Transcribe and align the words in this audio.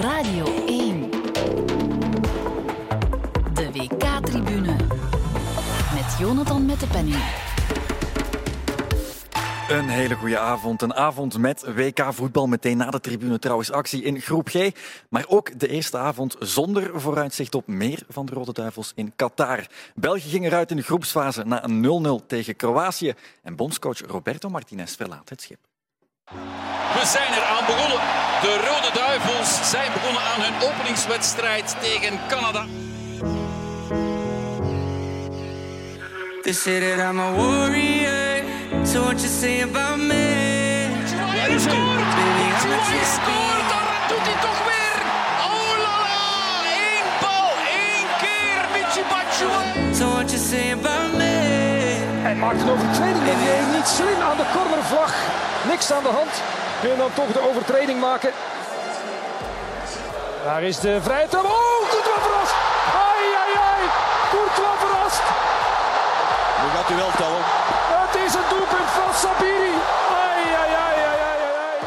Radio 0.00 0.44
1. 0.66 1.10
De 3.54 3.70
WK-tribune. 3.72 4.76
Met 5.94 6.18
Jonathan 6.18 6.66
met 6.66 6.80
de 6.80 6.86
penning. 6.86 7.22
Een 9.68 9.88
hele 9.88 10.14
goede 10.14 10.38
avond. 10.38 10.82
Een 10.82 10.94
avond 10.94 11.38
met 11.38 11.74
WK-voetbal. 11.74 12.46
Meteen 12.46 12.76
na 12.76 12.90
de 12.90 13.00
tribune 13.00 13.38
trouwens 13.38 13.72
actie 13.72 14.02
in 14.02 14.20
groep 14.20 14.48
G. 14.48 14.70
Maar 15.08 15.24
ook 15.28 15.58
de 15.58 15.68
eerste 15.68 15.98
avond 15.98 16.36
zonder 16.38 17.00
vooruitzicht 17.00 17.54
op 17.54 17.66
meer 17.66 18.02
van 18.08 18.26
de 18.26 18.32
Rode 18.32 18.52
Duivels 18.52 18.92
in 18.94 19.12
Qatar. 19.16 19.66
België 19.94 20.28
ging 20.28 20.44
eruit 20.44 20.70
in 20.70 20.76
de 20.76 20.82
groepsfase 20.82 21.44
na 21.44 21.64
een 21.64 22.20
0-0 22.22 22.26
tegen 22.26 22.56
Kroatië. 22.56 23.14
En 23.42 23.56
bondscoach 23.56 24.00
Roberto 24.06 24.48
Martinez 24.48 24.96
verlaat 24.96 25.28
het 25.28 25.42
schip. 25.42 25.58
We 27.00 27.06
zijn 27.06 27.32
eraan 27.32 27.64
begonnen. 27.66 28.00
De 28.40 28.52
Rode 28.68 28.90
Duivels 28.94 29.70
zijn 29.70 29.92
begonnen 29.92 30.22
aan 30.22 30.40
hun 30.40 30.68
openingswedstrijd 30.68 31.76
tegen 31.80 32.20
Canada. 32.28 32.64
They 36.42 36.52
say 36.52 36.80
that 36.80 36.98
I'm 37.10 37.18
a 37.20 37.32
warrior. 37.32 38.44
So 38.84 39.00
what 39.02 39.20
you 39.20 39.32
say 39.40 39.62
about 39.62 39.96
me? 39.96 40.26
Hij! 41.32 41.48
Baby, 41.48 41.58
Hij 42.90 43.04
scoort! 43.16 43.68
Dat 43.72 44.08
doet 44.08 44.26
hij 44.30 44.40
toch 44.46 44.60
weer! 44.70 44.98
Oh 45.48 45.72
la 45.86 45.96
la! 46.06 46.22
Eén 46.84 47.06
bal, 47.22 47.48
één 47.80 48.08
keer, 48.22 48.60
Michi 48.72 49.02
Batshuayi. 49.10 49.94
So 49.94 50.04
what 50.14 50.30
you 50.30 50.42
say 50.50 50.72
about 50.72 51.12
me? 51.16 51.34
Hij 52.26 52.34
maakt 52.34 52.60
een 52.60 52.70
overtreding 52.70 53.28
en 53.28 53.38
die 53.38 53.48
heeft 53.48 53.72
niet 53.76 53.86
slim 53.86 54.20
aan 54.28 54.36
de 54.36 54.46
cornervlag. 54.56 55.12
Niks 55.68 55.92
aan 55.92 56.02
de 56.02 56.08
hand. 56.08 56.34
Kun 56.80 56.90
je 56.90 56.96
dan 56.96 57.12
toch 57.14 57.32
de 57.32 57.48
overtreding 57.48 58.00
maken. 58.00 58.32
Daar 60.44 60.62
is 60.62 60.78
de 60.80 61.02
vrije 61.02 61.28
trap. 61.28 61.44
Oh, 61.44 61.80
Courtois 61.90 62.20
verrast. 62.26 62.54
Ai, 63.08 63.24
ai, 63.42 63.52
ai. 63.70 63.82
Courtois 64.30 64.76
verrast. 64.84 65.22
Nu 66.62 66.66
gaat 66.76 66.90
u 66.90 66.94
wel 66.94 67.10
tellen. 67.16 67.42
Het 68.02 68.14
is 68.26 68.34
een 68.34 68.48
doelpunt 68.48 68.90
van 68.98 69.10
Sabiri. 69.22 69.74
Ai, 70.24 70.42
ai, 70.62 70.70
ai, 70.86 70.96
ai, 71.10 71.18
ai, 71.30 71.40
ai. 71.68 71.78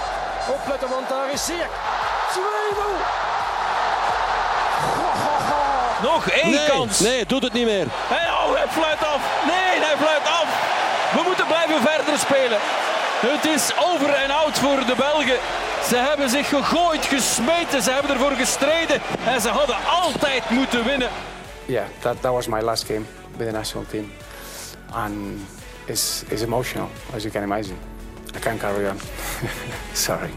Opletten, 0.56 0.90
want 0.90 1.10
daar 1.10 1.30
is 1.32 1.46
Ziyech. 1.46 1.74
2-0. 2.32 2.42
Nog 6.02 6.28
één 6.30 6.52
Nee, 6.52 6.68
kans. 6.70 7.00
nee, 7.00 7.26
doet 7.26 7.44
het 7.44 7.54
niet 7.54 7.66
meer. 7.66 7.86
Hij, 8.14 8.28
oh, 8.30 8.56
hij 8.56 8.68
fluit 8.70 9.04
af. 9.14 9.22
Nee, 9.46 9.74
hij 9.88 9.96
fluit 9.98 10.26
af. 10.40 10.48
We 11.16 11.22
moeten 11.26 11.48
blijven 11.48 11.82
verder 11.82 12.18
spelen. 12.20 12.60
Het 13.26 13.46
is 13.46 13.72
over 13.78 14.10
en 14.10 14.32
out 14.32 14.60
voor 14.60 14.86
de 14.86 14.96
Belgen. 14.98 15.38
Ze 15.90 15.96
hebben 15.96 16.30
zich 16.30 16.50
gegooid, 16.50 17.06
gesmeten. 17.06 17.82
Ze 17.82 17.92
hebben 17.92 18.12
ervoor 18.12 18.32
gestreden. 18.32 19.02
En 19.26 19.42
ze 19.42 19.50
hadden 19.50 19.76
altijd 19.86 20.50
moeten 20.50 20.86
winnen. 20.86 21.10
yeah, 21.66 21.86
that, 22.02 22.22
that 22.22 22.32
was 22.32 22.48
my 22.48 22.62
last 22.62 22.86
game 22.86 23.06
with 23.38 23.48
the 23.48 23.54
national 23.54 23.86
team. 23.86 24.12
And 24.92 25.40
it's, 25.86 26.24
it's 26.30 26.42
emotional, 26.42 26.90
as 27.16 27.24
you 27.24 27.34
can 27.34 27.44
imagine. 27.44 27.78
I 28.36 28.40
can't 28.40 28.60
carry 28.60 28.88
on. 28.90 28.98
Sorry. 29.94 30.30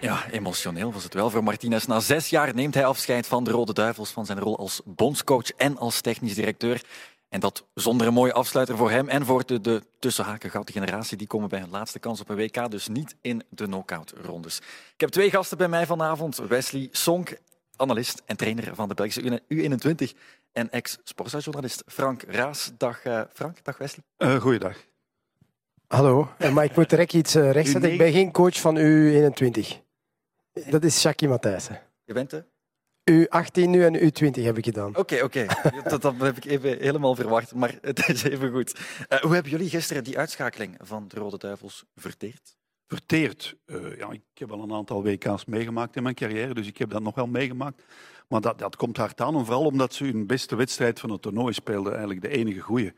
Ja, 0.00 0.24
emotioneel 0.30 0.92
was 0.92 1.04
het 1.04 1.14
wel 1.14 1.30
voor 1.30 1.42
Martinez. 1.42 1.84
Na 1.84 2.00
zes 2.00 2.28
jaar 2.28 2.54
neemt 2.54 2.74
hij 2.74 2.84
afscheid 2.86 3.26
van 3.26 3.44
de 3.44 3.50
Rode 3.50 3.72
Duivels, 3.72 4.10
van 4.10 4.26
zijn 4.26 4.38
rol 4.38 4.58
als 4.58 4.80
bondscoach 4.84 5.50
en 5.56 5.78
als 5.78 6.00
technisch 6.00 6.34
directeur. 6.34 6.80
En 7.32 7.40
dat 7.40 7.64
zonder 7.74 8.06
een 8.06 8.12
mooie 8.12 8.32
afsluiter 8.32 8.76
voor 8.76 8.90
hem 8.90 9.08
en 9.08 9.26
voor 9.26 9.46
de, 9.46 9.60
de 9.60 9.82
tussenhaken 9.98 10.50
gouden 10.50 10.74
generatie. 10.74 11.16
Die 11.16 11.26
komen 11.26 11.48
bij 11.48 11.60
hun 11.60 11.70
laatste 11.70 11.98
kans 11.98 12.20
op 12.20 12.28
een 12.28 12.36
WK, 12.36 12.70
dus 12.70 12.88
niet 12.88 13.16
in 13.20 13.42
de 13.48 13.64
knock-out-rondes. 13.64 14.56
Ik 14.94 15.00
heb 15.00 15.10
twee 15.10 15.30
gasten 15.30 15.58
bij 15.58 15.68
mij 15.68 15.86
vanavond. 15.86 16.36
Wesley 16.36 16.88
Sonk, 16.90 17.36
analist 17.76 18.22
en 18.24 18.36
trainer 18.36 18.74
van 18.74 18.88
de 18.88 18.94
Belgische 18.94 19.42
U21. 19.54 20.18
En 20.52 20.70
ex-sportjournalist 20.70 21.82
Frank 21.86 22.22
Raas. 22.22 22.72
Dag 22.76 23.02
eh, 23.02 23.20
Frank, 23.32 23.64
dag 23.64 23.78
Wesley. 23.78 24.04
Uh, 24.18 24.40
goeiedag. 24.40 24.76
Hallo, 25.86 26.28
Eh, 26.38 26.52
maar 26.52 26.64
ik 26.64 26.76
moet 26.76 26.90
direct 26.90 27.12
iets 27.12 27.34
rechtzetten. 27.34 27.92
Ik 27.92 27.98
ben 27.98 28.12
geen 28.12 28.32
coach 28.32 28.60
van 28.60 28.76
U21. 28.76 29.68
Dat 30.52 30.84
is 30.84 31.02
Jackie 31.02 31.28
Matthijssen. 31.28 31.80
Je 32.04 32.12
bent 32.12 32.32
er? 32.32 32.46
U18 33.10 33.68
nu 33.68 33.84
en 33.84 33.96
U20 33.96 34.42
heb 34.42 34.58
ik 34.58 34.64
gedaan. 34.64 34.96
Oké, 34.96 35.22
oké. 35.22 35.46
Dat, 35.88 36.02
dat 36.02 36.14
heb 36.18 36.36
ik 36.36 36.44
even 36.44 36.78
helemaal 36.78 37.14
verwacht, 37.14 37.54
maar 37.54 37.78
het 37.80 38.08
is 38.08 38.22
even 38.22 38.50
goed. 38.50 38.78
Eh, 39.08 39.18
hoe 39.18 39.34
hebben 39.34 39.50
jullie 39.50 39.68
gisteren 39.68 40.04
die 40.04 40.18
uitschakeling 40.18 40.76
van 40.80 41.08
de 41.08 41.16
Rode 41.16 41.38
Duivels 41.38 41.84
verteerd? 41.96 42.56
Verteerd. 42.86 43.56
Uh, 43.66 43.96
ja, 43.96 44.10
ik 44.10 44.22
heb 44.34 44.52
al 44.52 44.62
een 44.62 44.72
aantal 44.72 45.02
WK's 45.02 45.44
meegemaakt 45.44 45.96
in 45.96 46.02
mijn 46.02 46.14
carrière, 46.14 46.54
dus 46.54 46.66
ik 46.66 46.78
heb 46.78 46.90
dat 46.90 47.02
nog 47.02 47.14
wel 47.14 47.26
meegemaakt. 47.26 47.82
Maar 48.28 48.40
dat, 48.40 48.58
dat 48.58 48.76
komt 48.76 48.96
hard 48.96 49.20
aan, 49.20 49.36
en 49.36 49.44
vooral 49.44 49.64
omdat 49.64 49.94
ze 49.94 50.04
hun 50.04 50.26
beste 50.26 50.56
wedstrijd 50.56 51.00
van 51.00 51.10
het 51.10 51.22
toernooi 51.22 51.52
speelden, 51.52 51.92
eigenlijk 51.92 52.22
de 52.22 52.28
enige 52.28 52.60
goeie. 52.60 52.92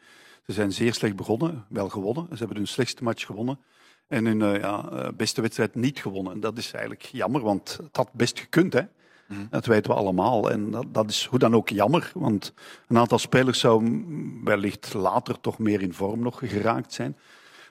Ze 0.46 0.52
zijn 0.52 0.72
zeer 0.72 0.94
slecht 0.94 1.16
begonnen, 1.16 1.66
wel 1.68 1.88
gewonnen. 1.88 2.26
Ze 2.30 2.38
hebben 2.38 2.56
hun 2.56 2.66
slechtste 2.66 3.02
match 3.02 3.26
gewonnen 3.26 3.60
en 4.08 4.24
hun 4.24 4.40
uh, 4.40 4.60
ja, 4.60 5.12
beste 5.12 5.40
wedstrijd 5.40 5.74
niet 5.74 5.98
gewonnen. 5.98 6.32
En 6.32 6.40
dat 6.40 6.58
is 6.58 6.72
eigenlijk 6.72 7.04
jammer, 7.04 7.40
want 7.40 7.78
het 7.82 7.96
had 7.96 8.12
best 8.12 8.40
gekund, 8.40 8.72
hè. 8.72 8.82
Mm. 9.28 9.46
Dat 9.50 9.66
weten 9.66 9.90
we 9.90 9.96
allemaal. 9.96 10.50
En 10.50 10.70
dat, 10.70 10.84
dat, 10.92 11.10
is 11.10 11.26
hoe 11.30 11.38
dan 11.38 11.54
ook 11.54 11.68
jammer, 11.68 12.12
want 12.14 12.52
een 12.88 12.98
aantal 12.98 13.18
spelers 13.18 13.58
zou 13.58 14.04
wellicht 14.44 14.94
later 14.94 15.40
toch 15.40 15.58
meer 15.58 15.82
in 15.82 15.92
vorm 15.92 16.20
nog 16.20 16.38
geraakt 16.38 16.92
zijn. 16.92 17.16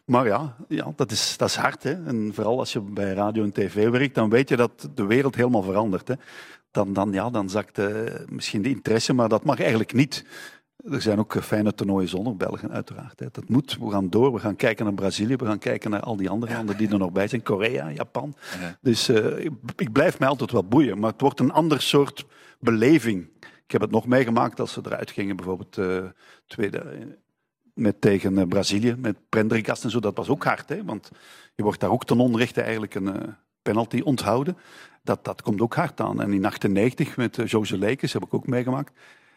Maar 0.05 0.25
ja, 0.25 0.55
ja 0.67 0.93
dat, 0.95 1.11
is, 1.11 1.37
dat 1.37 1.49
is 1.49 1.55
hard. 1.55 1.83
Hè? 1.83 2.05
En 2.05 2.31
vooral 2.33 2.59
als 2.59 2.73
je 2.73 2.81
bij 2.81 3.13
radio 3.13 3.43
en 3.43 3.51
tv 3.51 3.89
werkt, 3.89 4.15
dan 4.15 4.29
weet 4.29 4.49
je 4.49 4.55
dat 4.55 4.89
de 4.95 5.05
wereld 5.05 5.35
helemaal 5.35 5.63
verandert. 5.63 6.07
Hè? 6.07 6.15
Dan, 6.71 6.93
dan, 6.93 7.11
ja, 7.11 7.29
dan 7.29 7.49
zakt 7.49 7.79
uh, 7.79 7.89
misschien 8.29 8.61
de 8.61 8.69
interesse, 8.69 9.13
maar 9.13 9.29
dat 9.29 9.43
mag 9.43 9.59
eigenlijk 9.59 9.93
niet. 9.93 10.25
Er 10.91 11.01
zijn 11.01 11.19
ook 11.19 11.43
fijne 11.43 11.73
toernooien 11.73 12.09
zonder 12.09 12.35
Belgen, 12.35 12.71
uiteraard. 12.71 13.19
Hè. 13.19 13.27
Dat 13.31 13.49
moet. 13.49 13.77
We 13.79 13.91
gaan 13.91 14.09
door. 14.09 14.33
We 14.33 14.39
gaan 14.39 14.55
kijken 14.55 14.85
naar 14.85 14.93
Brazilië. 14.93 15.35
We 15.35 15.45
gaan 15.45 15.59
kijken 15.59 15.91
naar 15.91 15.99
al 15.99 16.15
die 16.15 16.29
andere 16.29 16.53
landen 16.53 16.77
die 16.77 16.89
er 16.89 16.97
nog 16.97 17.11
bij 17.11 17.27
zijn. 17.27 17.43
Korea, 17.43 17.91
Japan. 17.91 18.35
Ja. 18.59 18.77
Dus 18.81 19.09
uh, 19.09 19.45
ik, 19.45 19.51
ik, 19.75 19.91
blijf 19.91 20.19
mij 20.19 20.27
altijd 20.27 20.51
wel 20.51 20.63
boeien. 20.63 20.99
Maar 20.99 21.11
het 21.11 21.21
wordt 21.21 21.39
een 21.39 21.51
ander 21.51 21.81
soort 21.81 22.25
beleving. 22.59 23.29
Ik 23.39 23.71
heb 23.71 23.81
het 23.81 23.91
nog 23.91 24.07
meegemaakt 24.07 24.59
als 24.59 24.73
ze 24.73 24.81
eruit 24.85 25.11
gingen. 25.11 25.35
Bijvoorbeeld 25.35 25.77
uh, 25.77 26.03
tweede, 26.47 27.07
met, 27.73 28.01
tegen 28.01 28.37
uh, 28.37 28.47
Brazilië. 28.47 28.95
Met 28.97 29.17
Prendergast 29.29 29.83
en 29.83 29.89
zo. 29.89 29.99
Dat 29.99 30.17
was 30.17 30.29
ook 30.29 30.43
hard. 30.43 30.69
Hè, 30.69 30.83
want 30.83 31.09
je 31.55 31.63
wordt 31.63 31.79
daar 31.79 31.91
ook 31.91 32.05
ten 32.05 32.19
onrechte 32.19 32.61
eigenlijk 32.61 32.95
een 32.95 33.35
penalty 33.61 34.01
onthouden. 34.01 34.57
Dat, 35.03 35.25
dat 35.25 35.41
komt 35.41 35.61
ook 35.61 35.75
hard 35.75 35.99
aan. 36.01 36.21
En 36.21 36.33
in 36.33 36.45
98 36.45 37.17
met 37.17 37.41
Jose 37.45 37.77
Leekes 37.77 38.13
heb 38.13 38.23
ik 38.23 38.33
ook 38.33 38.47
meegemaakt. 38.47 38.91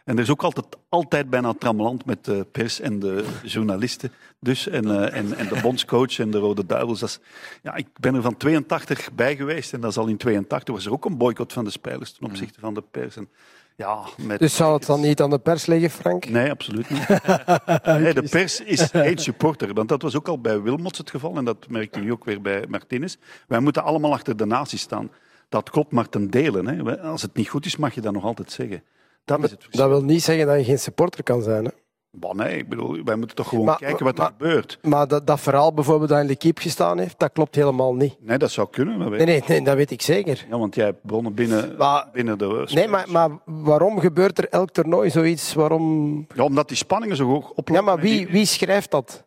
En 0.06 0.16
er 0.16 0.22
is 0.22 0.30
ook 0.30 0.42
altijd, 0.42 0.66
altijd 0.88 1.30
bijna 1.30 1.52
trammeland 1.58 2.04
met 2.04 2.24
de 2.24 2.46
pers 2.52 2.80
en 2.80 2.98
de 2.98 3.24
journalisten. 3.42 4.12
Dus, 4.40 4.68
en, 4.68 4.84
uh, 4.84 5.16
en, 5.16 5.36
en 5.36 5.48
de 5.48 5.58
bondscoach 5.62 6.18
en 6.18 6.30
de 6.30 6.38
Rode 6.38 6.66
Duivels. 6.66 7.00
Dat 7.00 7.08
is, 7.08 7.18
ja, 7.62 7.74
ik 7.74 7.86
ben 8.00 8.14
er 8.14 8.22
van 8.22 8.36
82 8.36 9.12
bij 9.12 9.36
geweest. 9.36 9.72
En 9.72 9.80
dat 9.80 9.90
is 9.90 9.96
al 9.96 10.06
in 10.06 10.16
82 10.16 10.74
was 10.74 10.86
er 10.86 10.92
ook 10.92 11.04
een 11.04 11.16
boycott 11.16 11.52
van 11.52 11.64
de 11.64 11.70
spelers 11.70 12.12
ten 12.12 12.26
opzichte 12.26 12.60
van 12.60 12.74
de 12.74 12.82
pers. 12.90 13.16
En, 13.16 13.28
ja, 13.76 13.98
met, 14.16 14.38
dus 14.38 14.56
zou 14.56 14.74
het 14.74 14.86
dan 14.86 15.00
niet 15.00 15.20
aan 15.20 15.30
de 15.30 15.38
pers 15.38 15.66
liggen, 15.66 15.90
Frank? 15.90 16.28
Nee, 16.28 16.50
absoluut 16.50 16.90
niet. 16.90 17.08
nee, 18.02 18.14
de 18.14 18.26
pers 18.30 18.60
is 18.60 18.90
één 18.90 19.18
supporter. 19.18 19.74
Want 19.74 19.88
dat 19.88 20.02
was 20.02 20.16
ook 20.16 20.28
al 20.28 20.40
bij 20.40 20.62
Wilmots 20.62 20.98
het 20.98 21.10
geval. 21.10 21.36
En 21.36 21.44
dat 21.44 21.68
merkte 21.68 21.98
nu 21.98 22.12
ook 22.12 22.24
weer 22.24 22.40
bij 22.40 22.64
Martinez. 22.68 23.16
Wij 23.46 23.60
moeten 23.60 23.82
allemaal 23.82 24.12
achter 24.12 24.36
de 24.36 24.46
natie 24.46 24.78
staan. 24.78 25.10
Dat 25.48 25.70
klopt 25.70 25.92
maar 25.92 26.08
ten 26.08 26.30
dele. 26.30 26.70
Hè. 26.70 27.00
Als 27.00 27.22
het 27.22 27.34
niet 27.34 27.48
goed 27.48 27.66
is, 27.66 27.76
mag 27.76 27.94
je 27.94 28.00
dat 28.00 28.12
nog 28.12 28.24
altijd 28.24 28.52
zeggen. 28.52 28.82
Dat, 29.26 29.88
wil 29.88 30.02
niet 30.04 30.22
zeggen 30.22 30.46
dat 30.46 30.58
je 30.58 30.64
geen 30.64 30.78
supporter 30.78 31.22
kan 31.22 31.42
zijn. 31.42 31.64
Hè? 31.64 31.70
Bah, 32.10 32.34
nee, 32.34 32.58
ik 32.58 32.68
bedoel, 32.68 33.04
wij 33.04 33.16
moeten 33.16 33.36
toch 33.36 33.48
gewoon 33.48 33.64
maar, 33.64 33.76
kijken 33.76 34.04
wat 34.04 34.18
er 34.18 34.24
gebeurt. 34.24 34.78
Maar 34.82 35.08
dat, 35.08 35.26
dat 35.26 35.40
verhaal 35.40 35.72
bijvoorbeeld 35.74 36.08
dat 36.08 36.20
in 36.20 36.26
L'Equipe 36.26 36.60
gestaan 36.60 36.98
heeft, 36.98 37.18
dat 37.18 37.32
klopt 37.32 37.54
helemaal 37.54 37.94
niet. 37.94 38.16
Nee, 38.20 38.38
dat 38.38 38.50
zou 38.50 38.68
kunnen. 38.70 38.98
Maar 38.98 39.10
nee, 39.10 39.26
nee, 39.26 39.42
nee, 39.46 39.62
dat 39.62 39.76
weet 39.76 39.90
ik 39.90 40.02
zeker. 40.02 40.46
Ja, 40.50 40.58
want 40.58 40.74
jij 40.74 40.84
hebt 40.84 41.06
bronnen 41.06 41.34
binnen, 41.34 41.74
maar, 41.78 42.08
binnen 42.12 42.38
de... 42.38 42.68
Nee, 42.72 42.88
maar, 42.88 43.10
maar 43.10 43.30
waarom 43.44 44.00
gebeurt 44.00 44.38
er 44.38 44.48
elk 44.48 44.70
toernooi 44.70 45.10
zoiets? 45.10 45.54
Waarom... 45.54 46.26
Ja, 46.34 46.44
omdat 46.44 46.68
die 46.68 46.76
spanningen 46.76 47.16
zo 47.16 47.24
hoog 47.24 47.50
oplopen. 47.50 47.74
Ja, 47.74 47.80
maar 47.80 48.00
wie, 48.00 48.28
wie 48.28 48.46
schrijft 48.46 48.90
dat? 48.90 49.24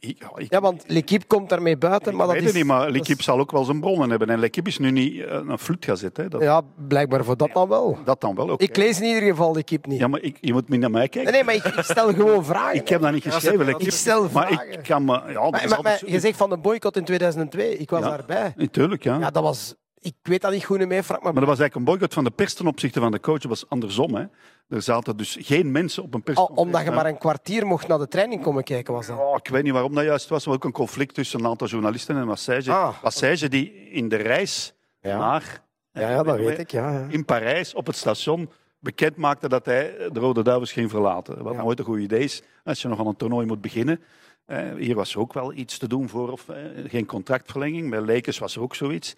Ik, 0.00 0.16
ja, 0.18 0.30
ik, 0.34 0.50
ja, 0.50 0.60
want 0.60 0.84
L'Equipe 0.86 1.26
komt 1.26 1.48
daarmee 1.48 1.76
buiten. 1.76 2.12
Ik 2.12 2.18
maar 2.18 2.26
dat 2.26 2.34
weet 2.34 2.44
is, 2.44 2.52
niet, 2.52 2.64
maar 2.64 2.90
L'Equipe 2.90 3.22
zal 3.22 3.38
ook 3.38 3.50
wel 3.50 3.64
zijn 3.64 3.80
bronnen 3.80 4.10
hebben. 4.10 4.28
En 4.28 4.38
L'Equipe 4.38 4.68
is 4.68 4.78
nu 4.78 4.90
niet 4.90 5.24
een 5.26 5.58
flut 5.58 5.84
gaan 5.84 5.96
zetten. 5.96 6.30
Dat... 6.30 6.42
Ja, 6.42 6.62
blijkbaar 6.88 7.24
voor 7.24 7.36
dat 7.36 7.50
dan 7.52 7.68
wel. 7.68 7.98
Dat 8.04 8.20
dan 8.20 8.34
wel, 8.34 8.44
okay. 8.50 8.66
Ik 8.66 8.76
lees 8.76 9.00
in 9.00 9.06
ieder 9.06 9.22
geval 9.22 9.54
L'Equipe 9.54 9.88
niet. 9.88 9.98
Ja, 9.98 10.08
maar 10.08 10.20
ik, 10.20 10.38
je 10.40 10.52
moet 10.52 10.68
niet 10.68 10.80
naar 10.80 10.90
mij 10.90 11.08
kijken. 11.08 11.32
Nee, 11.32 11.42
nee 11.42 11.44
maar 11.44 11.66
ik, 11.66 11.76
ik 11.76 11.84
stel 11.84 12.12
gewoon 12.12 12.44
vragen. 12.44 12.74
ik 12.80 12.88
heb 12.88 13.00
dat 13.00 13.12
niet 13.12 13.22
geschreven. 13.22 13.78
Ik 13.78 13.90
stel 13.90 14.28
vragen. 14.28 14.54
Maar 14.54 14.66
ik 14.66 14.82
kan 14.82 15.04
me... 15.04 15.12
Ja, 15.12 15.50
maar, 15.50 15.68
maar, 15.68 15.82
maar, 15.82 16.02
je 16.06 16.20
zegt 16.20 16.36
van 16.36 16.50
de 16.50 16.58
boycott 16.58 16.96
in 16.96 17.04
2002, 17.04 17.76
ik 17.76 17.90
was 17.90 18.00
ja, 18.00 18.08
daarbij. 18.08 18.52
Natuurlijk, 18.56 19.02
ja. 19.02 19.18
Ja, 19.18 19.30
dat 19.30 19.42
was 19.42 19.74
ik 20.06 20.14
weet 20.22 20.40
dat 20.40 20.52
niet 20.52 20.64
goed 20.64 20.86
meer, 20.86 21.02
Frank. 21.02 21.22
Maar, 21.22 21.32
Maar 21.32 21.40
dat 21.46 21.50
was 21.50 21.58
eigenlijk 21.60 21.74
een 21.74 21.84
boycott 21.84 22.14
van 22.14 22.24
de 22.24 22.30
pers 22.30 22.54
ten 22.54 22.66
opzichte 22.66 23.00
van 23.00 23.10
de 23.12 23.20
coach. 23.20 23.38
Dat 23.38 23.48
was 23.50 23.68
andersom. 23.68 24.14
Hè. 24.14 24.24
Er 24.68 24.82
zaten 24.82 25.16
dus 25.16 25.36
geen 25.40 25.70
mensen 25.70 26.02
op 26.02 26.08
een 26.14 26.18
al, 26.18 26.24
persconferentie. 26.24 26.64
omdat 26.66 26.84
je 26.84 26.90
maar 26.90 27.06
een 27.06 27.18
kwartier 27.18 27.66
mocht 27.66 27.88
naar 27.88 27.98
de 27.98 28.08
training 28.08 28.42
komen 28.42 28.64
kijken, 28.64 28.94
was 28.94 29.06
dat. 29.06 29.18
Oh, 29.18 29.36
ik 29.42 29.48
weet 29.48 29.62
niet 29.62 29.72
waarom 29.72 29.94
dat 29.94 30.04
juist 30.04 30.28
was. 30.28 30.42
Er 30.42 30.48
was 30.48 30.56
ook 30.56 30.64
een 30.64 30.72
conflict 30.72 31.14
tussen 31.14 31.40
een 31.40 31.46
aantal 31.46 31.66
journalisten 31.66 32.16
en 32.16 32.26
Massage. 32.26 32.72
Ah. 32.72 33.02
Massage 33.02 33.48
die 33.48 33.72
in 33.90 34.08
de 34.08 34.16
reis 34.16 34.74
Ja. 35.00 35.18
naar... 35.18 35.64
Ja, 35.92 36.10
ja, 36.10 36.22
dat 36.22 36.36
weet 36.36 36.58
ik. 36.58 36.70
Ja, 36.70 36.90
ja. 36.92 37.06
In 37.08 37.24
Parijs, 37.24 37.74
op 37.74 37.86
het 37.86 37.96
station, 37.96 38.50
bekend 38.80 39.16
maakte 39.16 39.48
dat 39.48 39.64
hij 39.66 39.94
de 40.12 40.20
Rode 40.20 40.42
Duivels 40.42 40.72
ging 40.72 40.90
verlaten. 40.90 41.42
Wat 41.42 41.54
Ja. 41.54 41.62
nooit 41.62 41.78
een 41.78 41.84
goed 41.84 41.98
idee 42.00 42.20
is 42.24 42.42
als 42.64 42.82
je 42.82 42.88
nog 42.88 42.98
aan 42.98 43.06
een 43.06 43.16
toernooi 43.16 43.46
moet 43.46 43.60
beginnen. 43.60 44.00
Eh, 44.46 44.58
hier 44.78 44.94
was 44.94 45.14
er 45.14 45.20
ook 45.20 45.32
wel 45.32 45.52
iets 45.52 45.78
te 45.78 45.88
doen 45.88 46.08
voor, 46.08 46.30
of 46.32 46.48
eh, 46.48 46.56
geen 46.86 47.06
contractverlenging. 47.06 47.90
Bij 47.90 48.00
Lakers 48.00 48.38
was 48.38 48.56
er 48.56 48.62
ook 48.62 48.74
zoiets. 48.74 49.14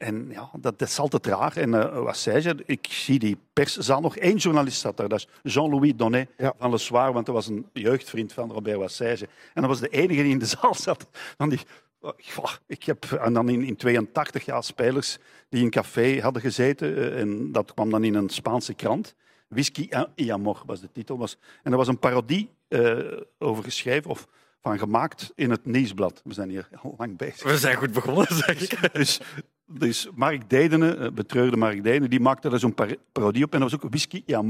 En 0.00 0.28
ja, 0.30 0.50
dat, 0.60 0.78
dat 0.78 0.88
is 0.88 0.98
altijd 0.98 1.26
raar. 1.26 1.56
En 1.56 2.02
wat 2.04 2.16
zei 2.16 2.40
ze? 2.40 2.54
Ik 2.66 2.86
zie 2.90 3.18
die 3.18 3.36
perszaal. 3.52 4.00
Nog 4.00 4.16
één 4.16 4.36
journalist 4.36 4.80
zat 4.80 4.96
daar. 4.96 5.08
Dat 5.08 5.18
is 5.42 5.52
Jean-Louis 5.52 5.92
Donnet 5.96 6.28
Ja. 6.36 6.54
van 6.58 6.70
Le 6.70 6.78
Soir. 6.78 7.12
Want 7.12 7.26
dat 7.26 7.34
was 7.34 7.46
een 7.46 7.66
jeugdvriend 7.72 8.32
van 8.32 8.52
Robert 8.52 8.76
Wassage. 8.76 9.24
En 9.54 9.60
dat 9.62 9.66
was 9.70 9.80
de 9.80 9.88
enige 9.88 10.22
die 10.22 10.32
in 10.32 10.38
de 10.38 10.46
zaal 10.60 10.74
zat. 10.74 11.08
Van 11.36 11.48
die, 11.48 11.60
oh, 12.00 12.52
ik 12.66 12.82
heb, 12.84 13.04
en 13.04 13.32
dan 13.32 13.48
in, 13.48 13.62
in 13.62 13.76
82 13.76 14.44
jaar 14.44 14.64
spelers 14.64 15.18
die 15.48 15.58
in 15.58 15.64
een 15.64 15.70
café 15.70 16.20
hadden 16.20 16.42
gezeten. 16.42 16.96
eh, 16.96 17.20
En 17.20 17.52
dat 17.52 17.74
kwam 17.74 17.90
dan 17.90 18.04
in 18.04 18.14
een 18.14 18.28
Spaanse 18.28 18.74
krant. 18.74 19.14
Whisky 19.48 19.88
y 20.14 20.30
Amor 20.30 20.62
was 20.66 20.80
de 20.80 20.88
titel. 20.92 21.18
Was, 21.18 21.36
en 21.62 21.70
er 21.72 21.78
was 21.78 21.88
een 21.88 21.98
parodie 21.98 22.50
eh, 22.68 22.98
over 23.38 23.64
geschreven. 23.64 24.10
Of 24.10 24.26
van 24.62 24.78
gemaakt 24.78 25.32
in 25.34 25.50
het 25.50 25.64
Nieuwsblad. 25.66 26.20
We 26.24 26.34
zijn 26.34 26.48
hier 26.48 26.68
al 26.82 26.94
lang 26.98 27.16
bezig. 27.16 27.42
We 27.42 27.58
zijn 27.58 27.76
goed 27.76 27.92
begonnen, 27.92 28.26
zeg 28.34 28.60
ik. 28.70 28.92
Dus, 28.92 29.20
dus 29.78 30.08
Mark 30.14 30.50
Dedene, 30.50 30.94
eh, 30.94 31.10
betreurde 31.10 31.56
Mark 31.56 31.82
Dedene, 31.82 32.08
die 32.08 32.20
maakte 32.20 32.48
daar 32.48 32.58
zo'n 32.58 32.74
par- 32.74 32.96
parodie 33.12 33.44
op. 33.44 33.52
En 33.52 33.60
dat 33.60 33.70
was 33.70 33.80
ook 33.80 33.90
whisky 33.90 34.22
ja. 34.26 34.42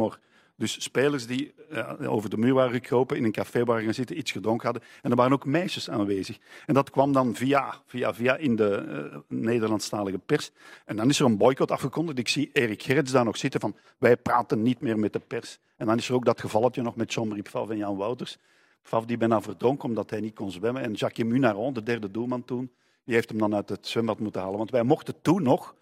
Dus 0.60 0.82
spelers 0.82 1.26
die 1.26 1.52
eh, 1.70 2.12
over 2.12 2.30
de 2.30 2.36
muur 2.36 2.54
waren 2.54 2.72
gekropen, 2.72 3.16
in 3.16 3.24
een 3.24 3.32
café 3.32 3.64
waren 3.64 3.84
gaan 3.84 3.94
zitten, 3.94 4.18
iets 4.18 4.32
gedronken 4.32 4.64
hadden. 4.64 4.82
En 5.02 5.10
er 5.10 5.16
waren 5.16 5.32
ook 5.32 5.44
meisjes 5.44 5.90
aanwezig. 5.90 6.38
En 6.66 6.74
dat 6.74 6.90
kwam 6.90 7.12
dan 7.12 7.34
via, 7.34 7.74
via, 7.86 8.14
via 8.14 8.36
in 8.36 8.56
de 8.56 8.74
eh, 8.74 9.18
Nederlandstalige 9.28 10.18
pers. 10.18 10.50
En 10.84 10.96
dan 10.96 11.08
is 11.08 11.20
er 11.20 11.26
een 11.26 11.36
boycott 11.36 11.70
afgekondigd. 11.70 12.18
Ik 12.18 12.28
zie 12.28 12.50
Erik 12.52 12.82
Gerrits 12.82 13.12
daar 13.12 13.24
nog 13.24 13.36
zitten 13.36 13.60
van, 13.60 13.76
wij 13.98 14.16
praten 14.16 14.62
niet 14.62 14.80
meer 14.80 14.98
met 14.98 15.12
de 15.12 15.18
pers. 15.18 15.58
En 15.76 15.86
dan 15.86 15.98
is 15.98 16.08
er 16.08 16.14
ook 16.14 16.24
dat 16.24 16.40
gevalletje 16.40 16.82
nog 16.82 16.96
met 16.96 17.12
Jean-Marie 17.12 17.42
Pfaff 17.42 17.70
en 17.70 17.76
Jan 17.76 17.96
Wouters. 17.96 18.38
Pfaff 18.82 19.06
die 19.06 19.16
bijna 19.16 19.40
verdronk 19.40 19.82
omdat 19.82 20.10
hij 20.10 20.20
niet 20.20 20.34
kon 20.34 20.50
zwemmen. 20.50 20.82
En 20.82 20.92
Jacques 20.92 21.28
Munaron, 21.28 21.72
de 21.72 21.82
derde 21.82 22.10
doelman 22.10 22.44
toen, 22.44 22.70
die 23.10 23.18
heeft 23.18 23.30
hem 23.30 23.38
dan 23.38 23.54
uit 23.54 23.68
het 23.68 23.86
zwembad 23.86 24.18
moeten 24.18 24.40
halen. 24.40 24.58
Want 24.58 24.70
wij 24.70 24.82
mochten 24.82 25.14
toen 25.22 25.42
nog 25.42 25.74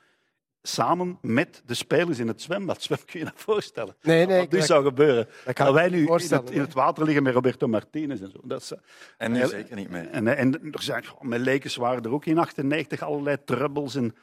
samen 0.62 1.18
met 1.22 1.62
de 1.66 1.74
spelers 1.74 2.18
in 2.18 2.28
het 2.28 2.42
zwembad 2.42 2.82
zwemmen. 2.82 3.06
Kun 3.06 3.20
je 3.20 3.24
je 3.26 3.30
dat 3.32 3.40
voorstellen? 3.42 3.96
Nee, 4.02 4.26
nee. 4.26 4.38
Wat 4.40 4.50
nu 4.50 4.60
zou 4.60 4.84
gebeuren. 4.84 5.28
dat 5.44 5.54
kan 5.54 5.66
ik 5.66 5.72
wij 5.74 5.88
nu 5.88 6.06
in 6.06 6.12
het, 6.12 6.50
in 6.50 6.60
het 6.60 6.72
water 6.72 7.04
liggen 7.04 7.22
met 7.22 7.34
Roberto 7.34 7.66
Martinez 7.66 8.20
en 8.20 8.30
zo. 8.30 8.38
Dat 8.44 8.60
is, 8.60 8.72
eh, 8.72 8.78
En 9.16 9.32
nu 9.32 9.46
zeker 9.46 9.76
niet 9.76 9.90
meer. 9.90 10.08
En, 10.10 10.36
en 10.36 10.52
er 10.72 10.82
zijn, 10.82 11.06
goh, 11.06 11.20
met 11.20 11.40
Lakers 11.40 11.76
waren 11.76 12.02
er 12.02 12.12
ook 12.12 12.24
in 12.26 12.38
98 12.38 13.02
allerlei 13.02 13.36
troubles. 13.44 13.94
En 13.94 14.14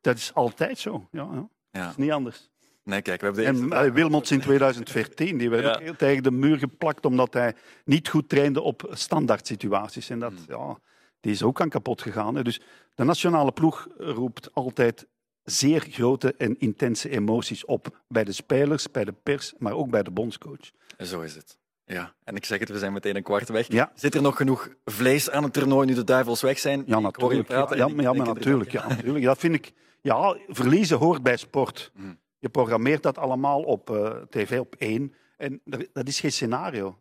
dat 0.00 0.16
is 0.16 0.34
altijd 0.34 0.78
zo. 0.78 1.08
Ja, 1.10 1.28
ja. 1.32 1.48
Ja. 1.70 1.80
Dat 1.80 1.90
is 1.90 1.96
niet 1.96 2.10
anders. 2.10 2.50
Nee, 2.84 3.02
kijk, 3.02 3.20
we 3.20 3.26
hebben 3.26 3.44
de 3.44 3.50
eerste 3.50 3.76
En 3.76 3.86
eh, 3.86 3.92
Wilmots 3.92 4.30
in 4.30 4.40
2014, 4.40 5.38
die 5.38 5.50
werd 5.50 5.62
Ja. 5.64 5.72
ook 5.72 5.80
heel 5.80 5.96
tegen 5.96 6.22
de 6.22 6.30
muur 6.30 6.58
geplakt 6.58 7.04
omdat 7.06 7.34
hij 7.34 7.54
niet 7.84 8.08
goed 8.08 8.28
trainde 8.28 8.60
op 8.60 8.90
standaard 8.92 9.46
situaties. 9.46 10.10
En 10.10 10.18
dat, 10.18 10.32
ja, 10.48 10.78
die 11.22 11.32
is 11.32 11.42
ook 11.42 11.60
aan 11.60 11.68
kapot 11.68 12.02
gegaan. 12.02 12.34
Hè. 12.34 12.42
Dus 12.42 12.60
de 12.94 13.04
nationale 13.04 13.52
ploeg 13.52 13.88
roept 13.98 14.54
altijd 14.54 15.06
zeer 15.44 15.86
grote 15.90 16.34
en 16.34 16.58
intense 16.58 17.08
emoties 17.08 17.64
op. 17.64 18.02
Bij 18.08 18.24
de 18.24 18.32
spelers, 18.32 18.90
bij 18.90 19.04
de 19.04 19.14
pers, 19.22 19.54
maar 19.58 19.72
ook 19.72 19.90
bij 19.90 20.02
de 20.02 20.10
bondscoach. 20.10 20.70
Zo 20.98 21.20
is 21.20 21.34
het. 21.34 21.58
Ja, 21.84 22.14
en 22.24 22.36
ik 22.36 22.44
zeg 22.44 22.58
het, 22.58 22.68
we 22.68 22.78
zijn 22.78 22.92
meteen 22.92 23.16
een 23.16 23.22
kwart 23.22 23.48
weg. 23.48 23.72
Ja. 23.72 23.92
Zit 23.94 24.14
er 24.14 24.22
nog 24.22 24.36
genoeg 24.36 24.68
vlees 24.84 25.30
aan 25.30 25.42
het 25.42 25.52
toernooi 25.52 25.86
nu 25.86 25.94
de 25.94 26.04
duivels 26.04 26.40
weg 26.40 26.58
zijn? 26.58 26.82
Ja, 26.86 27.00
natuurlijk. 27.00 27.48
Ja, 27.48 27.54
praten 27.54 27.76
maar, 27.78 28.04
ja, 28.04 28.12
denk 28.12 28.24
maar 28.24 28.34
natuurlijk, 28.34 28.72
ja, 28.72 28.88
natuurlijk. 28.88 29.24
Dat 29.24 29.38
vind 29.38 29.54
ik... 29.54 29.72
Ja, 30.00 30.36
verliezen 30.48 30.98
hoort 30.98 31.22
bij 31.22 31.36
sport. 31.36 31.90
Hmm. 31.94 32.18
Je 32.38 32.48
programmeert 32.48 33.02
dat 33.02 33.18
allemaal 33.18 33.62
op 33.62 33.90
eh, 33.90 34.10
tv 34.30 34.58
op 34.58 34.74
één. 34.78 35.14
En 35.36 35.60
dat 35.92 36.08
is 36.08 36.20
geen 36.20 36.32
scenario. 36.32 36.98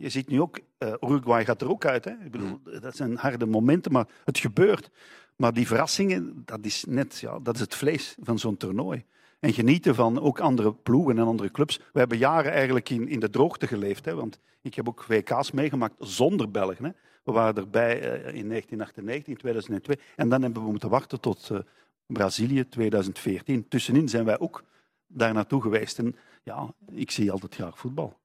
Je 0.00 0.08
ziet 0.08 0.28
nu 0.28 0.40
ook, 0.40 0.58
eh, 0.78 0.92
Uruguay 1.00 1.44
gaat 1.44 1.62
er 1.62 1.70
ook 1.70 1.84
uit. 1.84 2.04
Hè? 2.04 2.10
Ik 2.10 2.30
bedoel, 2.30 2.60
dat 2.80 2.96
zijn 2.96 3.16
harde 3.16 3.46
momenten, 3.46 3.92
maar 3.92 4.06
het 4.24 4.38
gebeurt. 4.38 4.90
Maar 5.36 5.52
die 5.52 5.66
verrassingen, 5.66 6.42
dat 6.44 6.64
is 6.64 6.84
net 6.88 7.18
ja, 7.18 7.38
dat 7.38 7.54
is 7.54 7.60
het 7.60 7.74
vlees 7.74 8.16
van 8.22 8.38
zo'n 8.38 8.56
toernooi. 8.56 9.04
En 9.40 9.52
genieten 9.52 9.94
van 9.94 10.20
ook 10.20 10.40
andere 10.40 10.74
ploegen 10.74 11.18
en 11.18 11.24
andere 11.24 11.50
clubs. 11.50 11.80
We 11.92 11.98
hebben 11.98 12.18
jaren 12.18 12.52
eigenlijk 12.52 12.90
in, 12.90 13.08
in 13.08 13.20
de 13.20 13.30
droogte 13.30 13.66
geleefd. 13.66 14.04
Hè? 14.04 14.14
Want 14.14 14.38
ik 14.62 14.74
heb 14.74 14.88
ook 14.88 15.04
WK's 15.04 15.50
meegemaakt 15.50 15.94
zonder 15.98 16.50
Belgen. 16.50 16.84
Hè? 16.84 16.90
We 17.24 17.32
waren 17.32 17.54
erbij 17.56 18.00
eh, 18.00 18.34
in 18.34 18.48
1998, 18.48 19.32
in 19.32 19.36
2002. 19.36 19.98
En 20.16 20.28
dan 20.28 20.42
hebben 20.42 20.62
we 20.62 20.70
moeten 20.70 20.88
wachten 20.88 21.20
tot 21.20 21.50
eh, 21.50 21.58
Brazilië 22.06 22.68
2014. 22.68 23.68
Tussenin 23.68 24.08
zijn 24.08 24.24
wij 24.24 24.38
ook 24.38 24.64
daar 25.06 25.34
naartoe 25.34 25.62
geweest. 25.62 25.98
En 25.98 26.16
ja, 26.42 26.74
ik 26.90 27.10
zie 27.10 27.32
altijd 27.32 27.54
graag 27.54 27.78
voetbal. 27.78 28.19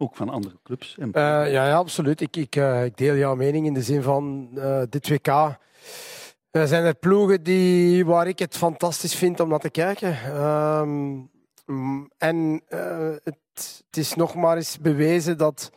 Ook 0.00 0.16
van 0.16 0.28
andere 0.28 0.56
clubs. 0.62 0.96
En 0.98 1.12
Eh, 1.12 1.22
ja, 1.22 1.66
ja, 1.66 1.74
absoluut. 1.74 2.20
Ik, 2.20 2.36
ik, 2.36 2.56
eh, 2.56 2.84
ik 2.84 2.96
deel 2.96 3.16
jouw 3.16 3.34
mening 3.34 3.66
in 3.66 3.74
de 3.74 3.82
zin 3.82 4.02
van 4.02 4.48
eh 4.54 4.82
dit 4.88 5.08
WK. 5.08 5.26
Er 6.50 6.68
zijn 6.68 6.84
er 6.84 6.94
ploegen 6.94 7.42
die, 7.42 8.06
waar 8.06 8.28
ik 8.28 8.38
het 8.38 8.56
fantastisch 8.56 9.14
vind 9.14 9.40
om 9.40 9.48
naar 9.48 9.58
te 9.58 9.70
kijken. 9.70 10.18
Ehm, 10.24 11.14
mm, 11.66 12.10
en 12.18 12.62
het, 13.24 13.38
het 13.86 13.96
is 13.96 14.14
nog 14.14 14.34
maar 14.34 14.56
eens 14.56 14.78
bewezen 14.78 15.38
dat 15.38 15.70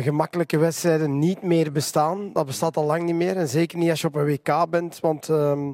gemakkelijke 0.00 0.58
wedstrijden 0.58 1.18
niet 1.18 1.42
meer 1.42 1.72
bestaan. 1.72 2.32
Dat 2.32 2.46
bestaat 2.46 2.76
al 2.76 2.84
lang 2.84 3.02
niet 3.02 3.14
meer. 3.14 3.36
En 3.36 3.48
zeker 3.48 3.78
niet 3.78 3.90
als 3.90 4.00
je 4.00 4.06
op 4.06 4.14
een 4.14 4.24
WK 4.24 4.70
bent. 4.70 5.00
Want 5.00 5.28
ehm, 5.28 5.72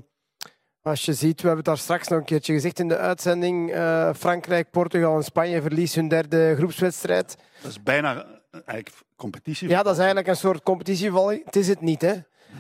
als 0.87 1.05
je 1.05 1.13
ziet, 1.13 1.41
we 1.41 1.47
hebben 1.47 1.57
het 1.57 1.65
daar 1.65 1.79
straks 1.79 2.09
nog 2.09 2.19
een 2.19 2.25
keertje 2.25 2.53
gezegd 2.53 2.79
in 2.79 2.89
de 2.89 2.97
uitzending. 2.97 3.73
eh, 3.73 4.15
Frankrijk, 4.15 4.71
Portugal 4.71 5.17
en 5.17 5.25
Spanje 5.25 5.63
verliezen 5.63 6.01
hun 6.01 6.09
derde 6.09 6.55
groepswedstrijd. 6.57 7.37
dat 7.63 7.71
is 7.71 7.83
bijna 7.83 8.15
eh, 8.17 8.61
eigenlijk 8.65 9.05
competitie. 9.17 9.69
Ja, 9.69 9.83
dat 9.83 9.93
is 9.93 9.99
eigenlijk 9.99 10.29
een 10.29 10.37
soort 10.37 10.63
competitievalling. 10.63 11.45
Het 11.45 11.57
is 11.57 11.69
het 11.69 11.81
niet, 11.81 12.01
hè. 12.01 12.15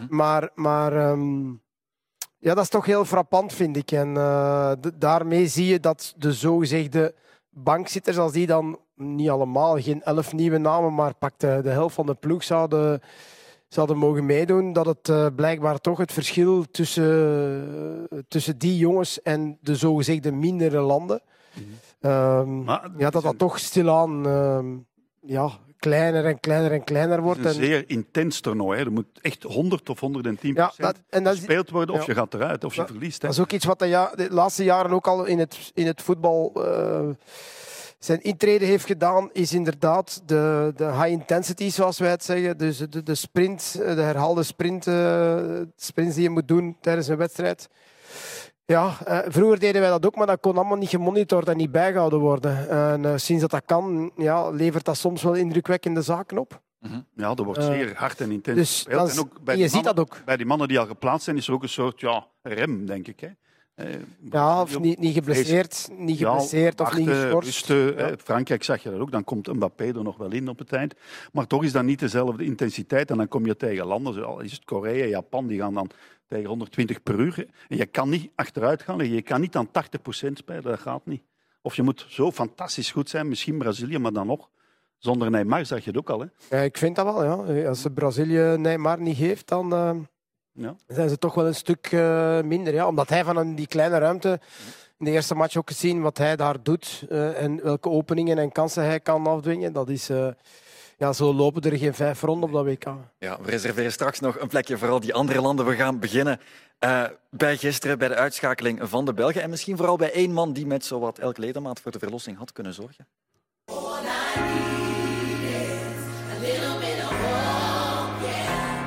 Maar, 0.09 0.51
maar 0.55 0.97
ehm, 0.97 1.49
ja, 2.39 2.55
dat 2.55 2.65
is 2.65 2.69
toch 2.69 2.87
heel 2.87 3.05
frappant, 3.05 3.53
vind 3.53 3.77
ik. 3.77 3.91
En 3.91 4.17
eh, 4.17 4.73
daarmee 4.95 5.47
zie 5.47 5.67
je 5.67 5.81
dat 5.81 6.15
de 6.17 6.33
zogezegde 6.33 7.15
bankzitters, 7.51 8.19
als 8.19 8.33
die 8.33 8.47
dan 8.47 8.79
niet 8.95 9.31
allemaal, 9.31 9.81
geen 9.81 10.03
elf 10.03 10.33
nieuwe 10.33 10.59
namen, 10.59 10.95
maar 10.95 11.15
pak 11.15 11.39
de, 11.39 11.61
de 11.63 11.71
helft 11.71 11.95
van 11.95 12.07
de 12.07 12.15
ploeg 12.15 12.45
zouden, 12.45 13.01
zouden 13.77 13.97
mogen 13.97 14.27
meedoen, 14.27 14.73
dat 14.73 14.87
het 14.87 15.09
eh, 15.09 15.27
blijkbaar 15.37 15.79
toch 15.79 15.99
het 15.99 16.13
verschil 16.13 16.65
tussen, 16.71 18.09
tussen 18.29 18.59
die 18.59 18.79
jongens 18.79 19.23
en 19.23 19.59
de 19.61 19.77
zogezegde 19.77 20.33
mindere 20.33 20.81
landen, 20.81 21.23
ehm, 22.01 22.65
Maar 22.65 22.91
ja, 22.99 23.11
dat 23.11 23.23
dat 23.23 23.39
toch 23.39 23.59
stilaan 23.59 24.27
ehm, 24.27 24.67
ja, 25.21 25.51
kleiner 25.79 26.25
en 26.25 26.41
kleiner 26.41 26.73
en 26.73 26.85
kleiner 26.85 27.17
Het 27.17 27.25
wordt. 27.25 27.45
is 27.45 27.57
een 27.57 27.63
En, 27.63 27.67
zeer 27.67 27.85
intens 27.87 28.41
toernooi. 28.41 28.79
Hè. 28.79 28.85
Er 28.85 28.93
moet 28.93 29.07
echt 29.21 29.43
100 29.43 29.89
of 29.91 30.01
110 30.01 30.55
ja, 30.55 30.73
dat, 30.77 30.97
en 31.09 31.25
dat 31.25 31.33
is, 31.33 31.39
gespeeld 31.39 31.71
worden 31.71 31.95
of 31.95 32.01
ja. 32.01 32.07
je 32.07 32.15
gaat 32.15 32.35
eruit 32.35 32.65
of 32.65 32.75
je 32.75 32.87
verliest. 32.87 33.23
Hè. 33.23 33.29
Dat 33.29 33.37
is 33.37 33.43
ook 33.43 33.53
iets 33.53 33.65
wat 33.65 33.79
de, 33.79 33.87
ja, 33.87 34.13
de 34.15 34.31
laatste 34.31 34.65
jaren 34.65 34.91
ook 34.91 35.07
al 35.07 35.25
in 35.25 35.39
het, 35.39 35.71
in 35.75 35.87
het 35.87 36.03
voetbal 36.03 36.53
eh, 36.55 37.09
zijn 37.99 38.23
intrede 38.23 38.65
heeft 38.65 38.87
gedaan, 38.87 39.31
is 39.33 39.53
inderdaad 39.53 40.23
de, 40.27 40.73
de 40.77 40.85
high 40.85 41.07
intensity, 41.11 41.71
zoals 41.71 41.99
wij 41.99 42.11
het 42.11 42.25
zeggen. 42.25 42.59
Dus 42.59 42.79
de, 42.79 43.03
de 43.03 43.15
sprint, 43.15 43.73
de 43.73 44.01
herhaalde 44.03 44.43
sprint, 44.43 44.87
eh, 44.87 45.61
sprints 45.77 46.15
die 46.15 46.23
je 46.23 46.31
moet 46.31 46.49
doen 46.49 46.77
tijdens 46.81 47.09
een 47.09 47.17
wedstrijd. 47.17 47.69
Ja, 48.65 48.97
eh, 49.05 49.19
vroeger 49.29 49.59
deden 49.59 49.81
wij 49.81 49.91
dat 49.91 50.07
ook, 50.07 50.17
maar 50.17 50.27
dat 50.27 50.41
kon 50.41 50.57
allemaal 50.57 50.77
niet 50.77 50.89
gemonitord 50.89 51.49
en 51.49 51.57
niet 51.57 51.71
bijgehouden 51.73 52.19
worden. 52.19 52.69
En 52.69 53.05
eh, 53.05 53.13
sinds 53.17 53.43
dat 53.43 53.51
dat 53.51 53.63
kan, 53.67 54.11
ja, 54.17 54.51
levert 54.51 54.85
dat 54.85 54.97
soms 54.97 55.23
wel 55.23 55.35
indrukwekkende 55.35 56.03
zaken 56.03 56.39
op. 56.39 56.61
Ja, 57.17 57.35
er 57.35 57.45
wordt 57.45 57.61
Eh, 57.61 57.67
zeer 57.67 57.95
hard 57.97 58.21
en 58.21 58.31
intens 58.31 58.57
dus 58.57 58.71
gespeeld. 58.75 59.01
dat 59.01 59.11
en 59.11 59.19
ook 59.19 59.45
bij 59.45 59.57
je 59.57 59.69
ziet 59.69 59.85
dat 59.85 60.01
ook. 60.01 60.23
Bij 60.25 60.37
die 60.37 60.47
mannen 60.47 60.69
die 60.69 60.79
al 60.79 60.87
geplaatst 60.87 61.25
zijn, 61.25 61.37
is 61.37 61.47
er 61.49 61.53
ook 61.55 61.63
een 61.63 61.69
soort 61.69 62.01
ja, 62.01 62.27
rem, 62.43 62.87
denk 62.87 63.09
ik. 63.09 63.21
Hè. 63.21 63.29
Eh, 63.77 63.95
Ja, 64.31 64.63
of 64.63 64.79
niet, 64.79 64.99
niet 64.99 65.15
geblesseerd, 65.15 65.89
niet 65.99 66.19
Ja, 66.19 66.31
geblesseerd 66.31 66.81
of 66.81 66.97
niet 66.97 67.07
wachten, 67.07 67.23
geschorst. 67.25 67.49
rusten, 67.49 67.77
Ja. 67.77 67.93
hè. 68.09 68.19
Frankrijk 68.19 68.63
zag 68.63 68.83
je 68.83 68.91
dat 68.91 69.01
ook, 69.01 69.11
dan 69.11 69.25
komt 69.25 69.53
Mbappé 69.53 69.85
er 69.85 70.03
nog 70.03 70.17
wel 70.17 70.33
in 70.33 70.49
op 70.49 70.59
het 70.59 70.73
eind. 70.73 70.95
Maar 71.33 71.47
toch 71.47 71.65
is 71.65 71.73
dat 71.73 71.85
niet 71.85 71.99
dezelfde 71.99 72.45
intensiteit. 72.45 73.11
En 73.11 73.17
dan 73.17 73.29
kom 73.29 73.47
je 73.47 73.57
tegen 73.57 73.87
landen, 73.87 74.15
zoals 74.15 74.43
is 74.43 74.53
het 74.53 74.65
Korea, 74.65 75.05
Japan, 75.07 75.47
die 75.47 75.59
gaan 75.61 75.75
dan 75.75 75.91
tegen 76.29 76.47
120 76.49 77.03
per 77.03 77.19
uur. 77.21 77.47
En 77.69 77.77
je 77.77 77.87
kan 77.87 78.09
niet 78.09 78.31
achteruit 78.35 78.83
gaan 78.83 78.97
liggen. 78.97 79.17
Je 79.17 79.23
kan 79.23 79.41
niet 79.41 79.57
aan 79.57 79.69
80% 79.71 80.39
spelen, 80.39 80.63
dat 80.63 80.81
gaat 80.81 81.07
niet. 81.07 81.23
Of 81.63 81.77
je 81.77 81.83
moet 81.83 82.07
zo 82.09 82.33
fantastisch 82.33 82.91
goed 82.91 83.09
zijn, 83.09 83.29
misschien 83.29 83.59
Brazilië, 83.59 83.99
maar 83.99 84.13
dan 84.13 84.27
nog. 84.27 84.49
Zonder 84.99 85.31
Neymar 85.31 85.67
zag 85.67 85.85
je 85.85 85.91
het 85.91 85.99
ook 85.99 86.11
al. 86.11 86.21
Hè. 86.21 86.57
Ja, 86.57 86.63
ik 86.63 86.79
vind 86.79 86.97
dat 86.97 87.05
wel, 87.05 87.25
ja. 87.55 87.69
Als 87.69 87.87
Brazilië 87.95 88.57
Neymar 88.59 89.01
niet 89.01 89.17
heeft, 89.17 89.49
dan... 89.49 89.73
eh, 89.73 89.91
Ja. 90.57 90.77
zijn 90.87 91.09
ze 91.09 91.19
toch 91.19 91.35
wel 91.35 91.47
een 91.47 91.55
stuk 91.55 91.87
eh, 91.93 92.41
minder. 92.41 92.75
Ja? 92.75 92.87
Omdat 92.87 93.09
hij 93.09 93.25
van 93.25 93.55
die 93.55 93.67
kleine 93.67 93.99
ruimte 93.99 94.41
in 94.99 95.05
de 95.05 95.11
eerste 95.11 95.35
match 95.35 95.57
ook 95.57 95.69
gezien 95.69 96.01
wat 96.01 96.19
hij 96.19 96.37
daar 96.37 96.63
doet 96.63 97.05
eh, 97.09 97.43
en 97.43 97.63
welke 97.63 97.89
openingen 97.89 98.39
en 98.39 98.53
kansen 98.53 98.85
hij 98.85 99.01
kan 99.01 99.27
afdwingen. 99.27 99.73
Dat 99.73 99.89
is, 99.89 100.09
eh, 100.09 100.29
ja, 100.99 101.13
zo 101.13 101.35
lopen 101.35 101.63
er 101.63 101.79
geen 101.79 101.95
vijf 101.95 102.23
ronden 102.23 102.49
op 102.49 102.55
dat 102.55 102.65
WK. 102.65 102.85
Ja, 103.19 103.39
we 103.43 103.51
reserveren 103.51 103.93
straks 103.93 104.21
nog 104.21 104.41
een 104.41 104.49
plekje 104.49 104.79
voor 104.79 104.89
al 104.89 105.01
die 105.01 105.15
andere 105.15 105.41
landen. 105.41 105.67
We 105.67 105.75
gaan 105.75 105.99
beginnen 105.99 106.41
eh, 106.79 107.05
bij 107.31 107.57
gisteren, 107.57 107.99
bij 107.99 108.09
de 108.09 108.15
uitschakeling 108.15 108.81
van 108.83 109.05
de 109.05 109.15
Belgen. 109.15 109.43
En 109.43 109.51
misschien 109.51 109.77
vooral 109.77 109.97
bij 109.97 110.13
één 110.13 110.33
man 110.33 110.53
die 110.53 110.67
met 110.67 110.85
zowat 110.85 111.19
elk 111.19 111.37
ledemaat 111.37 111.81
voor 111.81 111.93
de 111.93 111.99
verlossing 111.99 112.39
had 112.39 112.53
kunnen 112.53 112.75
zorgen. 112.75 113.07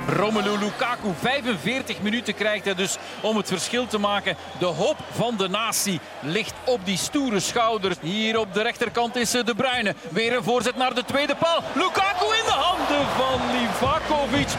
Romelu 0.10 0.58
Lukaku, 0.58 1.14
45 1.20 2.02
minuten 2.02 2.36
krijgt 2.36 2.66
hij 2.66 2.76
dus 2.76 2.98
om 3.22 3.38
het 3.38 3.48
verschil 3.48 3.88
te 3.88 3.98
maken. 3.98 4.36
De 4.60 4.66
hoop 4.66 4.98
van 5.12 5.38
de 5.38 5.48
natie 5.48 6.00
ligt 6.22 6.54
op 6.66 6.86
die 6.86 6.98
stoere 6.98 7.40
schouders. 7.40 7.96
Hier 8.02 8.40
op 8.40 8.54
de 8.54 8.62
rechterkant 8.62 9.16
is 9.16 9.34
eh, 9.34 9.46
De 9.46 9.56
Bruyne. 9.56 9.96
Weer 10.10 10.36
een 10.36 10.44
voorzet 10.44 10.76
naar 10.76 10.94
de 10.94 11.06
tweede 11.06 11.36
paal. 11.36 11.64
Lukaku 11.74 12.26
in 12.26 12.46
de 12.46 12.52
handen 12.52 13.08
van 13.18 13.40
Livakovic. 13.52 14.50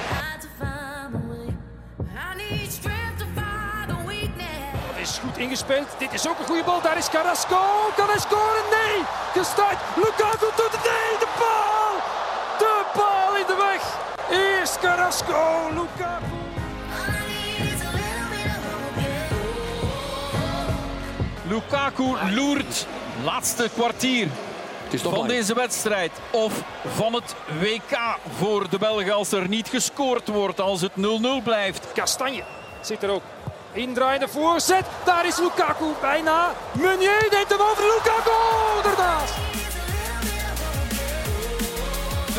Is 5.00 5.18
goed 5.18 5.38
ingespeeld. 5.38 5.88
Dit 5.98 6.12
is 6.12 6.28
ook 6.28 6.38
een 6.38 6.44
goede 6.44 6.64
bal. 6.64 6.80
Daar 6.80 6.98
is 6.98 7.08
Carrasco. 7.08 7.62
Kan 7.96 8.08
hij 8.08 8.18
scoren? 8.18 8.64
Nee. 8.70 9.02
Gestart. 9.32 9.78
Lukaku 9.96 10.46
doet 10.56 10.72
het. 10.72 10.84
Nee, 10.84 11.18
de 11.18 11.28
paal. 11.38 11.92
De 12.58 12.82
paal 12.92 13.36
in 13.36 13.46
de 13.46 13.56
weg. 13.56 13.82
Eerst 14.30 14.69
Carrasco. 14.80 15.68
Lukaku. 15.74 16.24
Lukaku 21.48 22.16
loert 22.34 22.86
laatste 23.24 23.70
kwartier 23.74 24.28
van 24.98 25.12
lang. 25.12 25.28
deze 25.28 25.54
wedstrijd. 25.54 26.12
Of 26.30 26.52
van 26.94 27.12
het 27.14 27.34
WK 27.60 28.18
voor 28.38 28.70
de 28.70 28.78
Belgen 28.78 29.12
als 29.12 29.32
er 29.32 29.48
niet 29.48 29.68
gescoord 29.68 30.28
wordt, 30.28 30.60
als 30.60 30.80
het 30.80 30.92
0-0 30.96 31.42
blijft. 31.44 31.92
Kastanje 31.92 32.42
zit 32.80 33.02
er 33.02 33.10
ook. 33.10 33.22
Indraaiende 33.72 34.28
voorzet. 34.28 34.84
Daar 35.04 35.26
is 35.26 35.38
Lukaku 35.38 35.86
bijna. 36.00 36.54
Meunier 36.72 37.28
neemt 37.30 37.48
hem 37.48 37.60
over. 37.60 37.84
Lukaku 37.84 38.88
ernaast. 38.88 39.49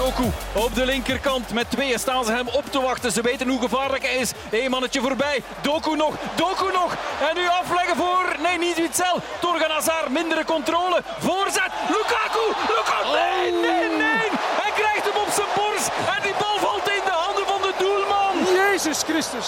Doku 0.02 0.32
op 0.54 0.76
de 0.76 0.86
linkerkant. 0.86 1.54
Met 1.54 1.72
tweeën 1.72 2.00
staan 2.00 2.26
ze 2.26 2.32
hem 2.32 2.48
op 2.48 2.66
te 2.70 2.82
wachten. 2.82 3.12
Ze 3.12 3.22
weten 3.22 3.48
hoe 3.48 3.62
gevaarlijk 3.62 4.04
hij 4.04 4.16
is. 4.16 4.32
Eén 4.52 4.70
mannetje 4.70 5.02
voorbij. 5.02 5.44
Doku 5.62 5.96
nog. 5.96 6.14
Doku 6.36 6.72
nog. 6.72 6.92
En 7.30 7.36
nu 7.36 7.48
afleggen 7.48 7.96
voor... 7.96 8.36
Nee, 8.44 8.58
niet 8.58 8.78
Witzel. 8.78 9.18
Torgan 9.42 9.70
Hazard. 9.70 10.10
Mindere 10.10 10.46
controle. 10.46 11.04
Voorzet. 11.20 11.72
Lukaku. 11.88 12.46
Lukaku. 12.76 13.12
Nee, 13.20 13.52
nee, 13.52 13.90
nee. 14.04 14.28
Hij 14.62 14.72
krijgt 14.80 15.04
hem 15.10 15.18
op 15.26 15.32
zijn 15.34 15.52
borst. 15.56 15.88
En 16.16 16.22
die 16.24 16.36
bal 16.40 16.58
valt 16.60 16.88
in 16.98 17.06
de 17.06 17.18
handen 17.24 17.46
van 17.46 17.62
de 17.62 17.74
doelman. 17.78 18.36
Jezus 18.62 19.00
Christus. 19.10 19.48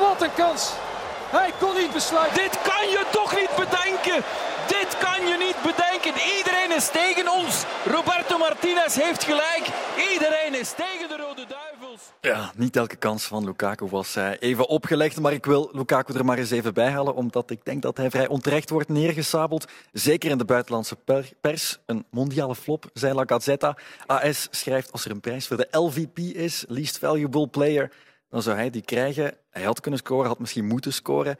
Wat 0.00 0.22
een 0.22 0.34
kans. 0.34 0.70
Hij 1.30 1.52
kon 1.60 1.74
niet 1.76 1.92
besluiten. 1.92 2.42
Dit 2.42 2.58
kan 2.62 2.88
je 2.88 3.02
toch 3.10 3.34
niet 3.40 3.54
bedenken? 3.56 4.24
Dit 4.66 4.90
kan 4.98 5.26
je 5.28 5.36
niet 5.38 5.56
bedenken. 5.56 5.75
Iedereen 6.14 6.76
is 6.76 6.88
tegen 6.90 7.32
ons. 7.32 7.64
Roberto 7.84 8.38
Martinez 8.38 8.94
heeft 8.94 9.24
gelijk. 9.24 9.66
Iedereen 10.12 10.60
is 10.60 10.72
tegen 10.72 11.08
de 11.08 11.16
Rode 11.16 11.46
Duivels. 11.48 12.00
Ja, 12.20 12.52
niet 12.56 12.76
elke 12.76 12.96
kans 12.96 13.24
van 13.24 13.44
Lukaku 13.44 13.86
was 13.86 14.16
eh, 14.16 14.30
even 14.38 14.68
opgelegd, 14.68 15.20
maar 15.20 15.32
ik 15.32 15.44
wil 15.44 15.68
Lukaku 15.72 16.14
er 16.14 16.24
maar 16.24 16.38
eens 16.38 16.50
even 16.50 16.74
bij 16.74 16.90
halen, 16.90 17.14
omdat 17.14 17.50
ik 17.50 17.64
denk 17.64 17.82
dat 17.82 17.96
hij 17.96 18.10
vrij 18.10 18.28
onterecht 18.28 18.70
wordt 18.70 18.88
neergesabeld. 18.88 19.64
Zeker 19.92 20.30
in 20.30 20.38
de 20.38 20.44
buitenlandse 20.44 20.96
per- 20.96 21.32
pers. 21.40 21.78
Een 21.86 22.04
mondiale 22.10 22.54
flop, 22.54 22.90
zei 22.92 23.14
La 23.14 23.22
Gazzetta. 23.26 23.76
AS 24.06 24.48
schrijft 24.50 24.92
als 24.92 25.04
er 25.04 25.10
een 25.10 25.20
prijs 25.20 25.46
voor 25.46 25.56
de 25.56 25.68
LVP 25.70 26.18
is, 26.18 26.64
Least 26.68 26.98
Valuable 26.98 27.48
Player, 27.48 27.92
dan 28.28 28.42
zou 28.42 28.56
hij 28.56 28.70
die 28.70 28.82
krijgen. 28.82 29.36
Hij 29.50 29.62
had 29.62 29.80
kunnen 29.80 30.00
scoren, 30.00 30.26
had 30.26 30.38
misschien 30.38 30.66
moeten 30.66 30.92
scoren, 30.92 31.38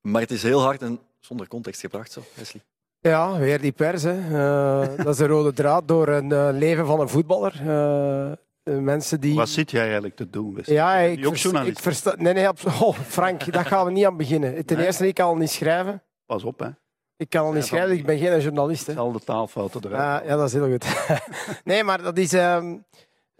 maar 0.00 0.20
het 0.20 0.30
is 0.30 0.42
heel 0.42 0.60
hard 0.62 0.82
en 0.82 1.00
zonder 1.20 1.48
context 1.48 1.80
gebracht, 1.80 2.12
zo, 2.12 2.22
Wesley. 2.34 2.62
Ja, 3.00 3.38
weer 3.38 3.60
die 3.60 3.72
pers. 3.72 4.04
Eh, 4.04 4.80
dat 4.96 5.06
is 5.06 5.16
de 5.16 5.26
rode 5.26 5.52
draad 5.52 5.88
door 5.88 6.08
een 6.08 6.32
eh, 6.32 6.48
leven 6.52 6.86
van 6.86 7.00
een 7.00 7.08
voetballer. 7.08 7.54
Eh, 7.60 8.76
mensen 8.78 9.20
die... 9.20 9.34
Wat 9.34 9.48
zit 9.48 9.70
jij 9.70 9.82
eigenlijk 9.84 10.16
te 10.16 10.30
doen? 10.30 10.54
Wesley? 10.54 10.76
Ja, 10.76 10.96
ik, 10.96 11.18
ook 11.18 11.28
vers- 11.28 11.42
journalist? 11.42 11.76
ik 11.76 11.82
versta... 11.82 12.14
Nee, 12.16 12.32
nee, 12.32 12.48
oh, 12.82 12.98
Frank, 13.06 13.52
daar 13.52 13.64
gaan 13.64 13.84
we 13.84 13.90
niet 13.90 14.06
aan 14.06 14.16
beginnen. 14.16 14.66
Ten 14.66 14.76
Nee? 14.76 14.86
eerste, 14.86 15.06
ik 15.06 15.14
kan 15.14 15.26
al 15.26 15.36
niet 15.36 15.50
schrijven. 15.50 16.02
Pas 16.26 16.44
op, 16.44 16.58
hè. 16.58 16.68
Ik 17.16 17.28
kan 17.30 17.44
al 17.44 17.52
niet 17.52 17.62
Ja, 17.62 17.68
schrijven, 17.68 17.96
ik 17.96 18.06
ben 18.06 18.18
geen 18.18 18.40
journalist. 18.40 18.86
Hè. 18.86 18.94
Al 18.96 19.12
de 19.12 19.20
taalfouten 19.20 19.84
eruit. 19.84 20.22
Ah, 20.22 20.28
ja, 20.28 20.36
dat 20.36 20.46
is 20.46 20.52
heel 20.52 20.70
goed. 20.70 20.86
nee, 21.64 21.84
maar 21.84 22.02
dat 22.02 22.18
is... 22.18 22.32
ehm, 22.32 22.76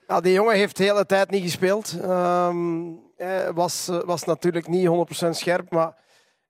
ja, 0.06 0.20
die 0.20 0.32
jongen 0.32 0.54
heeft 0.54 0.76
de 0.76 0.84
hele 0.84 1.06
tijd 1.06 1.30
niet 1.30 1.42
gespeeld. 1.42 1.96
Eh, 2.00 3.48
was, 3.54 3.90
was 4.04 4.24
natuurlijk 4.24 4.68
niet 4.68 4.88
100% 5.24 5.28
scherp, 5.30 5.70
maar 5.70 5.96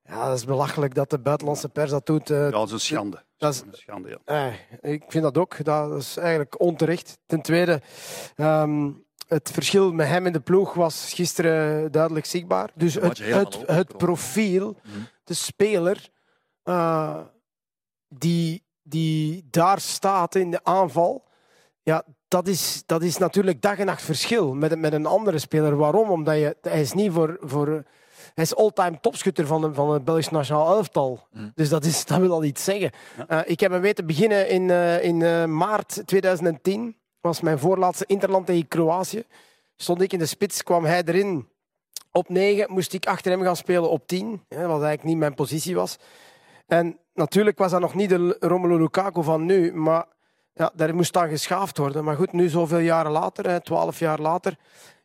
ja, 0.09 0.27
dat 0.27 0.37
is 0.37 0.45
belachelijk 0.45 0.93
dat 0.95 1.09
de 1.09 1.19
buitenlandse 1.19 1.69
pers 1.69 1.89
dat 1.91 2.05
doet. 2.05 2.29
eh. 2.29 2.37
ja, 2.43 2.49
dat 2.49 2.67
is 2.67 2.73
een 2.73 2.79
schande. 2.79 3.23
dat 3.37 3.53
is- 3.53 3.61
een 3.61 3.67
schande, 3.71 4.09
ja. 4.09 4.17
Eh, 4.81 4.91
ik 4.93 5.03
vind 5.07 5.23
dat 5.23 5.37
ook. 5.37 5.63
Dat 5.65 6.01
is 6.01 6.17
eigenlijk 6.17 6.59
onterecht. 6.61 7.17
Ten 7.25 7.41
tweede, 7.41 7.81
ehm, 8.35 8.91
het 9.27 9.51
verschil 9.51 9.91
met 9.93 10.07
hem 10.07 10.25
in 10.25 10.33
de 10.33 10.39
ploeg 10.39 10.73
was 10.73 11.13
gisteren 11.13 11.91
duidelijk 11.91 12.25
zichtbaar. 12.25 12.69
Dus 12.75 12.93
het, 12.93 13.17
het, 13.17 13.63
het 13.65 13.97
profiel, 13.97 14.77
Mhm. 14.83 14.97
de 15.23 15.33
speler 15.33 16.09
eh, 16.63 17.19
die, 18.07 18.63
die 18.83 19.47
daar 19.49 19.79
staat 19.79 20.35
in 20.35 20.51
de 20.51 20.63
aanval, 20.63 21.27
ja, 21.83 22.03
dat 22.27 22.47
is, 22.47 22.83
dat 22.85 23.01
is 23.01 23.17
natuurlijk 23.17 23.61
dag 23.61 23.77
en 23.77 23.85
nacht 23.85 24.01
verschil 24.01 24.53
met, 24.53 24.71
een- 24.71 24.79
met 24.79 24.93
een 24.93 25.05
andere 25.05 25.39
speler. 25.39 25.75
Waarom? 25.75 26.09
Omdat 26.09 26.35
je, 26.35 26.57
hij 26.61 26.81
is 26.81 26.93
niet 26.93 27.11
voor... 27.11 27.37
voor 27.41 27.83
hij 28.33 28.43
is 28.43 28.55
all-time 28.55 28.99
topschutter 28.99 29.47
van, 29.47 29.61
de, 29.61 29.73
van 29.73 29.93
het 29.93 30.05
Belgisch 30.05 30.29
nationaal 30.29 30.75
elftal. 30.75 31.27
Mhm. 31.31 31.49
Dus 31.55 31.69
dat, 31.69 31.85
is, 31.85 32.05
dat 32.05 32.19
wil 32.19 32.31
al 32.31 32.43
iets 32.43 32.63
zeggen. 32.63 32.91
Eh, 33.27 33.39
ik 33.45 33.59
heb 33.59 33.71
hem 33.71 33.81
weten 33.81 34.05
beginnen 34.05 34.49
in, 34.49 34.69
eh, 34.69 35.03
in 35.03 35.21
eh, 35.21 35.45
maart 35.45 36.01
2010. 36.05 36.95
was 37.21 37.41
mijn 37.41 37.59
voorlaatste 37.59 38.05
interland 38.07 38.45
tegen 38.45 38.67
Kroatië. 38.67 39.23
Stond 39.75 40.01
ik 40.01 40.13
in 40.13 40.19
de 40.19 40.25
spits, 40.25 40.63
kwam 40.63 40.85
hij 40.85 41.03
erin. 41.05 41.47
Op 42.11 42.29
9 42.29 42.71
moest 42.71 42.93
ik 42.93 43.05
achter 43.05 43.31
hem 43.31 43.41
gaan 43.41 43.55
spelen 43.55 43.89
op 43.89 44.07
10. 44.07 44.43
Hè, 44.47 44.57
wat 44.57 44.69
eigenlijk 44.69 45.03
niet 45.03 45.17
mijn 45.17 45.33
positie 45.33 45.75
was. 45.75 45.97
En 46.67 46.99
natuurlijk 47.13 47.57
was 47.57 47.71
dat 47.71 47.79
nog 47.79 47.93
niet 47.93 48.09
de 48.09 48.37
Romelu 48.39 48.77
Lukaku 48.77 49.23
van 49.23 49.45
nu. 49.45 49.73
Maar 49.73 50.05
ja, 50.53 50.71
daar 50.75 50.95
moest 50.95 51.13
dan 51.13 51.29
geschaafd 51.29 51.77
worden. 51.77 52.03
Maar 52.03 52.15
goed, 52.15 52.31
nu 52.31 52.49
zoveel 52.49 52.79
jaren 52.79 53.11
later, 53.11 53.49
hè, 53.49 53.61
12 53.61 53.99
jaar 53.99 54.19
later, 54.19 54.57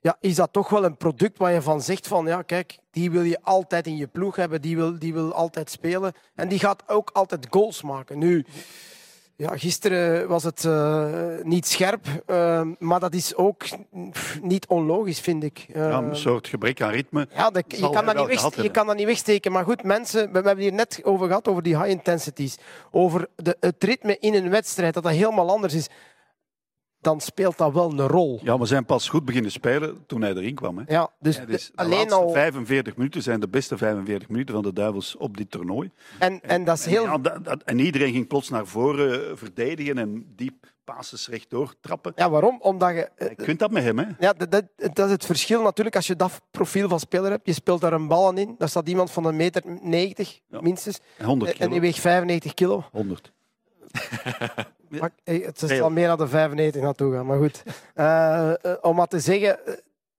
ja, 0.05 0.17
is 0.21 0.35
dat 0.35 0.53
toch 0.53 0.69
wel 0.69 0.85
een 0.85 0.97
product 0.97 1.39
waar 1.39 1.53
je 1.53 1.63
van 1.63 1.81
zegt 1.83 2.07
van 2.07 2.27
ja, 2.27 2.43
kijk, 2.43 2.79
die 2.91 3.11
wil 3.11 3.23
je 3.23 3.39
altijd 3.43 3.87
in 3.87 3.97
je 3.97 4.07
ploeg 4.07 4.37
hebben, 4.37 4.61
die 4.61 4.77
wil, 4.77 4.99
die 4.99 5.13
wil 5.13 5.33
altijd 5.35 5.71
spelen. 5.71 6.13
En 6.35 6.49
die 6.49 6.59
gaat 6.59 6.83
ook 6.87 7.11
altijd 7.13 7.47
goals 7.51 7.83
maken. 7.83 8.19
Nu, 8.19 8.45
ja, 9.37 9.57
gisteren 9.57 10.29
was 10.29 10.45
het 10.45 10.65
eh, 10.65 11.07
niet 11.43 11.67
scherp, 11.67 12.07
eh, 12.27 12.67
maar 12.79 13.01
dat 13.01 13.15
is 13.15 13.35
ook 13.35 13.65
pff, 14.11 14.41
niet 14.43 14.67
onlogisch, 14.67 15.21
vind 15.21 15.43
ik. 15.43 15.67
Eh, 15.73 15.89
Ja, 15.89 15.99
een 15.99 16.17
soort 16.17 16.49
gebrek 16.49 16.83
aan 16.83 16.91
ritme. 16.91 17.29
ja, 17.35 17.51
dat, 17.51 17.65
je, 17.69 17.91
kan 17.91 18.07
dat 18.07 18.17
niet 18.17 18.43
weg, 18.43 18.63
je 18.63 18.71
kan 18.71 18.87
dat 18.87 18.97
niet 18.97 19.07
wegsteken. 19.07 19.53
Maar 19.53 19.65
goed, 19.65 19.83
mensen, 19.83 20.21
we, 20.21 20.29
we 20.29 20.35
hebben 20.47 20.51
het 20.51 20.63
hier 20.63 20.73
net 20.73 21.01
over 21.03 21.27
gehad, 21.27 21.49
over 21.49 21.63
die 21.63 21.77
high 21.77 21.91
intensities. 21.91 22.59
Over 22.91 23.29
de, 23.37 23.57
het 23.61 23.85
ritme 23.85 24.19
in 24.19 24.35
een 24.35 24.51
wedstrijd, 24.51 24.95
dat 24.95 25.03
dat 25.03 25.13
helemaal 25.13 25.51
anders 25.51 25.75
is. 25.75 25.89
Dan 27.05 27.21
speelt 27.21 27.59
dat 27.59 27.73
wel 27.73 27.91
een 27.91 28.01
rol. 28.07 28.41
Ja, 28.43 28.59
we 28.59 28.67
zijn 28.67 28.85
pas 28.85 29.09
goed 29.09 29.25
beginnen 29.25 29.51
spelen 29.51 30.05
toen 30.07 30.23
hij 30.23 30.31
erin 30.35 30.55
kwam. 30.55 30.79
Hè. 30.79 30.85
Ja, 30.87 31.11
dus 31.21 31.37
Ja, 31.37 31.45
dus 31.45 31.67
de- 31.67 31.73
alleen 31.75 31.91
laatste 31.99 32.15
al. 32.15 32.31
45 32.31 32.97
minuten 32.97 33.23
zijn 33.23 33.41
de 33.41 33.49
beste 33.49 33.77
45 33.77 34.29
minuten 34.29 34.55
van 34.55 34.63
de 34.65 34.73
Duivels 34.73 35.17
op 35.17 35.37
dit 35.37 35.51
toernooi. 35.51 35.91
En, 36.19 36.41
en 36.43 36.65
dat 36.65 36.79
is 36.79 36.87
heel. 36.87 37.03
Ja, 37.03 37.19
dat- 37.19 37.45
dat- 37.45 37.63
en 37.63 37.79
iedereen 37.79 38.13
ging 38.13 38.27
plots 38.27 38.49
naar 38.49 38.67
voren 38.67 39.31
eh, 39.31 39.37
verdedigen 39.37 39.99
en 39.99 40.33
diep 40.37 40.73
passes 40.85 41.29
rechtdoor 41.29 41.75
trappen. 41.81 42.13
Ja, 42.17 42.31
waarom? 42.31 42.57
Omdat 42.61 42.91
je. 42.91 43.09
eh, 43.17 43.29
Je 43.29 43.35
kunt 43.35 43.59
dat 43.59 43.71
met 43.71 43.83
hem, 43.83 43.99
hè? 43.99 44.05
Ja, 44.19 44.33
dat, 44.33 44.51
dat, 44.51 44.65
dat 44.77 45.07
is 45.07 45.13
het 45.13 45.25
verschil 45.27 45.63
natuurlijk 45.63 45.97
als 45.97 46.07
je 46.07 46.17
dat 46.17 46.41
profiel 46.51 46.89
van 46.89 47.01
speler 47.01 47.31
hebt. 47.31 47.47
Je 47.47 47.53
speelt 47.53 47.81
daar 47.81 47.93
een 47.93 48.09
bal 48.09 48.27
aan 48.27 48.39
in. 48.39 48.55
Daar 48.59 48.69
staat 48.69 48.89
iemand 48.89 49.11
van 49.11 49.25
een 49.25 49.37
meter 49.37 49.63
90 49.83 50.41
Ja. 50.49 50.61
minstens. 50.61 51.01
100 51.25 51.51
En 51.53 51.59
die 51.59 51.69
kilo. 51.69 51.81
weegt 51.81 51.99
95 52.01 52.55
kilo. 52.55 52.85
100. 52.93 53.33
Maar, 55.01 55.11
hey, 55.25 55.43
het 55.45 55.63
is 55.63 55.81
al 55.81 55.91
meer 55.91 56.07
dan 56.07 56.19
de 56.19 56.29
95 56.29 56.83
naartoe 56.83 57.15
gaan. 57.15 57.27
Maar 57.27 57.39
goed, 57.39 57.63
Eh, 57.95 58.51
eh, 58.51 58.57
om 58.81 58.97
maar 58.97 59.07
te 59.07 59.21
zeggen, 59.21 59.67
eh, 59.67 59.75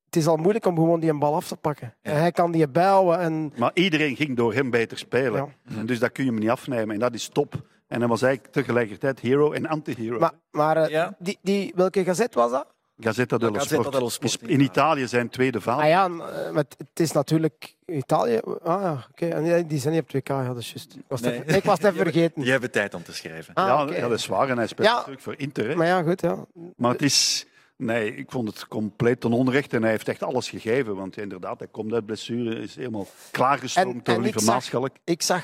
het 0.05 0.15
is 0.15 0.27
al 0.27 0.35
moeilijk 0.37 0.65
om 0.65 0.75
gewoon 0.75 0.99
die 0.99 1.09
een 1.09 1.19
bal 1.19 1.35
af 1.35 1.47
te 1.47 1.55
pakken. 1.55 1.93
En 2.01 2.17
hij 2.19 2.31
kan 2.31 2.51
die 2.51 2.67
bijhouden. 2.67 3.19
En, 3.19 3.53
Maar 3.57 3.71
iedereen 3.73 4.15
ging 4.15 4.35
door 4.35 4.53
hem 4.53 4.69
beter 4.69 4.97
spelen. 4.97 5.55
En 5.77 5.85
dus 5.85 5.99
dat 5.99 6.11
kun 6.11 6.23
je 6.25 6.29
hem 6.31 6.39
niet 6.39 6.49
afnemen. 6.49 6.93
En 6.93 6.99
dat 6.99 7.13
is 7.13 7.27
top. 7.27 7.53
En 7.87 7.99
hij 7.99 8.07
was 8.09 8.21
eigenlijk 8.21 8.53
tegelijkertijd 8.53 9.19
hero 9.19 9.51
en 9.51 9.67
anti-hero. 9.67 10.19
maar 10.19 10.31
maar 10.51 10.89
Ja. 10.89 11.15
die, 11.19 11.37
die, 11.41 11.71
welke 11.75 12.03
gazet 12.03 12.33
was 12.33 12.51
dat? 12.51 12.73
Gazzetta 12.99 13.37
dello 13.37 13.53
Gazzetta 13.53 13.75
Sport. 13.75 13.91
dello 13.95 14.09
Sport, 14.09 14.41
is 14.41 14.49
in 14.49 14.59
Italië 14.59 15.07
zijn 15.07 15.29
tweede 15.29 15.61
vader. 15.61 15.83
Ah 15.83 15.89
ja, 15.89 16.07
maar 16.07 16.63
het 16.77 16.99
is 16.99 17.11
natuurlijk 17.11 17.75
Italië. 17.85 18.39
Ah 18.63 18.81
ja, 18.81 19.05
oké. 19.11 19.25
En 19.27 19.67
die- 19.67 19.79
zijn 19.79 19.93
niet 19.93 20.01
op 20.03 20.09
2K, 20.09 20.27
ja, 20.27 20.47
dat 20.47 20.57
is 20.57 20.69
juist. 20.69 20.95
Ik 20.95 21.01
was 21.07 21.19
het 21.21 21.29
Nee. 21.29 21.39
even- 21.43 21.55
ik 21.55 21.63
was 21.63 21.77
het 21.77 21.87
even 21.91 22.03
vergeten. 22.11 22.41
Die 22.41 22.51
hebben 22.51 22.71
tijd 22.71 22.93
om 22.93 23.03
te 23.03 23.13
schrijven. 23.13 23.53
Ah, 23.53 23.89
ja, 23.97 24.07
dat 24.07 24.19
is 24.19 24.25
waar. 24.27 24.49
En 24.49 24.57
hij 24.57 24.67
speelt 24.67 24.87
Ja. 24.87 24.93
natuurlijk 24.93 25.21
voor 25.21 25.35
Inter. 25.37 25.67
hè. 25.69 25.75
Maar 25.75 25.87
ja, 25.87 26.01
goed, 26.03 26.21
ja. 26.21 26.45
Maar 26.77 26.91
het 26.91 27.01
is... 27.01 27.45
Nee, 27.77 28.15
ik 28.15 28.31
vond 28.31 28.47
het 28.47 28.67
compleet 28.67 29.21
ten 29.21 29.31
onrecht. 29.33 29.73
En 29.73 29.81
hij 29.81 29.91
heeft 29.91 30.07
echt 30.07 30.23
alles 30.23 30.49
gegeven. 30.49 30.95
Want 30.95 31.17
inderdaad, 31.17 31.59
hij 31.59 31.67
komt 31.71 31.93
uit 31.93 32.05
blessure. 32.05 32.59
Is 32.61 32.75
helemaal 32.75 33.07
klaargestoomd 33.31 34.07
En- 34.07 34.13
door 34.13 34.23
Lieve 34.23 34.39
zag- 34.39 34.53
Maaschalk. 34.53 34.89
Ik 35.03 35.21
zag 35.21 35.43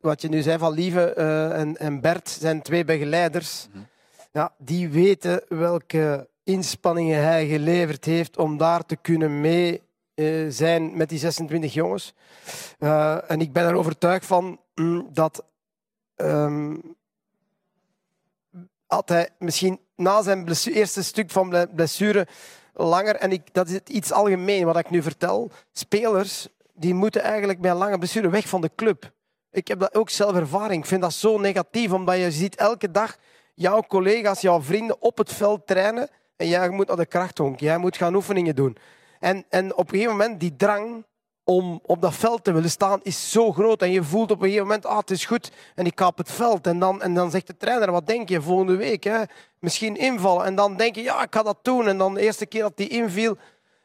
wat 0.00 0.22
je 0.22 0.28
nu 0.28 0.42
zei 0.42 0.58
van 0.58 0.72
Lieve 0.72 1.12
eh, 1.12 1.60
en, 1.60 1.76
en 1.76 2.00
Bert, 2.00 2.28
zijn 2.28 2.62
twee 2.62 2.84
begeleiders. 2.84 3.68
Ja, 4.32 4.52
die 4.58 4.88
weten 4.88 5.42
welke 5.48 6.28
inspanningen 6.48 7.22
hij 7.22 7.46
geleverd 7.46 8.04
heeft 8.04 8.36
om 8.36 8.56
daar 8.56 8.86
te 8.86 8.96
kunnen 8.96 9.40
mee 9.40 9.82
eh, 10.14 10.46
zijn 10.48 10.96
met 10.96 11.08
die 11.08 11.18
26 11.18 11.74
jongens. 11.74 12.14
Eh, 12.78 13.30
en 13.30 13.40
ik 13.40 13.52
ben 13.52 13.64
er 13.64 13.74
overtuigd 13.74 14.26
van 14.26 14.60
mm, 14.74 15.08
dat 15.12 15.44
ehm, 16.16 16.76
had 18.86 19.08
hij 19.08 19.28
misschien 19.38 19.80
na 19.96 20.22
zijn 20.22 20.48
eerste 20.64 21.02
stuk 21.02 21.30
van 21.30 21.48
ble- 21.48 21.68
blessure 21.74 22.26
langer, 22.74 23.14
en 23.14 23.32
ik, 23.32 23.54
dat 23.54 23.68
is 23.68 23.78
iets 23.86 24.12
algemeen 24.12 24.64
wat 24.64 24.78
ik 24.78 24.90
nu 24.90 25.02
vertel, 25.02 25.50
spelers 25.72 26.48
die 26.74 26.94
moeten 26.94 27.22
eigenlijk 27.22 27.60
bij 27.60 27.70
een 27.70 27.76
lange 27.76 27.98
blessure 27.98 28.28
weg 28.28 28.48
van 28.48 28.60
de 28.60 28.70
club. 28.76 29.12
Ik 29.50 29.68
heb 29.68 29.80
dat 29.80 29.94
ook 29.94 30.10
zelf 30.10 30.36
ervaring. 30.36 30.82
Ik 30.82 30.88
vind 30.88 31.02
dat 31.02 31.12
zo 31.12 31.38
negatief, 31.38 31.92
omdat 31.92 32.16
je 32.16 32.30
ziet 32.30 32.56
elke 32.56 32.90
dag 32.90 33.16
jouw 33.54 33.82
collega's, 33.82 34.40
jouw 34.40 34.62
vrienden 34.62 35.02
op 35.02 35.18
het 35.18 35.32
veld 35.32 35.66
trainen 35.66 36.08
en 36.38 36.48
jij 36.48 36.68
moet 36.68 36.86
naar 36.86 36.96
de 36.96 37.06
krachthonk. 37.06 37.60
Jij 37.60 37.78
moet 37.78 37.96
gaan 37.96 38.14
oefeningen 38.14 38.54
doen. 38.54 38.76
En, 39.20 39.44
en 39.48 39.74
op 39.74 39.84
een 39.84 39.94
gegeven 39.94 40.16
moment, 40.16 40.40
die 40.40 40.56
drang 40.56 41.04
om 41.44 41.80
op 41.82 42.00
dat 42.02 42.14
veld 42.14 42.44
te 42.44 42.52
willen 42.52 42.70
staan 42.70 43.00
is 43.02 43.30
zo 43.30 43.52
groot. 43.52 43.82
En 43.82 43.90
je 43.90 44.02
voelt 44.02 44.30
op 44.30 44.38
een 44.38 44.44
gegeven 44.44 44.66
moment, 44.66 44.86
ah, 44.86 44.98
het 44.98 45.10
is 45.10 45.24
goed, 45.24 45.50
en 45.74 45.86
ik 45.86 45.98
ga 45.98 46.06
op 46.06 46.18
het 46.18 46.30
veld. 46.30 46.66
En 46.66 46.78
dan, 46.78 47.02
en 47.02 47.14
dan 47.14 47.30
zegt 47.30 47.46
de 47.46 47.56
trainer, 47.56 47.92
wat 47.92 48.06
denk 48.06 48.28
je 48.28 48.42
volgende 48.42 48.76
week? 48.76 49.04
Hè? 49.04 49.22
Misschien 49.58 49.96
invallen. 49.96 50.44
En 50.44 50.54
dan 50.54 50.76
denk 50.76 50.94
je, 50.94 51.02
ja, 51.02 51.22
ik 51.22 51.34
ga 51.34 51.42
dat 51.42 51.58
doen. 51.62 51.88
En 51.88 51.98
dan 51.98 52.14
de 52.14 52.20
eerste 52.20 52.46
keer 52.46 52.62
dat 52.62 52.76
die 52.76 52.88
inviel, 52.88 53.36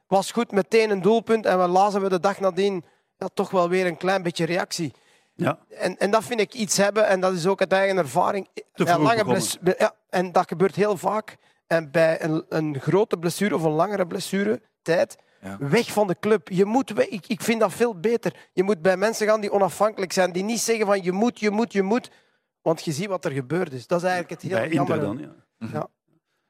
was 0.07 0.31
goed, 0.31 0.51
meteen 0.51 0.89
een 0.89 1.01
doelpunt. 1.01 1.45
En 1.45 1.59
we 1.59 1.67
lazen 1.67 2.01
we 2.01 2.09
de 2.09 2.19
dag 2.19 2.39
nadien 2.39 2.83
ja, 3.17 3.27
toch 3.33 3.49
wel 3.49 3.69
weer 3.69 3.85
een 3.85 3.97
klein 3.97 4.23
beetje 4.23 4.45
reactie. 4.45 4.93
Ja. 5.35 5.59
En, 5.69 5.97
en 5.97 6.11
dat 6.11 6.23
vind 6.23 6.39
ik 6.39 6.53
iets 6.53 6.77
hebben, 6.77 7.07
en 7.07 7.19
dat 7.19 7.33
is 7.33 7.47
ook 7.47 7.59
uit 7.59 7.71
eigen 7.71 7.97
ervaring. 7.97 8.47
Te 8.73 8.85
vroeg 8.85 8.97
lange 8.97 9.41
ja, 9.77 9.93
en 10.09 10.31
dat 10.31 10.47
gebeurt 10.47 10.75
heel 10.75 10.97
vaak. 10.97 11.37
En 11.67 11.91
bij 11.91 12.23
een, 12.23 12.45
een 12.49 12.79
grote 12.79 13.17
blessure 13.17 13.55
of 13.55 13.63
een 13.63 13.71
langere 13.71 14.07
blessure, 14.07 14.61
tijd, 14.81 15.15
Ja. 15.41 15.57
weg 15.59 15.91
van 15.91 16.07
de 16.07 16.15
club. 16.19 16.49
Je 16.49 16.65
moet. 16.65 16.99
Ik, 17.11 17.27
ik 17.27 17.41
vind 17.41 17.59
dat 17.59 17.73
veel 17.73 17.99
beter. 17.99 18.49
Je 18.53 18.63
moet 18.63 18.81
bij 18.81 18.97
mensen 18.97 19.27
gaan 19.27 19.41
die 19.41 19.51
onafhankelijk 19.51 20.13
zijn, 20.13 20.31
die 20.31 20.43
niet 20.43 20.59
zeggen 20.59 20.85
van 20.85 21.03
je 21.03 21.11
moet, 21.11 21.39
je 21.39 21.49
moet, 21.49 21.73
je 21.73 21.81
moet. 21.81 22.11
Want 22.61 22.83
je 22.85 22.91
ziet 22.91 23.07
wat 23.07 23.25
er 23.25 23.31
gebeurd 23.31 23.73
is. 23.73 23.87
Dat 23.87 23.97
is 24.03 24.07
eigenlijk 24.09 24.41
het 24.41 24.51
heel 24.51 24.59
Bij 24.59 24.69
Inter 24.69 24.97
jammer. 24.97 24.99
dan, 25.27 25.35
ja. 25.59 25.67
Ja. 25.73 25.87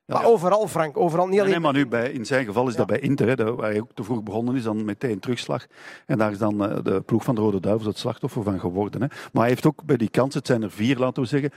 Maar 0.05 0.25
overal, 0.25 0.67
Frank. 0.67 0.98
Overal. 0.98 1.27
Niet 1.27 1.39
alleen 1.39 1.51
nee, 1.51 1.60
maar 1.60 1.74
nu 1.74 1.88
bij, 1.88 2.12
in 2.12 2.25
zijn 2.25 2.45
geval 2.45 2.67
is 2.67 2.75
dat 2.75 2.88
bij 2.88 3.00
Inter, 3.00 3.27
hè, 3.27 3.55
waar 3.55 3.69
hij 3.69 3.81
ook 3.81 3.91
te 3.93 4.03
vroeg 4.03 4.24
begonnen 4.24 4.55
is, 4.55 4.63
dan 4.63 4.86
meteen 4.86 5.19
terugslag. 5.19 5.65
En 6.05 6.17
daar 6.17 6.31
is 6.31 6.38
dan 6.38 6.65
eh, 6.65 6.83
de 6.83 7.01
ploeg 7.01 7.24
van 7.24 7.36
de 7.36 7.41
Rode 7.41 7.60
Duivels 7.60 7.88
het 7.88 7.98
slachtoffer 7.98 8.43
van 8.43 8.60
geworden. 8.60 9.01
Hè. 9.01 9.07
Maar 9.07 9.41
hij 9.41 9.50
heeft 9.50 9.65
ook 9.65 9.83
bij 9.83 9.98
die 9.98 10.10
kansen, 10.10 10.39
het 10.39 10.48
zijn 10.48 10.63
er 10.63 10.72
vier, 10.72 10.98
laten 10.98 11.24
we 11.24 11.29
zeggen, 11.29 11.51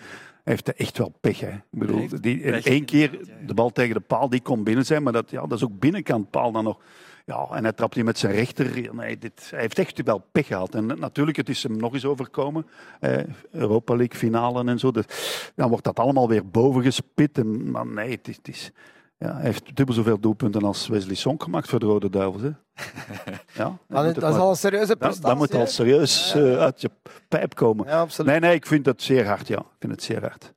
hij 0.45 0.53
heeft 0.53 0.75
echt 0.75 0.99
wel 0.99 1.13
pech. 1.21 1.41
Hè. 1.41 1.51
Ik 1.51 1.63
bedoel, 1.71 2.09
die, 2.21 2.41
pech, 2.41 2.65
één 2.65 2.85
keer 2.85 3.13
ja, 3.13 3.19
ja. 3.41 3.47
de 3.47 3.55
bal 3.55 3.71
tegen 3.71 3.95
de 3.95 4.01
paal, 4.01 4.29
die 4.29 4.41
kon 4.41 4.65
binnen 4.65 4.87
zijn, 4.87 5.03
maar 5.03 5.13
dat, 5.13 5.31
ja, 5.31 5.41
dat 5.41 5.59
is 5.59 5.65
ook 5.65 5.79
binnenkant 5.79 6.31
paal 6.31 6.53
dan 6.53 6.65
nog. 6.65 6.79
Ja, 7.27 7.47
en 7.51 7.63
hij 7.63 7.73
trapt 7.73 7.95
die 7.95 8.05
met 8.05 8.19
zijn 8.19 8.33
rechter. 8.33 8.95
Nee, 8.95 9.19
dit, 9.19 9.47
hij 9.51 9.61
heeft 9.61 9.79
echt 9.79 10.03
wel 10.03 10.25
pech 10.33 10.47
gehad. 10.47 10.75
En 10.75 10.87
natuurlijk, 10.87 11.37
het 11.37 11.49
is 11.49 11.63
hem 11.63 11.77
nog 11.77 11.95
eens 11.95 12.05
overkomen. 12.05 12.67
Eh, 13.01 13.19
Europa 13.51 13.97
League 13.97 14.19
finale 14.19 14.65
en 14.65 14.79
zo. 14.79 14.91
Dus, 14.91 15.05
dan 15.55 15.69
wordt 15.69 15.85
dat 15.85 15.99
allemaal 15.99 16.29
weer 16.29 16.49
boven 16.49 16.83
gespit. 16.83 17.39
En, 17.39 17.71
maar 17.71 17.87
nee, 17.87 18.11
het 18.11 18.29
is, 18.29 18.37
het 18.37 18.49
is, 18.49 18.71
ja, 19.19 19.33
hij 19.35 19.43
heeft 19.45 19.77
dubbel 19.77 19.95
zoveel 19.95 20.21
doelpunten 20.21 20.63
als 20.63 20.89
Wesley 20.89 21.15
Song 21.15 21.43
gemaakt 21.43 21.69
voor 21.69 21.79
de 21.79 21.87
Rode 21.87 22.11
Duivels. 22.11 22.43
Hè. 22.43 22.51
Ja, 23.55 23.79
Dat, 23.89 24.05
is- 24.05 24.15
dat 24.15 24.37
al 24.37 24.51
een 24.51 24.57
serieuze 24.57 24.87
dat, 24.87 24.99
prestatie. 24.99 25.29
dat 25.29 25.37
moet 25.37 25.55
al 25.55 25.67
serieus 25.67 26.35
eh, 26.35 26.59
uit 26.59 26.81
je 26.81 26.91
pijp 27.29 27.55
komen. 27.55 27.87
Ja, 27.87 28.01
absoluut. 28.01 28.31
Nee, 28.31 28.41
nee, 28.41 28.55
ik 28.55 28.67
vind 28.67 28.87
het 28.87 29.03
zeer 29.03 29.27
hard. 29.27 29.49
Ja. 29.49 29.59
Ik 29.59 29.65
vind 29.79 29.93
het 29.93 30.03
zeer 30.03 30.21
hard. 30.21 30.53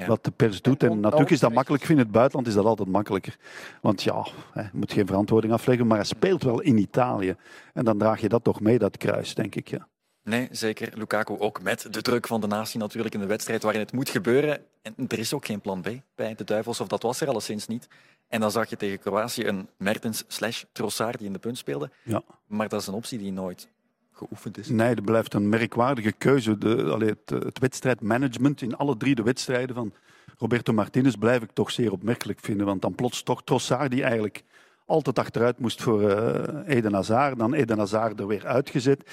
Ja. 0.00 0.06
Wat 0.06 0.24
de 0.24 0.30
pers 0.30 0.62
doet. 0.62 0.82
En 0.82 0.90
on- 0.90 1.00
natuurlijk 1.00 1.30
is 1.30 1.40
dat 1.40 1.52
makkelijk. 1.52 1.88
In 1.88 1.98
het 1.98 2.10
buitenland 2.10 2.46
is 2.48 2.54
dat 2.54 2.64
altijd 2.64 2.88
makkelijker. 2.88 3.36
Want 3.80 4.02
ja, 4.02 4.26
hij 4.52 4.70
moet 4.72 4.92
geen 4.92 5.06
verantwoording 5.06 5.52
afleggen. 5.52 5.86
Maar 5.86 5.96
hij 5.96 6.06
speelt 6.06 6.42
wel 6.42 6.60
in 6.60 6.78
Italië. 6.78 7.36
En 7.74 7.84
dan 7.84 7.98
draag 7.98 8.20
je 8.20 8.28
dat 8.28 8.44
toch 8.44 8.60
mee, 8.60 8.78
dat 8.78 8.96
kruis, 8.96 9.34
denk 9.34 9.54
ik. 9.54 9.68
Ja. 9.68 9.88
Nee, 10.24 10.48
zeker. 10.50 10.92
Lukaku 10.94 11.38
ook 11.38 11.62
met 11.62 11.86
de 11.90 12.02
druk 12.02 12.26
van 12.26 12.40
de 12.40 12.46
natie 12.46 12.78
natuurlijk 12.78 13.14
in 13.14 13.20
de 13.20 13.26
wedstrijd 13.26 13.62
waarin 13.62 13.80
het 13.80 13.92
moet 13.92 14.08
gebeuren. 14.08 14.60
En 14.82 14.94
er 15.08 15.18
is 15.18 15.34
ook 15.34 15.46
geen 15.46 15.60
plan 15.60 15.80
B 15.80 15.88
bij 16.14 16.34
de 16.34 16.44
Duivels, 16.44 16.80
of 16.80 16.88
dat 16.88 17.02
was 17.02 17.20
er 17.20 17.28
alleszins 17.28 17.66
niet. 17.66 17.88
En 18.28 18.40
dan 18.40 18.50
zag 18.50 18.70
je 18.70 18.76
tegen 18.76 18.98
Kroatië 18.98 19.46
een 19.46 19.68
Mertens 19.76 20.24
slash 20.28 20.62
Trossard 20.72 21.18
die 21.18 21.26
in 21.26 21.32
de 21.32 21.38
punt 21.38 21.58
speelde. 21.58 21.90
Ja. 22.02 22.22
Maar 22.46 22.68
dat 22.68 22.80
is 22.80 22.86
een 22.86 22.94
optie 22.94 23.18
die 23.18 23.32
nooit 23.32 23.68
geoefend 24.20 24.58
is. 24.58 24.68
Nee, 24.68 24.94
dat 24.94 25.04
blijft 25.04 25.34
een 25.34 25.48
merkwaardige 25.48 26.12
keuze. 26.12 26.58
De, 26.58 26.96
het, 26.98 27.44
het 27.44 27.58
wedstrijdmanagement 27.58 28.62
in 28.62 28.76
alle 28.76 28.96
drie 28.96 29.14
de 29.14 29.22
wedstrijden 29.22 29.74
van 29.74 29.92
Roberto 30.38 30.72
Martinez 30.72 31.14
blijf 31.14 31.42
ik 31.42 31.50
toch 31.52 31.70
zeer 31.70 31.92
opmerkelijk 31.92 32.38
vinden. 32.40 32.66
Want 32.66 32.82
dan 32.82 32.94
plots 32.94 33.22
toch 33.22 33.44
Trossard, 33.44 33.90
die 33.90 34.02
eigenlijk 34.02 34.44
altijd 34.86 35.18
achteruit 35.18 35.58
moest 35.58 35.82
voor 35.82 36.10
eh, 36.10 36.76
Eden 36.76 36.94
Hazard. 36.94 37.38
Dan 37.38 37.54
Eden 37.54 37.78
Hazard 37.78 38.20
er 38.20 38.26
weer 38.26 38.46
uitgezet. 38.46 39.10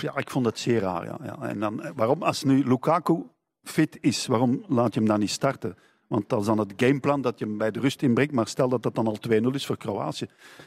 Ja, 0.00 0.16
ik 0.16 0.30
vond 0.30 0.46
het 0.46 0.58
zeer 0.58 0.80
raar. 0.80 1.04
Ja. 1.04 1.18
Ja. 1.22 1.36
En 1.40 1.60
dan, 1.60 1.82
eh, 1.82 1.90
waarom, 1.94 2.22
als 2.22 2.42
nu 2.42 2.64
Lukaku 2.64 3.22
fit 3.62 3.98
is, 4.00 4.26
waarom 4.26 4.64
laat 4.68 4.94
je 4.94 5.00
hem 5.00 5.08
dan 5.08 5.18
niet 5.18 5.30
starten? 5.30 5.76
Want 6.08 6.28
dat 6.28 6.40
is 6.40 6.46
dan 6.46 6.58
het 6.58 6.72
gameplan 6.76 7.20
dat 7.20 7.38
je 7.38 7.44
hem 7.44 7.58
bij 7.58 7.70
de 7.70 7.80
rust 7.80 8.02
inbrengt. 8.02 8.32
Maar 8.32 8.48
stel 8.48 8.68
dat 8.68 8.82
dat 8.82 8.94
dan 8.94 9.06
al 9.06 9.18
2-0 9.30 9.32
is 9.52 9.66
voor 9.66 9.76
Kroatië. 9.76 10.26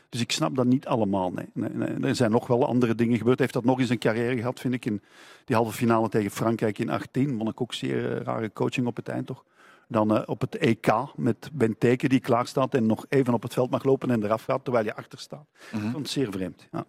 Dus 0.10 0.22
ik 0.22 0.32
snap 0.32 0.56
dat 0.56 0.66
niet 0.66 0.88
allemaal. 0.88 1.32
Nee. 1.32 1.46
Nee, 1.54 1.70
nee. 1.70 2.10
Er 2.10 2.16
zijn 2.16 2.32
nog 2.32 2.48
wel 2.48 2.66
andere 2.66 2.96
dingen 2.96 3.18
gebeurd. 3.18 3.38
Hij 3.38 3.48
heeft 3.48 3.66
dat 3.66 3.72
nog 3.72 3.80
eens 3.80 3.90
een 3.90 3.98
carrière 3.98 4.38
gehad, 4.38 4.60
vind 4.60 4.74
ik. 4.74 4.86
In 4.86 5.02
die 5.46 5.56
halve 5.56 5.72
finale 5.72 6.10
tegen 6.10 6.32
Frankrijk 6.32 6.80
in 6.80 6.90
18. 6.90 7.38
Vond 7.38 7.50
ik 7.50 7.62
ook 7.62 7.74
zeer 7.74 8.18
eh, 8.18 8.22
rare 8.22 8.54
coaching 8.54 8.88
op 8.88 8.96
het 8.96 9.08
eind 9.08 9.28
toch. 9.28 9.44
Dan 9.88 10.16
eh, 10.16 10.24
op 10.26 10.42
het 10.42 10.58
EK 10.58 10.94
met 11.16 11.50
Benteke 11.54 12.08
die 12.08 12.20
klaar 12.20 12.48
staat 12.48 12.74
en 12.74 12.86
nog 12.86 13.06
even 13.10 13.34
op 13.34 13.44
het 13.44 13.54
veld 13.54 13.70
mag 13.70 13.84
lopen 13.84 14.12
en 14.12 14.24
eraf 14.24 14.44
gaat 14.44 14.64
terwijl 14.64 14.86
je 14.86 14.96
achter 14.96 15.20
staat. 15.20 15.46
Ik 15.72 15.80
vond 15.80 15.96
het 15.96 16.10
zeer 16.10 16.32
vreemd. 16.32 16.68
Ja. 16.72 16.86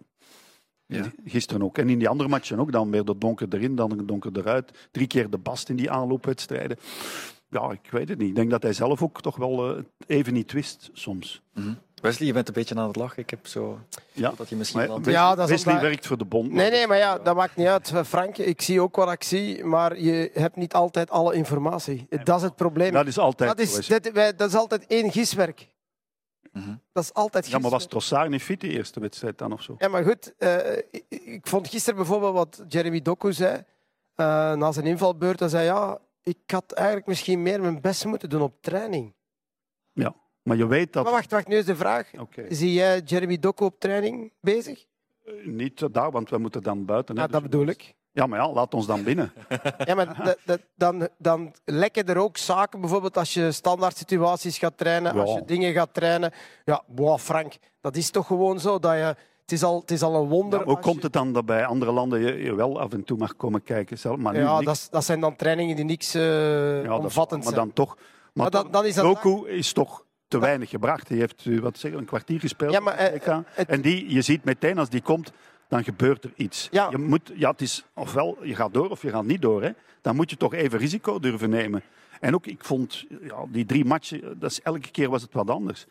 Ja. 0.85 1.11
Gisteren 1.25 1.63
ook. 1.63 1.77
En 1.77 1.89
in 1.89 1.99
die 1.99 2.09
andere 2.09 2.29
matchen 2.29 2.59
ook. 2.59 2.71
Dan 2.71 2.91
weer 2.91 3.05
de 3.05 3.17
donker 3.17 3.47
erin, 3.49 3.75
dan 3.75 4.03
donker 4.05 4.31
eruit. 4.33 4.87
Drie 4.91 5.07
keer 5.07 5.29
de 5.29 5.37
bast 5.37 5.69
in 5.69 5.75
die 5.75 5.91
aanloopwedstrijden. 5.91 6.77
Ja, 7.53 7.71
ik 7.71 7.91
weet 7.91 8.09
het 8.09 8.17
niet. 8.17 8.29
Ik 8.29 8.35
denk 8.35 8.49
dat 8.49 8.63
hij 8.63 8.73
zelf 8.73 9.01
ook 9.03 9.21
toch 9.21 9.35
wel 9.35 9.75
eh, 9.77 9.83
even 10.07 10.33
niet 10.33 10.51
wist 10.51 10.89
soms. 10.93 11.41
Mhm. 11.53 11.73
Wesley, 12.01 12.27
je 12.27 12.33
bent 12.33 12.47
een 12.47 12.53
beetje 12.53 12.75
aan 12.75 12.87
het 12.87 12.95
lachen. 12.95 13.21
Ik 13.23 13.29
heb 13.29 13.47
zo 13.47 13.79
Ja. 14.11 14.33
dat 14.37 14.49
je 14.49 14.55
misschien 14.55 14.79
Maar 14.79 14.87
wel... 14.87 14.97
Wesley, 14.97 15.13
Ja, 15.13 15.35
dat 15.35 15.45
is 15.45 15.51
Wesley 15.51 15.73
omdat- 15.73 15.89
werkt 15.89 16.07
voor 16.07 16.17
de 16.17 16.25
bond. 16.25 16.51
Nee, 16.51 16.69
nee, 16.71 16.87
maar 16.87 16.97
ja, 16.97 17.17
dat 17.19 17.35
maakt 17.35 17.55
niet 17.55 17.67
uit. 17.67 17.91
Eh, 17.91 18.03
Frank, 18.03 18.37
ik 18.37 18.61
zie 18.61 18.81
ook 18.81 18.95
wat 18.95 19.11
ik 19.11 19.23
zie, 19.23 19.63
maar 19.63 19.99
je 19.99 20.29
hebt 20.33 20.55
niet 20.55 20.73
altijd 20.73 21.09
alle 21.09 21.33
informatie. 21.33 22.07
Dat 22.23 22.37
is 22.37 22.43
het 22.43 22.55
probleem. 22.55 22.91
Dat 22.91 23.07
is 23.07 23.17
altijd 23.17 23.49
Dat 23.49 23.59
is, 23.59 23.87
dat, 23.87 24.11
wij- 24.11 24.35
dat 24.35 24.49
is 24.49 24.55
altijd 24.55 24.85
één 24.87 25.11
giswerk. 25.11 25.67
Mhm. 26.51 26.75
Dat 26.93 27.03
is 27.03 27.13
altijd 27.13 27.47
Ja, 27.47 27.59
maar 27.59 27.71
was 27.71 27.85
Trossard 27.87 28.29
niet 28.29 28.41
fit 28.41 28.61
de 28.61 28.67
eerste 28.69 28.99
wedstrijd 28.99 29.37
dan 29.37 29.53
of 29.53 29.61
zo? 29.61 29.75
Ja, 29.77 29.87
maar 29.87 30.03
goed. 30.03 30.33
eh, 30.37 30.77
ik, 30.91 31.03
ik 31.09 31.47
vond 31.47 31.67
gisteren 31.67 31.95
bijvoorbeeld 31.97 32.33
wat 32.33 32.63
Jeremy 32.67 33.01
Doku 33.01 33.33
zei. 33.33 33.63
eh, 34.15 34.53
na 34.53 34.71
zijn 34.71 34.85
invalbeurt, 34.85 35.39
hij 35.39 35.49
zei 35.49 35.65
ja, 35.65 35.97
ik 36.23 36.37
had 36.51 36.71
eigenlijk 36.71 37.07
misschien 37.07 37.41
meer 37.41 37.61
mijn 37.61 37.81
best 37.81 38.05
moeten 38.05 38.29
doen 38.29 38.41
op 38.41 38.61
training. 38.61 39.13
Ja. 39.93 40.15
Maar 40.43 40.57
je 40.57 40.67
weet 40.67 40.93
dat... 40.93 41.03
Maar 41.03 41.13
wacht, 41.13 41.31
wacht, 41.31 41.47
nu 41.47 41.55
is 41.55 41.65
de 41.65 41.75
vraag. 41.75 42.11
Zie 42.49 42.73
jij 42.73 42.99
Jeremy 42.99 43.39
Doku 43.39 43.65
op 43.65 43.79
training 43.79 44.31
bezig? 44.41 44.85
Niet 45.43 45.93
daar, 45.93 46.11
want 46.11 46.29
we 46.29 46.37
moeten 46.37 46.63
dan 46.63 46.85
buiten. 46.85 47.15
hè. 47.15 47.21
Ja, 47.21 47.27
dat 47.27 47.41
Dus- 47.41 47.49
bedoel 47.49 47.67
ik. 47.67 47.93
Ja, 48.11 48.27
maar 48.27 48.39
ja, 48.39 48.51
laat 48.51 48.73
ons 48.73 48.85
dan 48.85 49.03
binnen. 49.03 49.31
Ja, 49.85 49.95
maar 49.95 50.23
dat- 50.23 50.37
dat- 50.45 50.61
dan, 50.75 51.07
dan 51.17 51.53
lekken 51.65 52.05
er 52.05 52.17
ook 52.17 52.37
zaken, 52.37 52.79
bijvoorbeeld 52.79 53.17
als 53.17 53.33
je 53.33 53.51
standaard 53.51 53.97
situaties 53.97 54.57
gaat 54.57 54.77
trainen, 54.77 55.15
Ja. 55.15 55.21
als 55.21 55.33
je 55.33 55.45
dingen 55.45 55.73
gaat 55.73 55.93
trainen. 55.93 56.31
Ja, 56.65 56.83
wow, 56.87 57.19
Frank, 57.19 57.53
dat 57.81 57.95
is 57.95 58.09
toch 58.11 58.27
gewoon 58.27 58.59
zo 58.59 58.79
dat 58.79 58.93
je... 58.93 59.15
Het 59.43 59.51
is 59.51 59.63
al, 59.63 59.79
het 59.79 59.91
is 59.91 60.01
al 60.01 60.21
een 60.21 60.27
wonder. 60.29 60.59
Ja, 60.59 60.65
hoe 60.65 60.79
komt 60.79 60.95
je- 60.95 61.01
het 61.01 61.13
dan 61.13 61.33
dat 61.33 61.45
bij 61.45 61.65
andere 61.65 61.91
landen 61.91 62.19
je, 62.19 62.43
je 62.43 62.55
wel 62.55 62.79
af 62.79 62.93
en 62.93 63.03
toe 63.03 63.17
mag 63.17 63.35
komen 63.35 63.63
kijken? 63.63 63.99
Zelf, 63.99 64.17
maar 64.17 64.33
nu 64.33 64.39
Ja, 64.39 64.59
niks. 64.59 64.89
dat, 64.89 65.03
zijn 65.05 65.19
dan 65.19 65.35
trainingen 65.35 65.75
die 65.75 65.85
niks 65.85 66.11
Ja, 66.11 66.81
is- 66.83 66.87
omvattend 66.89 67.43
maar 67.43 67.53
zijn. 67.53 67.65
dan 67.65 67.73
toch. 67.73 67.95
Maar, 67.95 68.05
Maar 68.33 68.49
dan- 68.51 68.61
toch, 68.63 68.71
dan 68.71 68.85
is 68.85 68.95
dat- 68.95 69.05
Doku 69.23 69.49
is 69.49 69.73
toch 69.73 70.05
te 70.27 70.39
weinig 70.39 70.69
gebracht. 70.69 71.09
Hij 71.09 71.17
heeft 71.17 71.45
eh, 71.45 71.59
wat 71.59 71.77
zeg, 71.77 71.93
een 71.93 72.05
kwartier 72.05 72.39
gespeeld. 72.39 72.71
Ja, 72.73 72.79
maar, 72.79 72.93
eh, 72.93 73.37
het- 73.45 73.69
en 73.69 73.81
die, 73.81 74.13
je 74.13 74.21
ziet 74.21 74.43
meteen 74.43 74.77
als 74.77 74.89
die 74.89 75.01
komt, 75.01 75.31
dan 75.67 75.83
gebeurt 75.83 76.23
er 76.23 76.31
iets. 76.35 76.67
Ja. 76.71 76.87
Je 76.89 76.97
moet, 76.97 77.31
ja, 77.35 77.51
het 77.51 77.61
is 77.61 77.85
ofwel 77.95 78.37
je 78.41 78.55
gaat 78.55 78.73
door 78.73 78.89
of 78.89 79.01
je 79.01 79.09
gaat 79.09 79.25
niet 79.25 79.41
door. 79.41 79.63
Hè. 79.63 79.69
Dan 80.01 80.15
moet 80.15 80.29
je 80.29 80.37
toch 80.37 80.53
even 80.53 80.79
risico 80.79 81.19
durven 81.19 81.49
nemen. 81.49 81.83
En 82.19 82.33
ook, 82.35 82.45
ik 82.45 82.63
vond 82.63 83.05
ja, 83.21 83.35
die 83.47 83.65
drie 83.65 83.85
matchen, 83.85 84.39
dat 84.39 84.51
is, 84.51 84.61
elke 84.61 84.91
keer 84.91 85.09
was 85.09 85.21
het 85.21 85.33
wat 85.33 85.49
anders. 85.49 85.85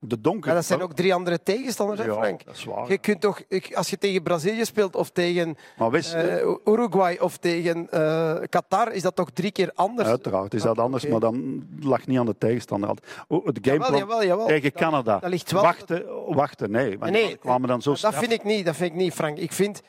De 0.00 0.20
donker. 0.20 0.48
Ja, 0.48 0.54
dat 0.54 0.64
zijn 0.64 0.82
ook 0.82 0.92
drie 0.92 1.14
andere 1.14 1.42
tegenstanders, 1.42 2.00
hè, 2.00 2.06
Ja, 2.06 2.12
Frank? 2.14 2.44
dat 2.44 2.54
is 2.54 2.64
waar. 2.64 2.90
Je 2.90 2.98
kunt 2.98 3.20
toch, 3.20 3.42
als 3.74 3.90
je 3.90 3.98
tegen 3.98 4.22
Brazilië 4.22 4.64
speelt 4.64 4.96
of 4.96 5.10
tegen 5.10 5.56
wist, 5.90 6.14
eh, 6.14 6.46
Uruguay 6.64 7.16
of 7.20 7.36
tegen 7.36 7.90
eh, 7.90 8.34
Qatar, 8.48 8.92
is 8.92 9.02
dat 9.02 9.16
toch 9.16 9.30
drie 9.30 9.50
keer 9.50 9.70
anders? 9.74 10.08
Uiteraard 10.08 10.54
is 10.54 10.62
dat 10.62 10.78
Ah, 10.78 10.84
anders, 10.84 11.06
maar 11.06 11.20
dan 11.20 11.66
lag 11.80 12.06
niet 12.06 12.18
aan 12.18 12.26
de 12.26 12.34
tegenstander. 12.38 12.90
Oh, 13.28 13.46
Het 13.46 13.58
gameplan 13.62 13.98
Jawel, 13.98 13.98
jawel, 13.98 14.24
jawel. 14.24 14.46
tegen 14.46 14.72
Canada. 14.72 15.18
dat 15.18 15.30
ligt 15.30 15.50
wel- 15.52 15.62
Wachten, 15.62 16.04
wachten, 16.34 16.70
nee. 16.70 17.36
Kwamen 17.36 17.68
dan 17.68 17.82
zo 17.82 17.94
dat 18.00 18.14
vind 18.14 18.32
ik 18.32 18.44
niet, 18.44 18.64
dat 18.66 18.76
vind 18.76 18.90
ik 18.90 18.96
niet, 18.96 19.12
Frank. 19.12 19.38
Ik 19.38 19.52
vind, 19.52 19.80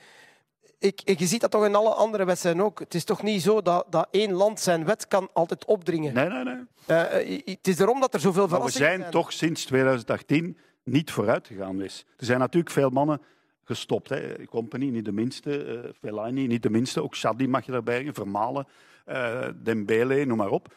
ik, 0.79 1.19
je 1.19 1.25
ziet 1.27 1.41
dat 1.41 1.51
toch 1.51 1.65
in 1.65 1.75
alle 1.75 1.93
andere 1.93 2.25
wedstrijden 2.25 2.63
ook. 2.63 2.79
Het 2.79 2.93
is 2.93 3.03
toch 3.03 3.23
niet 3.23 3.41
zo 3.41 3.61
dat, 3.61 3.85
dat 3.89 4.07
één 4.11 4.31
land 4.33 4.59
zijn 4.59 4.85
wet 4.85 5.07
kan 5.07 5.29
altijd 5.33 5.65
opdringen. 5.65 6.13
Nee, 6.13 6.29
nee, 6.29 6.43
nee. 6.43 6.57
Eh, 6.85 7.41
het 7.45 7.67
is 7.67 7.79
erom 7.79 7.99
dat 7.99 8.13
er 8.13 8.19
zoveel 8.19 8.41
Maar 8.47 8.49
we 8.49 8.55
verrassingen 8.55 8.99
zijn 8.99 9.11
toch 9.11 9.33
sinds 9.33 9.65
2018 9.65 10.57
niet 10.83 11.11
vooruit 11.11 11.47
gegaan. 11.47 11.81
Er 11.81 11.91
zijn 12.17 12.39
natuurlijk 12.39 12.73
veel 12.73 12.89
mannen 12.89 13.21
gestopt. 13.63 14.09
Hè. 14.09 14.45
Company, 14.45 14.89
niet 14.89 15.05
de 15.05 15.11
minste. 15.11 15.63
eh 15.63 15.89
Fellaini, 15.99 16.47
niet 16.47 16.63
de 16.63 16.69
minste. 16.69 17.03
Ook 17.03 17.15
Shadi 17.15 17.47
mag 17.47 17.65
je 17.65 17.71
daarbij 17.71 17.95
brengen. 17.95 18.13
Vermalen. 18.13 18.67
eh 19.05 19.47
Dembele, 19.55 20.25
noem 20.25 20.37
maar 20.37 20.49
op. 20.49 20.73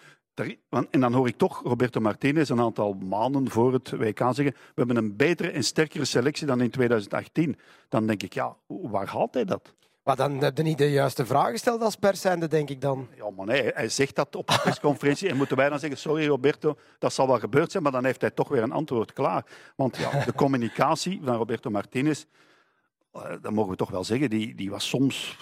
En 0.91 1.01
dan 1.01 1.13
hoor 1.13 1.29
ik 1.29 1.37
toch 1.37 1.63
Roberto 1.63 2.01
Martinez 2.01 2.49
een 2.49 2.61
aantal 2.61 2.93
maanden 2.93 3.51
voor 3.51 3.73
het 3.73 3.91
WK 3.91 4.19
zeggen 4.19 4.45
we 4.45 4.73
hebben 4.75 4.97
een 4.97 5.17
betere 5.17 5.51
en 5.51 5.65
sterkere 5.65 6.05
selectie 6.05 6.47
dan 6.47 6.61
in 6.61 6.71
2018. 6.71 7.57
Dan 7.89 8.07
denk 8.07 8.23
ik, 8.23 8.33
ja, 8.33 8.57
waar 8.67 9.09
haalt 9.09 9.35
hij 9.35 9.45
dat? 9.45 9.75
Maar 10.03 10.17
dan 10.17 10.43
heb 10.43 10.57
je 10.57 10.63
niet 10.63 10.79
de 10.79 10.91
juiste 10.91 11.27
vraag 11.27 11.51
gesteld 11.51 11.83
als 11.83 11.97
perszijde, 11.97 12.49
denk 12.49 12.71
ik 12.71 12.81
dan. 12.81 13.09
Ja, 13.17 13.31
maar 13.31 13.47
nee, 13.47 13.71
hij 13.75 13.89
zegt 13.89 14.15
dat 14.15 14.37
op 14.37 14.47
de 14.47 14.61
persconferentie. 14.63 15.29
En 15.29 15.37
moeten 15.37 15.57
wij 15.57 15.69
dan 15.69 15.79
zeggen, 15.79 15.99
sorry 15.99 16.27
Roberto, 16.27 16.77
dat 16.99 17.13
zal 17.13 17.27
wel 17.27 17.39
gebeurd 17.39 17.71
zijn, 17.71 17.83
maar 17.83 17.93
dan 17.93 18.05
heeft 18.05 18.21
hij 18.21 18.31
toch 18.31 18.49
weer 18.49 18.63
een 18.63 18.73
antwoord 18.73 19.13
klaar. 19.13 19.45
Want 19.77 19.97
ja, 19.97 20.25
de 20.25 20.35
communicatie 20.35 21.21
van 21.25 21.37
Roberto 21.37 21.71
Martinez, 21.71 22.25
eh, 23.13 23.23
dat 23.43 23.53
mogen 23.53 23.71
we 23.71 23.77
toch 23.77 23.91
wel 23.91 24.05
zeggen, 24.05 24.31
die, 24.31 24.55
die 24.55 24.71
was 24.71 24.89
soms 24.89 25.37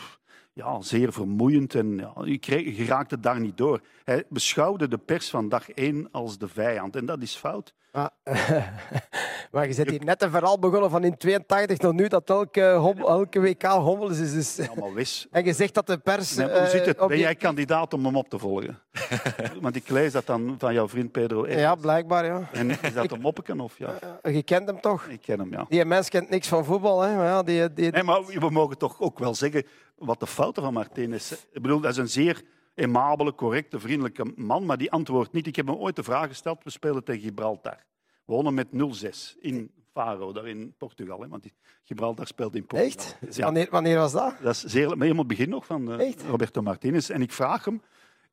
ja, 0.52 0.80
zeer 0.80 1.12
vermoeiend 1.12 1.74
en 1.74 1.96
ja, 1.96 2.12
je, 2.24 2.38
kreeg, 2.38 2.76
je 2.76 2.84
raakte 2.84 3.20
daar 3.20 3.40
niet 3.40 3.56
door. 3.56 3.80
Hij 4.04 4.24
beschouwde 4.28 4.88
de 4.88 4.98
pers 4.98 5.30
van 5.30 5.48
dag 5.48 5.70
één 5.70 6.08
als 6.10 6.38
de 6.38 6.48
vijand 6.48 6.96
en 6.96 7.06
dat 7.06 7.22
is 7.22 7.34
fout. 7.34 7.74
Maar, 7.92 8.10
maar 9.52 9.68
je 9.68 9.74
bent 9.74 9.90
hier 9.90 10.04
net 10.04 10.22
een 10.22 10.30
verhaal 10.30 10.58
begonnen 10.58 10.90
van 10.90 11.04
in 11.04 11.16
82 11.16 11.78
tot 11.78 11.94
nu 11.94 12.08
dat 12.08 12.30
elke, 12.30 13.40
WK 13.40 13.62
hommels 13.62 14.18
is. 14.18 14.32
Dus. 14.32 14.56
Ja, 14.56 14.74
maar 14.80 14.92
wis. 14.92 15.26
En 15.30 15.44
je 15.44 15.52
zegt 15.52 15.74
dat 15.74 15.86
de 15.86 15.98
pers... 15.98 16.36
Nee, 16.36 16.46
hoe 16.46 16.56
eh, 16.56 16.66
zit 16.66 16.86
het? 16.86 17.06
Ben 17.06 17.18
jij 17.18 17.34
kandidaat 17.34 17.94
om 17.94 18.04
hem 18.04 18.16
op 18.16 18.28
te 18.28 18.38
volgen? 18.38 18.78
Want 19.60 19.76
ik 19.76 19.88
lees 19.88 20.12
dat 20.12 20.26
dan 20.26 20.54
van 20.58 20.74
jouw 20.74 20.88
vriend 20.88 21.12
Pedro. 21.12 21.44
Eres. 21.44 21.60
Ja, 21.60 21.74
blijkbaar, 21.74 22.24
ja. 22.24 22.48
En 22.52 22.70
is 22.70 22.94
dat 22.94 23.10
een 23.10 23.20
moppeken 23.20 23.60
of 23.60 23.78
ja? 23.78 23.98
Je 24.22 24.42
kent 24.42 24.66
hem 24.66 24.80
toch? 24.80 25.06
Ik 25.06 25.20
ken 25.20 25.38
hem, 25.38 25.50
ja. 25.52 25.64
Die 25.68 25.84
mens 25.84 26.08
kent 26.08 26.30
niks 26.30 26.48
van 26.48 26.64
voetbal, 26.64 27.00
hè. 27.00 27.16
Maar 27.16 27.26
ja, 27.26 27.42
die, 27.42 27.72
die... 27.72 27.90
Nee, 27.90 28.02
maar 28.02 28.24
we 28.24 28.50
mogen 28.50 28.78
toch 28.78 29.00
ook 29.00 29.18
wel 29.18 29.34
zeggen 29.34 29.64
wat 30.00 30.20
de 30.20 30.26
fouten 30.26 30.62
van 30.62 30.72
Martinez 30.72 31.26
zijn. 31.26 31.40
Ik 31.52 31.62
bedoel, 31.62 31.80
dat 31.80 31.90
is 31.90 31.96
een 31.96 32.08
zeer 32.08 32.42
aimabele, 32.76 33.34
correcte, 33.34 33.80
vriendelijke 33.80 34.32
man, 34.36 34.66
maar 34.66 34.78
die 34.78 34.90
antwoordt 34.90 35.32
niet. 35.32 35.46
Ik 35.46 35.56
heb 35.56 35.66
hem 35.66 35.76
ooit 35.76 35.96
de 35.96 36.02
vraag 36.02 36.28
gesteld, 36.28 36.64
we 36.64 36.70
spelen 36.70 37.04
tegen 37.04 37.22
Gibraltar. 37.22 37.76
We 38.24 38.32
wonnen 38.32 38.54
met 38.54 38.68
0-6 38.72 39.38
in 39.40 39.70
Faro, 39.92 40.32
daar 40.32 40.48
in 40.48 40.74
Portugal. 40.78 41.20
Hè, 41.20 41.28
want 41.28 41.46
Gibraltar 41.84 42.26
speelt 42.26 42.54
in 42.54 42.66
Portugal. 42.66 43.14
Echt? 43.20 43.36
Ja, 43.36 43.44
Wanneer, 43.44 43.68
wanneer 43.70 43.98
was 43.98 44.12
dat? 44.12 44.34
dat 44.42 44.54
is 44.54 44.64
zeer, 44.64 44.88
maar 44.88 44.98
helemaal 44.98 45.24
het 45.24 45.26
begin 45.26 45.48
nog 45.48 45.66
van 45.66 45.92
eh? 46.00 46.12
Roberto 46.28 46.62
Martinez. 46.62 47.10
En 47.10 47.22
ik 47.22 47.32
vraag 47.32 47.64
hem, 47.64 47.82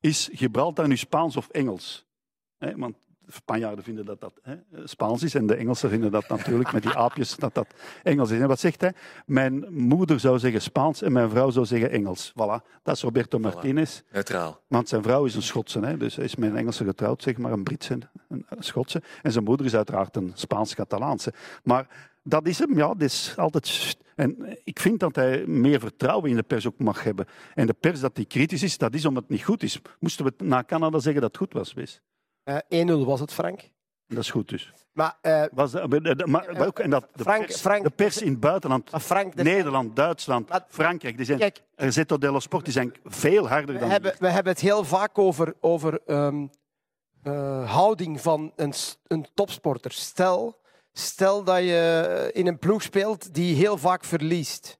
is 0.00 0.28
Gibraltar 0.32 0.88
nu 0.88 0.96
Spaans 0.96 1.36
of 1.36 1.48
Engels? 1.48 2.06
Hè, 2.58 2.76
want 2.76 2.96
Spanjaarden 3.28 3.84
vinden 3.84 4.04
dat 4.04 4.20
dat 4.20 4.32
hè, 4.42 4.54
Spaans 4.84 5.22
is 5.22 5.34
en 5.34 5.46
de 5.46 5.54
Engelsen 5.54 5.90
vinden 5.90 6.10
dat 6.10 6.28
natuurlijk 6.28 6.72
met 6.72 6.82
die 6.82 6.96
aapjes 6.96 7.36
dat 7.36 7.54
dat 7.54 7.66
Engels 8.02 8.30
is. 8.30 8.40
En 8.40 8.48
wat 8.48 8.60
zegt 8.60 8.80
hij? 8.80 8.92
Mijn 9.26 9.66
moeder 9.70 10.20
zou 10.20 10.38
zeggen 10.38 10.62
Spaans 10.62 11.02
en 11.02 11.12
mijn 11.12 11.30
vrouw 11.30 11.50
zou 11.50 11.66
zeggen 11.66 11.90
Engels. 11.90 12.32
Voilà, 12.32 12.80
dat 12.82 12.96
is 12.96 13.02
Roberto 13.02 13.38
Martinez. 13.38 14.02
Neutraal. 14.12 14.60
Want 14.66 14.88
zijn 14.88 15.02
vrouw 15.02 15.24
is 15.24 15.34
een 15.34 15.42
Schotse, 15.42 15.80
hè, 15.80 15.96
dus 15.96 16.16
hij 16.16 16.24
is 16.24 16.36
met 16.36 16.50
een 16.50 16.56
Engelse 16.56 16.84
getrouwd, 16.84 17.22
zeg 17.22 17.38
maar, 17.38 17.52
een 17.52 17.62
Britse, 17.62 17.98
een 18.28 18.44
Schotse. 18.58 19.02
En 19.22 19.32
zijn 19.32 19.44
moeder 19.44 19.66
is 19.66 19.74
uiteraard 19.74 20.16
een 20.16 20.32
Spaans-Catalaanse. 20.34 21.32
Maar 21.62 21.86
dat 22.22 22.46
is 22.46 22.58
hem, 22.58 22.76
ja, 22.76 22.86
dat 22.86 23.02
is 23.02 23.34
altijd... 23.36 23.96
En 24.14 24.58
ik 24.64 24.80
vind 24.80 25.00
dat 25.00 25.14
hij 25.14 25.46
meer 25.46 25.80
vertrouwen 25.80 26.30
in 26.30 26.36
de 26.36 26.42
pers 26.42 26.66
ook 26.66 26.78
mag 26.78 27.02
hebben. 27.02 27.26
En 27.54 27.66
de 27.66 27.72
pers 27.72 28.00
dat 28.00 28.14
die 28.14 28.24
kritisch 28.24 28.62
is, 28.62 28.78
dat 28.78 28.94
is 28.94 29.04
omdat 29.04 29.22
het 29.22 29.32
niet 29.32 29.44
goed 29.44 29.62
is. 29.62 29.80
Moesten 30.00 30.24
we 30.24 30.32
na 30.44 30.64
Canada 30.64 30.98
zeggen 30.98 31.20
dat 31.20 31.30
het 31.30 31.40
goed 31.40 31.52
was, 31.52 31.72
wees. 31.72 32.00
Eh 32.48 32.86
1-0 32.86 33.04
was 33.04 33.20
het, 33.20 33.32
Frank. 33.32 33.70
Dat 34.06 34.18
is 34.18 34.30
goed 34.30 34.48
dus. 34.48 34.72
Maar, 34.92 35.18
eh, 35.20 35.44
Was 35.52 35.70
dat, 35.72 36.26
maar- 36.26 36.66
ook, 36.66 36.78
en 36.78 36.90
dat 36.90 37.08
de, 37.14 37.22
Frank- 37.22 37.46
pers, 37.46 37.60
Frank- 37.60 37.82
de 37.82 37.90
pers 37.90 38.22
in 38.22 38.30
het 38.30 38.40
buitenland, 38.40 38.90
Frank, 39.00 39.36
de- 39.36 39.42
Nederland, 39.42 39.96
Duitsland, 39.96 40.48
Maar- 40.48 40.64
Frankrijk, 40.68 41.16
die 41.16 41.26
zijn, 41.26 41.38
Kijk. 41.38 41.62
Rezetto 41.74 42.18
dello 42.18 42.38
Sport, 42.40 42.64
die 42.64 42.72
zijn 42.72 42.94
veel 43.04 43.48
harder 43.48 43.74
we 43.74 43.80
dan 43.80 43.90
hebben, 43.90 44.14
we 44.18 44.28
hebben 44.28 44.52
het 44.52 44.62
heel 44.62 44.84
vaak 44.84 45.18
over, 45.18 45.54
over 45.60 46.00
ehm, 46.06 46.46
eh, 47.22 47.72
houding 47.74 48.20
van 48.20 48.52
een, 48.56 48.72
een 49.06 49.26
topsporter. 49.34 49.92
Stel, 49.92 50.60
stel 50.92 51.44
dat 51.44 51.58
je 51.58 52.30
in 52.32 52.46
een 52.46 52.58
ploeg 52.58 52.82
speelt 52.82 53.34
die 53.34 53.54
heel 53.54 53.78
vaak 53.78 54.04
verliest. 54.04 54.78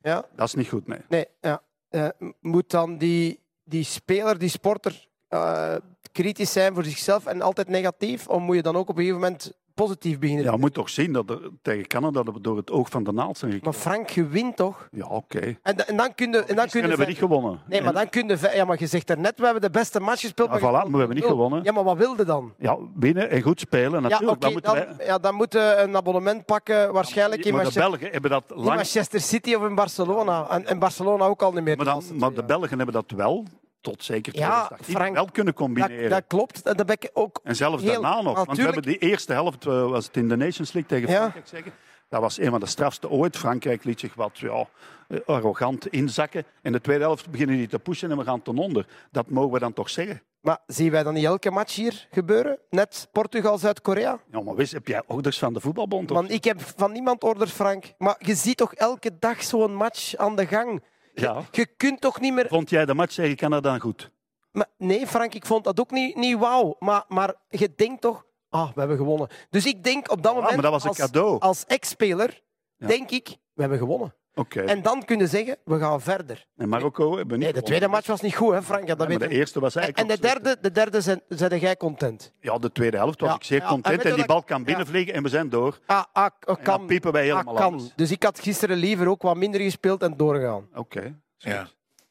Ja? 0.00 0.24
Dat 0.36 0.46
is 0.46 0.54
niet 0.54 0.68
goed, 0.68 0.86
nee. 0.86 1.00
Nee, 1.08 1.26
ja. 1.40 1.62
Eh, 1.88 2.08
moet 2.40 2.70
dan 2.70 2.98
die, 2.98 3.40
die 3.64 3.84
speler, 3.84 4.38
die 4.38 4.48
sporter, 4.48 5.08
eh, 5.32 5.74
kritisch 6.12 6.52
zijn 6.52 6.74
voor 6.74 6.84
zichzelf 6.84 7.26
en 7.26 7.42
altijd 7.42 7.68
negatief? 7.68 8.28
Of 8.28 8.40
moet 8.40 8.56
je 8.56 8.62
dan 8.62 8.76
ook 8.76 8.88
op 8.88 8.96
een 8.96 9.02
gegeven 9.04 9.20
moment 9.20 9.52
positief 9.74 10.18
beginnen? 10.18 10.44
Ja, 10.44 10.52
je 10.52 10.58
moet 10.58 10.74
toch 10.74 10.90
zien 10.90 11.12
dat 11.12 11.30
er, 11.30 11.40
tegen 11.62 11.86
Canada 11.86 12.22
dat 12.22 12.34
we 12.34 12.40
door 12.40 12.56
het 12.56 12.70
oog 12.70 12.88
van 12.88 13.04
de 13.04 13.12
naald 13.12 13.38
zijn 13.38 13.50
Maar 13.50 13.58
gekomen. 13.60 13.80
Frank, 13.80 14.08
je 14.10 14.26
wint 14.26 14.56
toch? 14.56 14.88
Ja, 14.92 15.06
oké. 15.06 15.56
En, 15.62 15.76
da- 15.76 15.86
en 15.86 15.96
dan 15.96 16.14
kun 16.14 16.30
je... 16.32 16.44
En 16.44 16.56
dan 16.56 16.66
kun 16.68 16.80
En 16.80 16.80
je 16.80 16.88
hebben 16.88 16.98
we 16.98 17.04
niet 17.06 17.18
gewonnen. 17.18 17.60
Nee, 17.66 17.82
maar 17.82 17.92
dan 17.92 18.08
kun 18.08 18.28
je... 18.28 18.50
Ja, 18.54 18.64
maar 18.64 18.76
je 18.78 18.86
zegt 18.86 19.10
er 19.10 19.18
net, 19.18 19.38
we 19.38 19.44
hebben 19.44 19.62
de 19.62 19.70
beste 19.70 20.00
match 20.00 20.20
gespeeld. 20.20 20.48
Ja, 20.52 20.58
maar 20.58 20.70
voilà, 20.70 20.82
maar 20.82 20.90
we 20.92 20.98
hebben 20.98 21.16
niet 21.16 21.24
gewonnen. 21.24 21.62
Ja, 21.64 21.72
maar 21.72 21.84
wat 21.84 21.96
wilde 21.96 22.24
dan? 22.24 22.52
Ja, 22.58 22.78
winnen 22.94 23.30
en 23.30 23.42
goed 23.42 23.60
spelen, 23.60 23.92
Ja, 23.92 24.00
natuurlijk. 24.00 24.30
oké, 24.30 24.40
dan 24.40 24.52
moeten 24.52 24.72
wij... 24.72 25.06
ja, 25.06 25.18
dan 25.18 25.34
moeten 25.34 25.60
we 25.60 25.82
een 25.82 25.96
abonnement 25.96 26.44
pakken, 26.44 26.92
waarschijnlijk 26.92 27.44
in 27.44 27.54
Maar 27.54 27.64
de 27.64 27.64
Manchester, 27.64 27.90
Belgen 27.98 28.12
hebben 28.12 28.30
dat 28.30 28.44
in 28.48 28.56
lang... 28.56 28.74
Manchester 28.76 29.20
City 29.20 29.54
of 29.54 29.66
in 29.66 29.74
Barcelona. 29.74 30.46
En, 30.50 30.66
en 30.66 30.78
Barcelona 30.78 31.24
ook 31.24 31.42
al 31.42 31.52
niet 31.52 31.64
meer. 31.64 31.76
Maar, 31.76 31.84
dan, 31.84 32.02
maar 32.14 32.32
de 32.32 32.44
Belgen 32.44 32.76
hebben 32.76 32.94
dat 32.94 33.10
wel, 33.16 33.44
tot 33.82 34.04
zeker 34.04 34.32
Ja, 34.36 34.46
2018, 34.48 34.94
Frank, 34.94 35.14
wel 35.14 35.28
kunnen 35.32 35.54
combineren. 35.54 36.10
dat 36.10 36.24
klopt. 36.26 36.62
En 36.62 36.76
dat 36.76 36.86
ben 36.86 36.96
ik 37.00 37.10
ook 37.12 37.40
En 37.44 37.56
zelfs 37.56 37.82
heel- 37.82 37.92
daarna 37.92 38.20
nog. 38.22 38.44
Want 38.44 38.58
we 38.58 38.64
hebben 38.64 38.82
die 38.82 38.98
eerste 38.98 39.32
helft, 39.32 39.66
eh, 39.66 39.88
was 39.90 40.06
het 40.06 40.16
in 40.16 40.28
de 40.28 40.36
Nations 40.36 40.72
League 40.72 40.90
tegen 40.90 41.08
Ja. 41.08 41.18
Frankrijk 41.18 41.46
zeggen. 41.48 41.72
Dat 42.08 42.20
was 42.20 42.38
een 42.38 42.50
van 42.50 42.60
de 42.60 42.66
strafste 42.66 43.08
ooit. 43.10 43.36
Frankrijk 43.36 43.84
liet 43.84 44.00
zich 44.00 44.14
wat 44.14 44.38
ja, 44.38 44.66
eh, 45.08 45.18
arrogant 45.26 45.86
inzakken. 45.86 46.44
In 46.62 46.72
de 46.72 46.80
tweede 46.80 47.04
helft 47.04 47.30
beginnen 47.30 47.56
die 47.56 47.66
te 47.68 47.78
pushen 47.78 48.10
en 48.10 48.16
we 48.16 48.24
gaan 48.24 48.42
ten 48.42 48.58
onder. 48.58 48.86
Dat 49.10 49.30
mogen 49.30 49.52
we 49.52 49.58
dan 49.58 49.72
toch 49.72 49.90
zeggen. 49.90 50.22
Maar 50.40 50.58
zien 50.66 50.90
wij 50.90 51.02
dan 51.02 51.14
niet 51.14 51.24
elke 51.24 51.50
match 51.50 51.74
hier 51.74 52.06
gebeuren? 52.10 52.58
Net 52.70 53.08
Portugal, 53.12 53.58
Zuid-Korea? 53.58 54.18
Ja, 54.30 54.40
maar 54.40 54.54
wist, 54.54 54.72
heb 54.72 54.86
jij 54.86 55.02
orders 55.06 55.38
van 55.38 55.52
de 55.52 55.60
voetbalbond? 55.60 56.10
of 56.10 56.16
Want 56.16 56.30
ik 56.30 56.44
heb 56.44 56.60
van 56.76 56.92
niemand 56.92 57.22
orders, 57.22 57.50
Frank. 57.52 57.92
Maar 57.98 58.16
je 58.18 58.34
ziet 58.34 58.56
toch 58.56 58.74
elke 58.74 59.10
dag 59.18 59.42
zo'n 59.42 59.74
match 59.74 60.16
aan 60.16 60.36
de 60.36 60.46
gang? 60.46 60.82
Ja. 61.14 61.42
Je 61.50 61.66
kunt 61.66 62.00
toch 62.00 62.20
niet 62.20 62.32
meer... 62.32 62.48
Vond 62.48 62.70
jij 62.70 62.84
de 62.84 62.94
match 62.94 63.14
tegen 63.14 63.36
Canada 63.36 63.78
goed? 63.78 64.10
Maar 64.52 64.66
nee, 64.78 65.06
Frank, 65.06 65.34
ik 65.34 65.46
vond 65.46 65.64
dat 65.64 65.80
ook 65.80 65.90
niet, 65.90 66.16
niet 66.16 66.38
wauw. 66.38 66.76
Maar, 66.78 67.04
maar 67.08 67.34
je 67.48 67.74
denkt 67.76 68.00
toch, 68.00 68.26
ah, 68.48 68.72
we 68.72 68.78
hebben 68.78 68.96
gewonnen. 68.96 69.28
Dus 69.50 69.66
ik 69.66 69.84
denk 69.84 70.10
op 70.10 70.22
dat 70.22 70.34
moment, 70.34 70.52
maar 70.52 70.62
dat 70.62 70.70
was 70.72 70.82
een 70.82 70.88
als, 70.88 70.98
cadeau. 70.98 71.38
als 71.40 71.64
ex-speler, 71.66 72.42
Ja. 72.76 72.86
denk 72.86 73.10
ik, 73.10 73.28
we 73.52 73.60
hebben 73.60 73.78
gewonnen. 73.78 74.14
Oké. 74.34 74.60
En 74.60 74.82
dan 74.82 75.04
kunnen 75.04 75.28
zeggen, 75.28 75.56
we 75.64 75.78
gaan 75.78 76.00
verder. 76.00 76.46
En 76.56 76.68
Marokko 76.68 77.16
hebben 77.16 77.38
niet 77.38 77.44
Nee, 77.46 77.52
de 77.52 77.62
tweede 77.62 77.88
match 77.88 78.06
was 78.06 78.20
niet 78.20 78.34
goed, 78.34 78.52
hè, 78.52 78.62
Frank? 78.62 78.86
Ja, 78.86 78.94
dat 78.94 79.06
Ja, 79.06 79.12
maar 79.12 79.18
weet 79.18 79.30
de 79.30 79.36
eerste 79.36 79.60
was 79.60 79.74
En 79.74 79.80
eigenlijk 79.82 80.08
de 80.08 80.22
nog 80.22 80.30
slechter. 80.32 80.54
derde, 80.54 80.68
de 80.68 80.74
derde 80.80 81.00
zijn, 81.00 81.20
zijn 81.28 81.60
jij 81.60 81.76
content. 81.76 82.32
Ja, 82.40 82.58
de 82.58 82.72
tweede 82.72 82.96
helft 82.96 83.20
was 83.20 83.28
Ja, 83.30 83.34
ik 83.36 83.44
zeer 83.44 83.58
ja, 83.58 83.64
en 83.64 83.70
content. 83.70 84.02
En 84.04 84.14
die 84.14 84.26
bal 84.26 84.42
kan 84.42 84.58
ja. 84.58 84.64
binnenvliegen 84.64 85.14
en 85.14 85.22
we 85.22 85.28
zijn 85.28 85.48
door. 85.48 85.78
Ah, 85.86 85.96
ah, 85.96 86.06
ah, 86.12 86.56
En 86.58 86.62
kan. 86.62 86.78
dan 86.78 86.86
piepen 86.86 87.12
wij 87.12 87.22
helemaal 87.22 87.54
ah, 87.54 87.60
kan. 87.60 87.72
anders. 87.72 87.92
Dus 87.96 88.10
ik 88.10 88.22
had 88.22 88.40
gisteren 88.40 88.76
liever 88.76 89.08
ook 89.08 89.22
wat 89.22 89.36
minder 89.36 89.60
gespeeld 89.60 90.02
en 90.02 90.16
doorgegaan. 90.16 90.68
Oké. 90.74 91.14
Ja. 91.38 91.68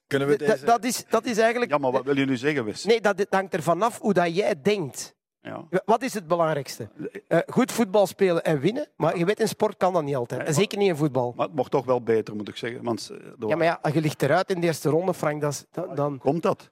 Kunnen 0.07 0.27
we 0.27 0.37
Dat, 0.37 0.47
deze... 0.47 0.65
dat, 0.65 0.83
is, 0.83 1.05
dat 1.09 1.25
is 1.25 1.37
eigenlijk... 1.37 1.71
Ja, 1.71 1.77
maar 1.77 1.91
wat 1.91 2.03
wil 2.05 2.17
je 2.17 2.25
nu 2.25 2.37
zeggen, 2.37 2.65
Wes? 2.65 2.83
Nee, 2.83 3.01
dat, 3.01 3.17
dat 3.17 3.27
hangt 3.29 3.53
er 3.53 3.63
vanaf 3.63 3.99
hoe 3.99 4.13
dat 4.13 4.35
jij 4.35 4.61
denkt. 4.61 5.15
Ja. 5.41 5.63
Wat 5.85 6.01
is 6.01 6.13
het 6.13 6.27
belangrijkste? 6.27 6.89
Eh, 7.27 7.39
goed 7.47 7.71
voetbal 7.71 8.07
spelen 8.07 8.43
en 8.43 8.59
winnen. 8.59 8.87
Maar 8.95 9.17
je 9.17 9.25
weet, 9.25 9.39
in 9.39 9.47
sport 9.47 9.77
kan 9.77 9.93
dat 9.93 10.03
niet 10.03 10.15
altijd. 10.15 10.47
En 10.47 10.53
zeker 10.53 10.77
niet 10.77 10.87
in 10.87 10.95
voetbal. 10.95 11.33
Maar 11.35 11.45
het 11.45 11.55
mocht 11.55 11.71
toch 11.71 11.85
wel 11.85 12.01
beter, 12.01 12.35
moet 12.35 12.47
ik 12.47 12.55
zeggen. 12.55 12.83
Want, 12.83 13.09
eh, 13.11 13.47
Ja, 13.47 13.55
maar 13.55 13.65
ja, 13.65 13.79
je 13.93 14.01
ligt 14.01 14.21
eruit 14.21 14.49
in 14.49 14.59
de 14.61 14.67
eerste 14.67 14.89
ronde, 14.89 15.13
Frank. 15.13 15.41
Dat 15.41 15.51
is, 15.51 15.65
dan, 15.71 15.95
dan- 15.95 16.17
Komt 16.17 16.43
dat? 16.43 16.69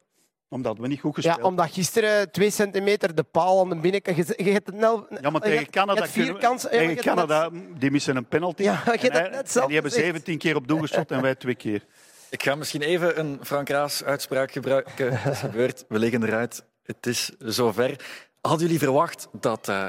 Omdat 0.49 0.77
we 0.77 0.87
niet 0.87 0.99
goed 0.99 1.15
gespeeld 1.15 1.37
ja, 1.37 1.43
omdat 1.43 1.71
gisteren 1.71 2.31
twee 2.31 2.49
centimeter 2.49 3.15
de 3.15 3.23
paal 3.23 3.59
aan 3.61 3.69
de 3.69 3.75
binnenkant... 3.75 4.17
Je, 4.17 4.33
je 4.43 4.51
hebt 4.51 4.65
het 4.67 4.75
nel, 4.75 5.05
Ja, 5.21 5.29
maar 5.29 5.41
tegen 5.41 5.69
Canada, 5.69 6.05
vier 6.07 6.33
we- 6.33 6.39
kansen. 6.39 6.69
ja, 6.71 6.77
maar 6.77 6.87
tegen 6.95 7.03
Canada 7.03 7.49
net- 7.49 7.79
die 7.79 7.91
missen 7.91 8.15
een 8.15 8.25
penalty. 8.27 8.63
Ja, 8.63 8.81
je 8.85 8.89
hebt 8.91 9.03
en, 9.03 9.11
het 9.11 9.13
hij- 9.13 9.29
net 9.29 9.41
en 9.41 9.47
zelf 9.49 9.65
die 9.65 9.73
hebben 9.73 9.91
gezegd. 9.91 10.09
17 10.11 10.37
keer 10.37 10.55
op 10.55 10.67
doel 10.67 10.79
geschot 10.79 11.11
en 11.11 11.21
wij 11.21 11.35
twee 11.35 11.55
keer. 11.55 11.85
Ik 12.29 12.43
ga 12.43 12.55
misschien 12.55 12.81
even 12.81 13.19
een 13.19 13.39
Frank 13.43 13.69
Raas 13.69 14.03
uitspraak 14.03 14.51
gebruiken. 14.51 15.17
Het 15.21 15.33
is 15.33 15.39
gebeurd, 15.39 15.85
we 15.87 15.99
liggen 15.99 16.23
eruit. 16.23 16.65
Het 16.83 17.05
is 17.05 17.31
zover. 17.39 17.95
Hadden 18.41 18.65
jullie 18.65 18.79
verwacht 18.79 19.27
dat 19.31 19.67
eh, 19.67 19.85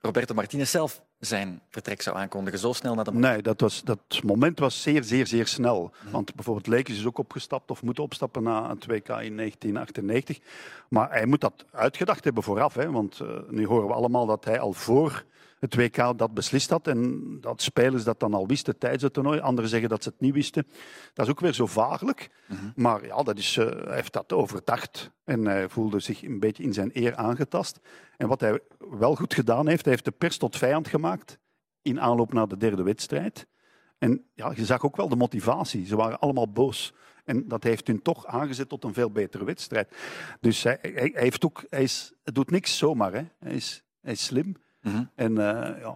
Roberto 0.00 0.34
Martinez 0.34 0.70
zelf 0.70 1.02
zijn 1.18 1.62
vertrek 1.68 2.02
zou 2.02 2.16
aankondigen, 2.16 2.58
zo 2.58 2.72
snel 2.72 2.94
na 2.94 3.02
de 3.02 3.12
Nee, 3.12 3.42
dat, 3.42 3.60
was, 3.60 3.82
dat 3.82 4.22
moment 4.22 4.58
was 4.58 4.82
zeer, 4.82 5.04
zeer, 5.04 5.26
zeer 5.26 5.46
snel. 5.46 5.92
Want 6.10 6.34
bijvoorbeeld 6.34 6.66
Lekens 6.66 6.98
is 6.98 7.06
ook 7.06 7.18
opgestapt 7.18 7.70
of 7.70 7.82
moet 7.82 7.98
opstappen 7.98 8.42
na 8.42 8.70
een 8.70 8.78
2K 8.78 9.06
in 9.06 9.36
1998. 9.36 10.38
Maar 10.88 11.10
hij 11.10 11.26
moet 11.26 11.40
dat 11.40 11.64
uitgedacht 11.72 12.24
hebben 12.24 12.42
vooraf. 12.42 12.74
Hè? 12.74 12.90
Want 12.90 13.20
eh, 13.20 13.28
nu 13.48 13.66
horen 13.66 13.86
we 13.86 13.94
allemaal 13.94 14.26
dat 14.26 14.44
hij 14.44 14.60
al 14.60 14.72
voor 14.72 15.24
het 15.60 15.74
WK 15.74 16.18
dat 16.18 16.34
beslist 16.34 16.70
had. 16.70 16.86
En 16.86 17.38
dat 17.40 17.62
spelers 17.62 18.04
dat 18.04 18.20
dan 18.20 18.34
al 18.34 18.46
wisten 18.46 18.78
tijdens 18.78 19.02
het 19.02 19.12
toernooi. 19.12 19.40
Anderen 19.40 19.70
zeggen 19.70 19.88
dat 19.88 20.02
ze 20.02 20.08
het 20.08 20.20
niet 20.20 20.34
wisten. 20.34 20.66
Dat 21.14 21.26
is 21.26 21.32
ook 21.32 21.40
weer 21.40 21.52
zo 21.52 21.66
vagelijk. 21.66 22.30
Maar 22.74 23.06
ja, 23.06 23.22
dat 23.22 23.38
is, 23.38 23.56
eh, 23.56 23.66
hij 23.66 23.94
heeft 23.94 24.12
dat 24.12 24.32
overdacht. 24.32 25.10
En 25.24 25.44
hij 25.44 25.68
voelde 25.68 26.00
zich 26.00 26.22
een 26.22 26.40
beetje 26.40 26.62
in 26.62 26.72
zijn 26.72 26.90
eer 26.92 27.16
aangetast. 27.16 27.80
En 28.16 28.28
wat 28.28 28.40
hij 28.40 28.60
wel 28.78 29.14
goed 29.14 29.34
gedaan 29.34 29.68
heeft, 29.68 29.84
hij 29.84 29.92
heeft 29.92 30.04
de 30.04 30.10
pers 30.10 30.36
tot 30.36 30.56
vijand 30.56 30.88
gemaakt 30.88 31.38
in 31.82 32.00
aanloop 32.00 32.32
naar 32.32 32.48
de 32.48 32.56
derde 32.56 32.82
wedstrijd. 32.82 33.46
En 33.98 34.24
ja, 34.34 34.52
je 34.56 34.64
zag 34.64 34.84
ook 34.84 34.96
wel 34.96 35.08
de 35.08 35.16
motivatie. 35.16 35.86
Ze 35.86 35.96
waren 35.96 36.18
allemaal 36.18 36.52
boos. 36.52 36.94
En 37.24 37.48
dat 37.48 37.64
heeft 37.64 37.86
hun 37.86 38.02
toch 38.02 38.26
aangezet 38.26 38.68
tot 38.68 38.84
een 38.84 38.94
veel 38.94 39.10
betere 39.10 39.44
wedstrijd. 39.44 39.96
Dus 40.40 40.62
hij, 40.62 40.78
hij, 40.82 40.92
hij 40.92 41.22
heeft 41.22 41.44
ook, 41.44 41.64
hij, 41.68 41.82
is, 41.82 42.12
hij 42.22 42.32
doet 42.32 42.50
niks 42.50 42.78
zomaar. 42.78 43.12
Hè. 43.12 43.22
Hij, 43.38 43.52
is, 43.52 43.82
hij 44.00 44.12
is 44.12 44.24
slim. 44.24 44.56
Mhm. 44.82 45.04
En, 45.14 45.38
eh, 45.38 45.80
ja, 45.80 45.94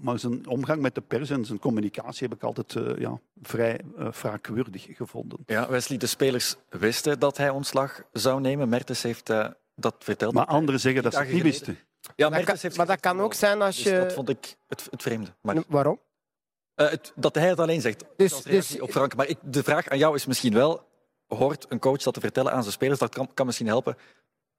maar 0.00 0.18
zijn 0.18 0.46
omgang 0.46 0.80
met 0.80 0.94
de 0.94 1.00
pers 1.00 1.30
en 1.30 1.44
zijn 1.44 1.58
communicatie 1.58 2.28
heb 2.28 2.36
ik 2.36 2.42
altijd 2.42 2.76
eh, 2.76 2.98
ja, 2.98 3.20
vrij 3.42 3.80
uh, 3.98 4.08
wraakwaardig 4.12 4.86
gevonden. 4.90 5.38
Ja, 5.46 5.68
Wesley, 5.68 5.98
de 5.98 6.06
spelers 6.06 6.56
wisten 6.68 7.18
dat 7.18 7.36
hij 7.36 7.50
ontslag 7.50 8.02
zou 8.12 8.40
nemen. 8.40 8.68
Mertens 8.68 9.02
heeft 9.02 9.30
eh, 9.30 9.48
dat 9.74 9.94
verteld. 9.98 10.34
Maar 10.34 10.46
anderen 10.46 10.80
zeggen 10.80 11.02
dat 11.02 11.12
ze 11.12 11.18
het 11.18 11.32
niet 11.32 11.42
wisten. 11.42 11.78
Ja, 12.16 12.28
Dat 12.30 12.44
kan- 12.44 12.56
heeft 12.60 12.76
maar 12.76 12.86
dat 12.86 13.00
kan 13.00 13.20
ook 13.20 13.34
zijn 13.34 13.62
als 13.62 13.76
Dus 13.76 13.84
je... 13.84 13.98
dat 13.98 14.12
vond 14.12 14.28
ik 14.28 14.56
het, 14.68 14.86
het 14.90 15.02
vreemde. 15.02 15.34
Maar, 15.40 15.56
Waarom? 15.68 16.00
eh, 16.74 16.90
het, 16.90 17.12
dat 17.16 17.34
hij 17.34 17.48
het 17.48 17.60
alleen 17.60 17.80
zegt. 17.80 18.04
Dus- 18.16 18.42
dus- 18.42 18.80
op 18.80 18.90
Frank. 18.90 19.16
Maar 19.16 19.26
ik, 19.28 19.38
de 19.42 19.62
vraag 19.62 19.88
aan 19.88 19.98
jou 19.98 20.14
is 20.14 20.26
misschien 20.26 20.52
wel... 20.54 20.90
Hoort 21.26 21.66
een 21.68 21.78
coach 21.78 22.02
dat 22.02 22.14
te 22.14 22.20
vertellen 22.20 22.52
aan 22.52 22.60
zijn 22.62 22.72
spelers? 22.72 22.98
Dat 22.98 23.14
kan, 23.14 23.34
kan 23.34 23.46
misschien 23.46 23.66
helpen 23.66 23.96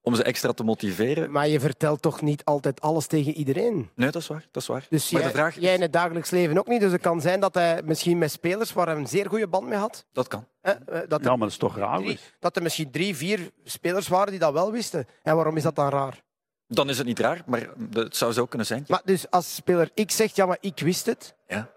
om 0.06 0.16
ze 0.16 0.24
extra 0.24 0.52
te 0.52 0.64
motiveren. 0.64 1.32
Maar 1.32 1.48
je 1.48 1.60
vertelt 1.60 2.02
toch 2.02 2.22
niet 2.22 2.46
altijd 2.46 2.82
alles 2.82 3.08
tegen 3.08 3.34
iedereen? 3.34 3.90
Nee, 3.96 4.12
dat 4.12 4.22
is 4.22 4.28
waar. 4.28 4.48
Dat 4.52 4.62
is 4.62 4.68
waar. 4.68 4.86
Dus 4.90 5.12
maar 5.12 5.22
jij, 5.22 5.32
de 5.32 5.38
vraag 5.38 5.56
is- 5.56 5.62
jij 5.64 5.74
in 5.74 5.82
het 5.82 5.94
dagelijks 5.94 6.30
leven 6.30 6.58
ook 6.58 6.68
niet. 6.68 6.82
Dus 6.82 6.92
het 6.92 7.02
kan 7.02 7.22
zijn 7.22 7.40
dat 7.40 7.54
hij 7.54 7.82
misschien 7.84 8.18
met 8.18 8.32
spelers 8.32 8.74
waar 8.74 8.88
hij 8.88 8.96
een 8.96 9.08
zeer 9.08 9.30
goede 9.30 9.48
band 9.48 9.68
mee 9.68 9.78
had, 9.78 10.06
Dat 10.12 10.28
kan. 10.28 10.48
eh, 10.62 10.74
dat, 11.08 11.20
er 11.20 11.24
Ja, 11.24 11.30
maar 11.30 11.38
dat 11.38 11.50
is 11.50 11.58
toch 11.58 11.78
raar. 11.78 11.98
drie, 12.00 12.20
dat 12.40 12.56
er 12.56 12.62
misschien 12.62 12.92
drie, 12.92 13.16
vier 13.16 13.52
spelers 13.64 14.08
waren 14.08 14.30
die 14.32 14.40
dat 14.40 14.54
wel 14.54 14.72
wisten. 14.72 15.08
En 15.24 15.36
waarom 15.36 15.58
is 15.58 15.64
dat 15.64 15.76
dan 15.76 15.90
raar? 15.90 16.22
Dan 16.68 16.90
is 16.90 16.98
het 16.98 17.08
niet 17.08 17.20
raar, 17.20 17.42
maar 17.46 17.70
het 17.92 18.16
zou 18.16 18.32
zo 18.34 18.46
kunnen 18.46 18.68
zijn. 18.68 18.84
Maar 18.88 19.02
dus 19.06 19.30
als 19.30 19.56
speler 19.56 19.92
X 20.06 20.16
zegt, 20.16 20.36
ja, 20.36 20.46
maar 20.46 20.58
ik 20.62 20.80
wist 20.80 21.06
het. 21.06 21.36
Ja. 21.48 21.70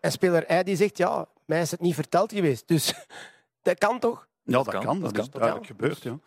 En 0.00 0.12
speler 0.12 0.52
Y 0.60 0.62
die 0.62 0.76
zegt, 0.76 0.96
ja, 0.96 1.26
mij 1.46 1.60
is 1.60 1.70
het 1.70 1.80
niet 1.80 1.94
verteld 1.94 2.32
geweest. 2.32 2.68
Dus 2.68 2.92
dat 3.62 3.78
kan 3.78 3.98
toch? 3.98 4.28
Ja, 4.42 4.52
dat, 4.56 4.68
kan, 4.68 4.84
kan. 4.84 5.00
dat 5.00 5.02
Dat, 5.02 5.12
kan. 5.12 5.22
is 5.24 5.30
duidelijk 5.30 5.66
gebeurd. 5.66 6.02
Ja. 6.02 6.18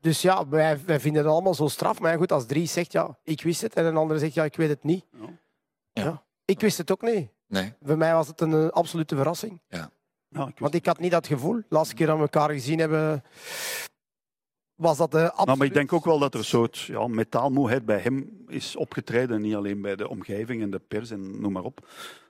Dus 0.00 0.22
ja, 0.22 0.48
wij, 0.48 0.80
wij 0.86 1.00
vinden 1.00 1.22
het 1.22 1.32
allemaal 1.32 1.54
zo 1.54 1.68
straf. 1.68 2.00
Maar 2.00 2.16
goed, 2.16 2.32
als 2.32 2.46
drie 2.46 2.66
zegt, 2.66 2.92
ja, 2.92 3.18
ik 3.22 3.42
wist 3.42 3.60
het. 3.60 3.74
En 3.74 3.84
een 3.84 3.96
andere 3.96 4.18
zegt, 4.20 4.34
ja, 4.34 4.44
ik 4.44 4.56
weet 4.56 4.68
het 4.68 4.84
niet. 4.84 5.04
Ja. 5.12 5.28
Ja. 5.92 6.22
Ik 6.44 6.60
wist 6.60 6.78
het 6.78 6.90
ook 6.90 7.02
niet. 7.02 7.28
Nee. 7.46 7.72
Voor 7.82 7.96
mij 7.96 8.14
was 8.14 8.26
het 8.26 8.40
een 8.40 8.52
eh, 8.52 8.68
absolute 8.68 9.16
verrassing. 9.16 9.60
Ja, 9.68 9.90
ik 10.30 10.46
wist 10.46 10.58
Want 10.58 10.74
ik 10.74 10.86
had 10.86 10.98
niet 10.98 11.10
dat 11.10 11.26
gevoel. 11.26 11.54
De 11.54 11.64
laatste 11.68 11.94
keer 11.94 12.06
dat 12.06 12.16
we 12.16 12.22
elkaar 12.22 12.50
gezien 12.50 12.78
hebben, 12.78 13.24
was 14.74 14.96
dat 14.96 15.10
de 15.10 15.18
absoluut... 15.18 15.46
Nou, 15.46 15.58
maar 15.58 15.66
ik 15.66 15.74
denk 15.74 15.92
ook 15.92 16.04
wel 16.04 16.18
dat 16.18 16.32
er 16.32 16.38
een 16.38 16.44
soort 16.46 16.78
ja, 16.78 17.06
metaalmoeheid 17.06 17.84
bij 17.86 17.98
hem 17.98 18.44
is 18.48 18.76
opgetreden. 18.76 19.40
Niet 19.40 19.54
alleen 19.54 19.82
bij 19.82 19.96
de 19.96 20.08
omgeving 20.08 20.62
en 20.62 20.70
de 20.70 20.78
pers 20.78 21.10
en 21.10 21.40
noem 21.40 21.52
maar 21.52 21.64
op. 21.64 21.88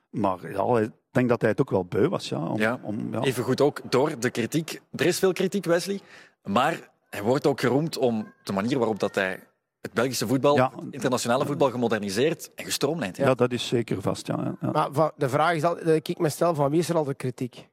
Maar 0.09 0.51
ja, 0.51 0.79
ik 0.79 0.91
denk 1.11 1.29
dat 1.29 1.41
hij 1.41 1.49
het 1.49 1.61
ook 1.61 1.69
wel 1.69 1.85
beu 1.85 2.07
was. 2.07 2.29
Ja, 2.29 2.45
om, 2.45 2.59
Ja. 2.59 2.79
om, 2.83 3.13
ja. 3.13 3.21
Even 3.21 3.43
goed 3.43 3.61
ook 3.61 3.91
door 3.91 4.19
de 4.19 4.29
kritiek. 4.29 4.81
Er 4.91 5.05
is 5.05 5.19
veel 5.19 5.33
kritiek, 5.33 5.65
Wesley. 5.65 5.99
Maar 6.43 6.89
hij 7.15 7.21
wordt 7.23 7.47
ook 7.47 7.59
geroemd 7.59 7.97
om 7.97 8.33
de 8.43 8.53
manier 8.53 8.77
waarop 8.77 8.99
dat 8.99 9.15
hij 9.15 9.39
het 9.81 9.93
Belgische 9.93 10.27
voetbal, 10.27 10.55
Ja. 10.55 10.71
het 10.75 10.93
internationale 10.93 11.45
voetbal 11.45 11.69
gemoderniseerd 11.71 12.51
en 12.55 12.65
gestroomlijnd 12.65 13.17
heeft. 13.17 13.29
ja, 13.29 13.35
dat 13.35 13.51
is 13.51 13.67
zeker 13.67 14.01
vast. 14.01 14.27
Ja, 14.27 14.55
ja. 14.61 14.89
Maar 14.93 15.11
de 15.15 15.29
vraag 15.29 15.55
is 15.55 15.63
altijd, 15.63 15.85
dat 15.85 16.07
ik 16.07 16.17
me 16.19 16.29
stel, 16.29 16.55
van 16.55 16.69
wie 16.69 16.79
is 16.79 16.89
er 16.89 16.95
altijd 16.95 17.17
kritiek? 17.17 17.69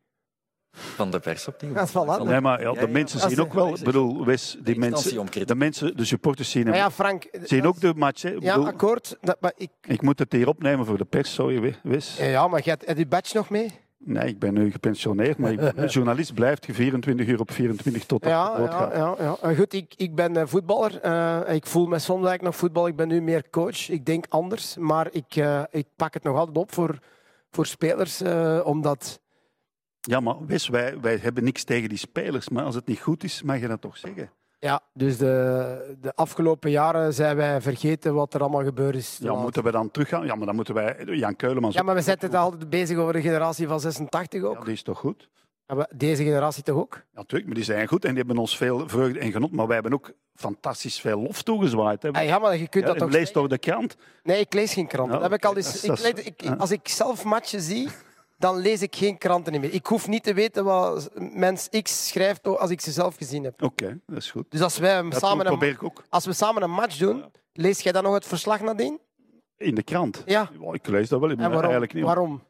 Van 0.77 1.11
de 1.11 1.19
pers 1.21 1.49
opnieuw. 1.49 1.73
Dat 1.73 1.87
is 1.87 1.93
wel 1.93 2.09
anders. 2.11 2.31
Nee, 2.31 2.41
maar 2.41 2.61
ja, 2.61 2.67
Ja, 2.69 2.73
de 2.75 2.81
ja, 2.81 2.93
mensen 2.93 3.21
zien 3.31 3.41
ook 3.41 3.53
wel. 3.53 3.75
Ik 3.75 3.85
bedoel, 3.85 4.25
Wes, 4.25 4.51
die 4.51 4.75
instantie 4.75 4.79
mensen, 4.91 5.19
om 5.19 5.25
kritiek. 5.29 5.49
de 5.49 5.55
mensen, 5.55 5.97
de 5.97 6.05
supporters 6.05 6.51
zien, 6.51 6.63
hem, 6.63 6.71
Maar 6.71 6.81
ja, 6.81 6.91
Frank... 6.91 7.29
zien 7.43 7.67
ook 7.67 7.81
de 7.81 7.95
match. 7.95 8.23
hè. 8.23 8.31
Ik, 8.35 8.43
Ja, 8.43 8.53
bedoel, 8.55 8.69
akkoord. 8.69 9.17
Dat, 9.21 9.37
maar 9.41 9.53
ik, 9.57 9.71
ik 9.83 10.03
moet 10.03 10.19
het 10.19 10.33
hier 10.33 10.49
opnemen 10.49 10.87
voor 10.87 10.99
de 10.99 11.05
pers, 11.05 11.35
sorry, 11.35 11.77
Wes. 11.83 12.17
ja, 12.19 12.49
maar 12.49 12.63
jij 12.63 12.73
hebt 12.79 12.87
heb 12.89 12.99
je 12.99 13.07
badge 13.07 13.37
nog 13.37 13.51
mee? 13.51 13.81
Nee, 13.99 14.29
ik 14.29 14.39
ben 14.39 14.55
nu 14.55 14.71
gepensioneerd, 14.71 15.39
maar 15.39 15.53
ik, 15.53 15.91
journalist 15.91 16.35
blijft 16.35 16.67
24 16.71 17.27
uur 17.27 17.41
op 17.41 17.51
24 17.51 18.05
tot 18.07 18.23
op 18.25 18.29
Ja, 18.29 18.57
dood 18.57 18.73
ja, 18.73 18.79
gaat. 18.79 18.95
ja, 18.95 19.15
ja. 19.19 19.37
Eh, 19.41 19.57
Goed, 19.57 19.73
ik, 19.73 19.95
ik 19.97 20.15
ben 20.15 20.37
eh, 20.37 20.47
voetballer. 20.47 21.01
Eh, 21.01 21.55
ik 21.55 21.67
voel 21.67 21.87
me 21.87 21.99
soms 21.99 22.09
eigenlijk 22.27 22.43
nog 22.43 22.57
voetbal. 22.57 22.87
Ik 22.87 22.97
ben 22.97 23.09
nu 23.09 23.21
meer 23.23 23.51
coach. 23.51 23.89
Ik 23.89 24.05
denk 24.07 24.27
anders. 24.29 24.77
Maar 24.77 25.09
ik, 25.13 25.37
eh, 25.37 25.63
ik 25.71 25.87
pak 25.97 26.15
het 26.15 26.23
nog 26.23 26.37
altijd 26.37 26.57
op 26.57 26.73
voor, 26.73 26.99
voor 27.51 27.67
spelers. 27.67 28.23
omdat... 28.63 29.21
Ja, 30.01 30.21
maar 30.21 30.47
Wes, 30.47 30.69
wij, 30.69 31.01
wij 31.01 31.17
hebben 31.17 31.45
niks 31.45 31.65
tegen 31.65 31.89
die 31.89 31.99
spelers. 31.99 32.49
Maar 32.49 32.65
als 32.65 32.75
het 32.75 32.87
niet 32.87 33.01
goed 33.01 33.25
is, 33.25 33.43
mag 33.43 33.61
je 33.61 33.69
dat 33.69 33.81
toch 33.81 33.97
zeggen? 33.97 34.31
Ja, 34.61 34.81
dus 34.95 35.17
de, 35.19 35.97
de 36.01 36.15
afgelopen 36.15 36.71
jaren 36.71 37.15
zijn 37.15 37.37
wij 37.37 37.61
vergeten 37.61 38.15
wat 38.15 38.35
er 38.35 38.41
allemaal 38.41 38.65
gebeurd 38.65 38.95
is. 38.97 39.19
Ja, 39.23 39.35
moeten 39.35 39.63
we 39.65 39.71
dan 39.71 39.91
teruggaan? 39.91 40.27
Ja, 40.27 40.35
maar 40.35 40.47
dan 40.47 40.55
moeten 40.55 40.75
wij 40.75 40.97
Jan 41.05 41.37
Keulemans... 41.37 41.75
Ja, 41.75 41.83
maar 41.83 41.95
we 41.95 42.03
zijn 42.03 42.17
het 42.21 42.35
altijd 42.35 42.71
bezig 42.71 42.97
over 42.99 43.13
de 43.13 43.21
generatie 43.21 43.67
van 43.69 43.81
86 43.81 44.43
ook. 44.43 44.55
Ja, 44.59 44.65
die 44.65 44.73
is 44.73 44.83
toch 44.83 44.99
goed? 44.99 45.29
Ja, 45.67 45.89
Deze 45.95 46.23
generatie 46.25 46.63
toch 46.63 46.77
ook? 46.77 46.95
Ja, 46.95 47.03
natuurlijk, 47.15 47.45
maar 47.47 47.55
die 47.55 47.65
zijn 47.65 47.89
goed 47.89 48.03
en 48.05 48.09
die 48.09 48.19
hebben 48.19 48.39
ons 48.39 48.57
veel 48.57 48.89
vreugde 48.89 49.19
en 49.19 49.33
genot. 49.33 49.53
Maar 49.53 49.67
wij 49.67 49.75
hebben 49.75 49.93
ook 49.95 50.13
fantastisch 50.35 51.01
veel 51.01 51.21
lof 51.21 51.43
toegezwaaid. 51.43 52.03
Hè. 52.03 52.11
Ah, 52.13 52.25
ja, 52.25 52.39
maar 52.39 52.57
je 52.57 52.69
kunt 52.69 52.85
Ja, 52.85 52.91
dat 52.91 52.99
toch 52.99 53.09
lees 53.11 53.17
zeggen? 53.17 53.35
toch 53.35 53.47
de 53.51 53.59
krant? 53.59 53.97
Nee, 54.23 54.41
ik 54.41 54.55
lees 54.55 54.73
geen 54.73 54.87
kranten. 54.87 55.15
Ja, 55.15 55.21
dat 55.21 55.31
heb 55.31 55.39
ik 55.39 55.45
al 55.47 55.57
eens, 55.57 55.67
dat 55.67 55.75
is- 55.75 55.83
ik 55.83 55.89
dat 55.89 55.99
is- 55.99 56.13
lees- 56.13 56.25
ik- 56.25 56.43
ja. 56.43 56.55
als 56.55 56.71
ik 56.71 56.89
zelf 56.89 57.25
matchen 57.25 57.61
zie, 57.61 57.89
dan 58.39 58.57
lees 58.57 58.83
ik 58.83 58.97
geen 58.97 59.19
kranten 59.19 59.61
meer. 59.61 59.73
Ik 59.73 59.87
hoef 59.87 60.09
niet 60.09 60.23
te 60.23 60.35
weten 60.35 60.65
wat 60.65 61.11
mens 61.15 61.69
X 61.83 62.09
schrijft 62.09 62.47
als 62.47 62.71
ik 62.71 62.81
ze 62.81 62.91
zelf 62.93 63.17
gezien 63.17 63.45
heb. 63.45 63.63
Oké, 63.63 64.01
dat 64.07 64.17
is 64.17 64.31
goed. 64.31 64.45
Dus 64.49 64.61
als, 64.61 64.79
wij 64.79 65.03
Dat 65.03 65.19
samen 65.21 65.47
probeer 65.47 65.69
een, 65.69 65.75
ik 65.75 65.83
ook 65.83 66.05
als 66.09 66.27
we 66.27 66.33
samen 66.33 66.63
een 66.63 66.71
match 66.71 66.97
doen, 66.97 67.25
lees 67.53 67.81
jij 67.81 67.93
dan 67.93 68.03
nog 68.03 68.15
het 68.15 68.27
verslag 68.27 68.61
nadien? 68.61 69.01
in 69.57 69.75
de 69.75 69.83
krant. 69.83 70.23
Ja. 70.27 70.51
Ik 70.73 70.87
lees 70.87 71.09
dat 71.09 71.21
wel, 71.21 71.29
maar 71.29 71.39
En 71.39 71.43
waarom? 71.43 71.63
eigenlijk 71.63 71.95
niet. 71.95 72.05
waarom? 72.05 72.43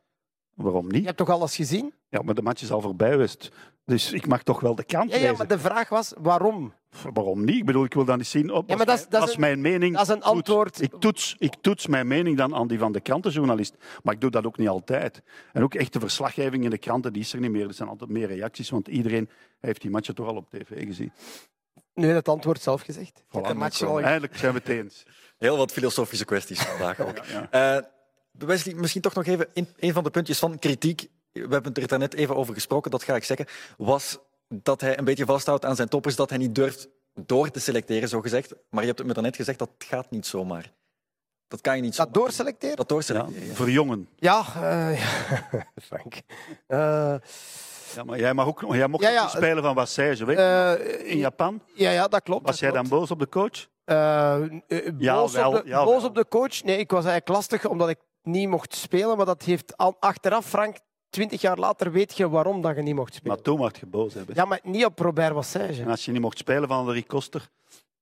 Waarom 0.59 0.87
Je 0.87 0.93
niet? 0.97 1.05
hebt 1.05 1.17
toch 1.17 1.29
alles 1.31 1.57
gezien? 1.57 1.95
Ja, 2.09 2.23
maar 2.23 2.35
de 2.35 2.43
match 2.43 2.63
is 2.63 2.71
al 2.71 2.81
voorbij 2.81 3.11
geweest. 3.11 3.51
Dus 3.85 4.13
ik 4.13 4.27
mag 4.27 4.43
toch 4.43 4.61
wel 4.61 4.75
de 4.75 4.85
krant 4.85 5.11
Ja, 5.13 5.17
ja, 5.19 5.33
maar 5.37 5.47
de 5.47 5.59
vraag 5.59 5.89
was 5.89 6.13
waarom? 6.19 6.73
Waarom 7.13 7.45
niet? 7.45 7.57
Ik 7.57 7.65
bedoel, 7.65 7.85
ik 7.85 7.95
wil 7.95 8.05
dan 8.05 8.19
eens 8.19 8.31
zien... 8.31 8.51
Op, 8.53 8.69
Ja, 8.69 8.75
als 8.75 8.77
maar 8.77 8.87
dat 8.87 8.95
is- 8.95 9.01
mijn- 9.01 9.11
dat 9.11 9.21
is 9.21 9.27
als 9.27 9.35
een- 9.35 9.41
mijn 9.41 9.61
mening 9.61 9.93
dat 9.97 10.03
is 10.03 10.09
een 10.09 10.15
toets. 10.21 10.27
antwoord. 10.27 10.81
Ik 10.83 10.93
toets, 10.99 11.35
ik 11.39 11.55
toets 11.61 11.87
mijn 11.87 12.07
mening 12.07 12.37
dan 12.37 12.55
aan 12.55 12.67
die 12.69 12.79
van 12.79 12.93
de 12.93 13.01
krantenjournalist. 13.01 13.75
Maar 14.03 14.15
ik 14.15 14.21
doe 14.21 14.31
dat 14.31 14.47
ook 14.47 14.57
niet 14.59 14.69
altijd. 14.69 15.23
En 15.53 15.63
ook 15.63 15.75
echte 15.75 16.01
verslaggeving 16.01 16.65
in 16.65 16.71
de 16.71 16.79
kranten, 16.79 17.13
die 17.13 17.23
is 17.23 17.33
er 17.33 17.41
niet 17.41 17.51
meer. 17.51 17.67
Er 17.69 17.75
zijn 17.75 17.89
altijd 17.89 18.11
meer 18.11 18.27
reacties, 18.29 18.71
want 18.71 18.89
iedereen 18.89 19.29
heeft 19.61 19.81
die 19.81 19.91
matchen 19.91 20.15
toch 20.15 20.27
al 20.27 20.37
op 20.37 20.51
tv 20.51 20.85
gezien. 20.87 21.13
Nu 21.95 22.05
heeft 22.05 22.17
het 22.17 22.29
antwoord 22.29 22.61
zelf 22.63 22.83
gezegd. 22.83 23.17
Je 23.17 23.23
hebt 23.37 23.49
de 23.49 23.55
Voilà, 23.55 23.57
match 23.59 23.83
al 23.83 24.01
Eigenlijk 24.01 24.37
zijn 24.37 24.53
we 24.53 24.59
het 24.59 24.69
eens. 24.69 25.03
Heel 25.39 25.57
wat 25.57 25.73
filosofische 25.73 26.25
kwesties 26.25 26.61
vandaag 26.63 27.01
ook. 27.01 27.17
Ja. 27.51 27.77
Eh, 27.77 27.83
Wesley, 28.47 28.75
misschien 28.75 29.03
toch 29.03 29.15
nog 29.15 29.27
even 29.27 29.47
een, 29.55 29.69
een 29.79 29.93
van 29.93 30.05
de 30.05 30.11
puntjes 30.11 30.39
van 30.39 30.59
kritiek. 30.59 31.09
We 31.33 31.41
hebben 31.49 31.73
het 31.75 31.93
er 31.93 31.99
net 31.99 32.15
even 32.15 32.37
over 32.37 32.55
gesproken, 32.55 32.91
dat 32.91 33.03
ga 33.03 33.15
ik 33.15 33.25
zeggen. 33.25 33.47
Was 33.77 34.19
dat 34.49 34.81
hij 34.81 34.99
een 34.99 35.05
beetje 35.05 35.25
vasthoudt 35.25 35.65
aan 35.65 35.77
zijn 35.77 35.89
toppers, 35.89 36.17
dat 36.17 36.29
hij 36.29 36.39
niet 36.39 36.55
durft 36.55 36.89
door 37.15 37.51
te 37.51 37.61
selecteren, 37.61 38.09
zo 38.09 38.21
gezegd. 38.21 38.55
Maar 38.71 38.81
je 38.81 38.87
hebt 38.87 38.99
het 38.99 39.09
me 39.09 39.15
daarnet 39.15 39.37
gezegd, 39.37 39.59
dat 39.59 39.71
gaat 39.79 40.11
niet 40.11 40.27
zomaar. 40.27 40.73
Dat 41.49 41.61
kan 41.61 41.77
je 41.77 41.83
niet 41.83 41.97
Dat 41.97 42.07
zomaar. 42.07 42.23
doorselecteren? 42.23 42.77
Dat 42.77 42.89
doorselecteren. 42.89 43.47
ja. 43.47 43.55
verjongen. 43.55 44.09
Ja, 44.17 44.45
eh, 44.63 44.99
ja. 45.01 45.67
Frank. 45.89 46.15
Eh, 46.67 47.15
Ja, 47.95 48.05
maar 48.05 48.19
jij, 48.19 48.35
mag 48.35 48.47
ook, 48.47 48.65
jij 48.75 48.87
mocht 48.89 49.03
Ja, 49.05 49.29
spelen 49.29 49.63
van 49.63 49.75
Wassage, 49.75 50.25
weet 50.25 50.37
je? 50.39 50.43
eh, 50.43 51.11
In 51.11 51.19
Japan. 51.19 51.63
ja, 51.75 51.91
ja, 51.91 52.09
dat 52.09 52.23
klopt. 52.23 52.43
Was 52.43 52.51
dat 52.51 52.61
jij 52.61 52.71
dan 52.71 52.89
boos 52.89 53.11
op 53.11 53.19
de 53.19 53.29
coach? 53.29 53.67
Eh, 53.85 54.35
eh, 54.35 54.51
Ja, 54.99 55.15
boos, 55.15 55.33
wel, 55.33 55.51
op 55.53 55.63
de, 55.63 55.69
ja, 55.69 55.85
boos 55.85 56.05
op 56.05 56.15
de 56.15 56.27
coach? 56.29 56.63
Nee, 56.63 56.79
ik 56.79 56.91
was 56.91 57.05
eigenlijk 57.05 57.29
lastig 57.29 57.67
omdat 57.67 57.89
ik 57.89 57.99
niet 58.29 58.49
mocht 58.49 58.75
spelen. 58.75 59.17
Maar 59.17 59.27
dat 59.27 59.43
heeft 59.43 59.77
al, 59.77 59.97
achteraf, 60.01 60.47
Frank, 60.47 60.77
twintig 61.11 61.41
jaar 61.41 61.57
later 61.59 61.93
weet 61.93 62.17
je 62.17 62.29
waarom 62.29 62.61
dat 62.61 62.77
je 62.77 62.83
niet 62.83 62.95
mocht 62.95 63.15
spelen. 63.15 63.35
Maar 63.35 63.45
toen 63.45 63.61
werd 63.61 63.79
je 63.79 63.87
boos. 63.87 64.15
Hè, 64.15 64.21
Ja, 64.35 64.45
maar 64.45 64.61
niet 64.63 64.85
op 64.85 64.99
Robert 64.99 65.33
Wassage. 65.33 65.83
En 65.83 65.89
als 65.89 66.05
je 66.05 66.13
niet 66.13 66.21
mocht 66.21 66.39
spelen 66.39 66.69
van 66.69 66.87
Adrie 66.87 67.05
Koster, 67.07 67.49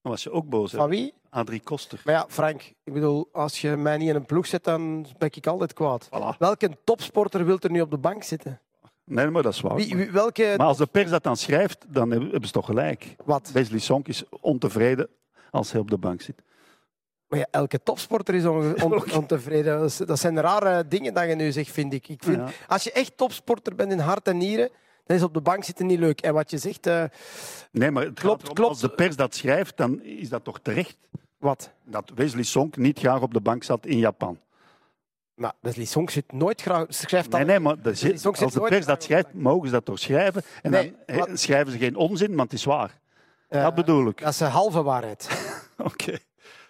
dan 0.03 0.13
was 0.13 0.23
je 0.23 0.31
ook 0.31 0.49
boos. 0.49 0.73
Hè? 0.73 0.79
Van 0.79 0.89
wie? 0.89 1.13
Adrie 1.31 1.61
Koster. 1.61 2.01
Maar 2.05 2.15
ja, 2.15 2.25
Frank, 2.29 2.63
ik 2.85 2.93
bedoel, 2.93 3.29
als 3.33 3.61
je 3.61 3.77
mij 3.77 3.97
niet 3.97 4.09
in 4.09 4.15
een 4.15 4.27
ploeg 4.27 4.47
zet, 4.47 4.65
dan 4.65 5.07
ben 5.19 5.29
ik 5.35 5.47
altijd 5.47 5.73
kwaad. 5.73 6.07
Voilà. 6.07 6.37
Welke 6.39 6.71
topsporter 6.85 7.45
wil 7.45 7.57
er 7.61 7.71
nu 7.71 7.81
op 7.81 7.91
de 7.91 7.99
bank 7.99 8.23
zitten? 8.23 8.61
Nee, 9.05 9.31
maar 9.31 9.43
dat 9.43 9.53
is 9.53 9.61
waar. 9.61 9.75
Wie, 9.75 9.97
wie- 9.97 10.11
welke... 10.11 10.55
Maar 10.57 10.67
als 10.67 10.77
de 10.79 10.87
pers 10.87 11.11
dat 11.11 11.23
dan 11.23 11.37
schrijft, 11.37 11.85
dan 11.89 12.11
hebben 12.11 12.29
hebben 12.31 12.47
ze 12.47 12.53
toch 12.53 12.67
gelijk. 12.67 13.17
Wat? 13.25 13.51
Wesley 13.53 13.79
Sonk 13.79 14.09
is 14.09 14.23
ontevreden 14.41 15.09
als 15.51 15.73
hij 15.73 15.81
op 15.81 15.91
de 15.91 15.99
bank 15.99 16.21
zit. 16.23 16.43
Maar 17.29 17.39
ja, 17.39 17.47
elke 17.51 17.83
topsporter 17.83 18.35
is 18.35 18.45
on- 18.45 18.83
on- 18.85 19.13
ontevreden. 19.13 19.79
Dat 19.79 19.91
is- 19.91 19.97
Dat 19.97 20.19
zijn 20.19 20.41
rare 20.41 20.89
dingen 20.89 21.15
dat 21.15 21.29
je 21.29 21.35
nu 21.35 21.53
zegt, 21.53 21.71
vind 21.71 21.93
ik. 21.93 22.09
ik 22.09 22.23
vind, 22.25 22.37
Ja. 22.37 22.49
Als 22.69 22.85
je 22.85 22.93
echt 22.93 23.17
topsporter 23.17 23.75
bent 23.75 23.93
in 23.93 23.99
hart 23.99 24.29
en 24.29 24.37
nieren, 24.37 24.71
dan 25.05 25.17
is 25.17 25.23
op 25.23 25.35
de 25.35 25.41
bank 25.41 25.65
zitten 25.65 25.87
niet 25.87 25.99
leuk. 25.99 26.21
En 26.21 26.35
wat 26.35 26.51
je 26.51 26.59
zegt, 26.59 26.87
eh, 26.87 27.05
Nee, 27.73 27.91
maar 27.91 28.03
Klopt, 28.03 28.21
gaat 28.21 28.43
erom, 28.43 28.55
klopt. 28.55 28.71
als 28.71 28.81
de 28.81 28.89
pers 28.91 29.17
dat 29.17 29.35
schrijft, 29.35 29.77
dan 29.77 30.03
is 30.03 30.29
dat 30.29 30.45
toch 30.45 30.59
terecht. 30.63 30.97
wat? 31.39 31.71
Dat 31.85 32.13
Wesley 32.15 32.43
Sonk 32.43 32.77
niet 32.77 32.99
graag 32.99 33.21
op 33.21 33.33
de 33.35 33.41
bank 33.41 33.63
zat 33.65 33.87
in 33.87 33.99
Japan. 33.99 34.39
Maar 35.35 35.53
Wesley 35.61 35.85
Song 35.85 36.09
zit 36.11 36.33
nooit 36.33 36.61
graag... 36.63 36.85
Schrijft 36.89 37.31
Nee, 37.31 37.45
nee, 37.45 37.61
maar 37.61 37.77
zit- 37.83 38.21
zit 38.21 38.43
als 38.43 38.53
de 38.53 38.61
pers 38.61 38.87
dat 38.87 39.03
schrijft, 39.03 39.35
mogen 39.35 39.67
ze 39.69 39.73
dat 39.75 39.85
toch 39.85 39.99
schrijven. 39.99 40.43
En 40.63 40.71
Nee, 40.71 40.95
dan 41.07 41.17
wat- 41.17 41.39
schrijven 41.39 41.73
ze 41.73 41.79
geen 41.79 41.97
onzin, 41.97 42.29
want 42.37 42.51
het 42.51 42.59
is 42.61 42.65
waar. 42.65 42.99
eh, 43.49 43.63
dat 43.63 43.75
bedoel 43.75 44.09
ik. 44.09 44.21
Dat 44.21 44.33
is 44.33 44.41
een 44.41 44.47
halve 44.51 44.83
waarheid. 44.83 45.29
Oké. 45.79 46.19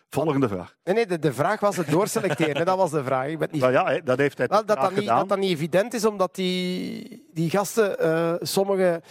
Volgende 0.09 0.49
vraag. 0.49 0.77
Nee, 0.85 0.95
nee 0.95 1.07
de, 1.07 1.19
de 1.19 1.33
vraag 1.33 1.61
was 1.61 1.77
het 1.77 1.90
doorselecteren. 1.90 2.66
dat 2.66 2.77
was 2.77 2.90
de 2.90 3.05
vraag. 3.05 3.29
Ik 3.29 3.38
ben 3.38 3.49
niet 3.51 3.61
Nou 3.61 3.73
ja, 3.73 4.01
dat 4.01 4.19
heeft 4.19 4.38
hij 4.38 4.47
dat, 4.47 4.66
dat, 4.66 4.95
niet, 4.95 5.07
dat 5.07 5.29
dat 5.29 5.38
niet 5.38 5.51
evident 5.51 5.95
is, 5.95 6.05
omdat 6.05 6.35
die, 6.35 7.29
die 7.33 7.51
gasten, 7.51 7.99
eh 7.99 8.35
sommige 8.40 9.03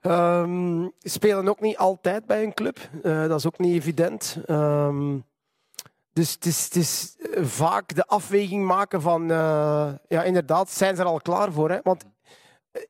ehm, 0.00 0.86
spelen 0.98 1.48
ook 1.48 1.60
niet 1.60 1.76
altijd 1.76 2.26
bij 2.26 2.42
een 2.42 2.54
club. 2.54 2.78
Eh, 3.02 3.26
dat 3.26 3.38
is 3.38 3.46
ook 3.46 3.58
niet 3.58 3.74
evident. 3.74 4.38
Ehm, 4.46 5.18
dus 6.12 6.32
het 6.32 6.46
is, 6.46 6.64
het 6.64 6.76
is 6.76 7.16
eh, 7.18 7.44
vaak 7.44 7.94
de 7.94 8.06
afweging 8.06 8.64
maken 8.64 9.02
van, 9.02 9.28
ja, 10.08 10.22
inderdaad, 10.24 10.70
zijn 10.70 10.96
ze 10.96 11.02
er 11.02 11.08
al 11.08 11.20
klaar 11.20 11.52
voor? 11.52 11.70
Hè? 11.70 11.78
Want 11.82 12.04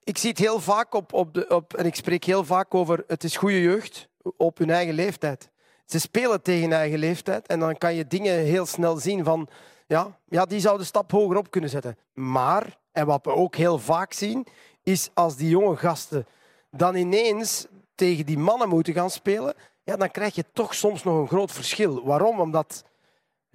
ik 0.04 0.18
zie 0.18 0.30
het 0.30 0.38
heel 0.38 0.60
vaak 0.60 0.94
op, 0.94 1.12
op, 1.12 1.34
de, 1.34 1.48
op, 1.48 1.74
en 1.74 1.86
ik 1.86 1.94
spreek 1.94 2.24
heel 2.24 2.44
vaak 2.44 2.74
over, 2.74 3.04
het 3.06 3.24
is 3.24 3.36
goede 3.36 3.60
jeugd 3.60 4.08
op 4.36 4.58
hun 4.58 4.70
eigen 4.70 4.94
leeftijd. 4.94 5.50
Ze 5.88 5.98
spelen 5.98 6.42
tegen 6.42 6.72
eigen 6.72 6.98
leeftijd 6.98 7.46
en 7.46 7.58
dan 7.58 7.78
kan 7.78 7.94
je 7.94 8.06
dingen 8.06 8.38
heel 8.38 8.66
snel 8.66 8.96
zien 8.96 9.24
van, 9.24 9.48
ja, 9.86 10.18
ja, 10.28 10.44
die 10.44 10.60
zou 10.60 10.78
de 10.78 10.84
stap 10.84 11.10
hoger 11.10 11.36
op 11.36 11.50
kunnen 11.50 11.70
zetten. 11.70 11.96
Maar, 12.14 12.78
en 12.92 13.06
wat 13.06 13.24
we 13.24 13.30
ook 13.30 13.56
heel 13.56 13.78
vaak 13.78 14.12
zien, 14.12 14.46
is 14.82 15.10
als 15.14 15.36
die 15.36 15.48
jonge 15.48 15.76
gasten 15.76 16.26
dan 16.70 16.94
ineens 16.94 17.66
tegen 17.94 18.26
die 18.26 18.38
mannen 18.38 18.68
moeten 18.68 18.92
gaan 18.94 19.10
spelen, 19.10 19.54
ja, 19.84 19.96
dan 19.96 20.10
krijg 20.10 20.34
je 20.34 20.44
toch 20.52 20.74
soms 20.74 21.02
nog 21.04 21.18
een 21.20 21.28
groot 21.28 21.52
verschil. 21.52 22.04
Waarom? 22.04 22.40
Omdat 22.40 22.84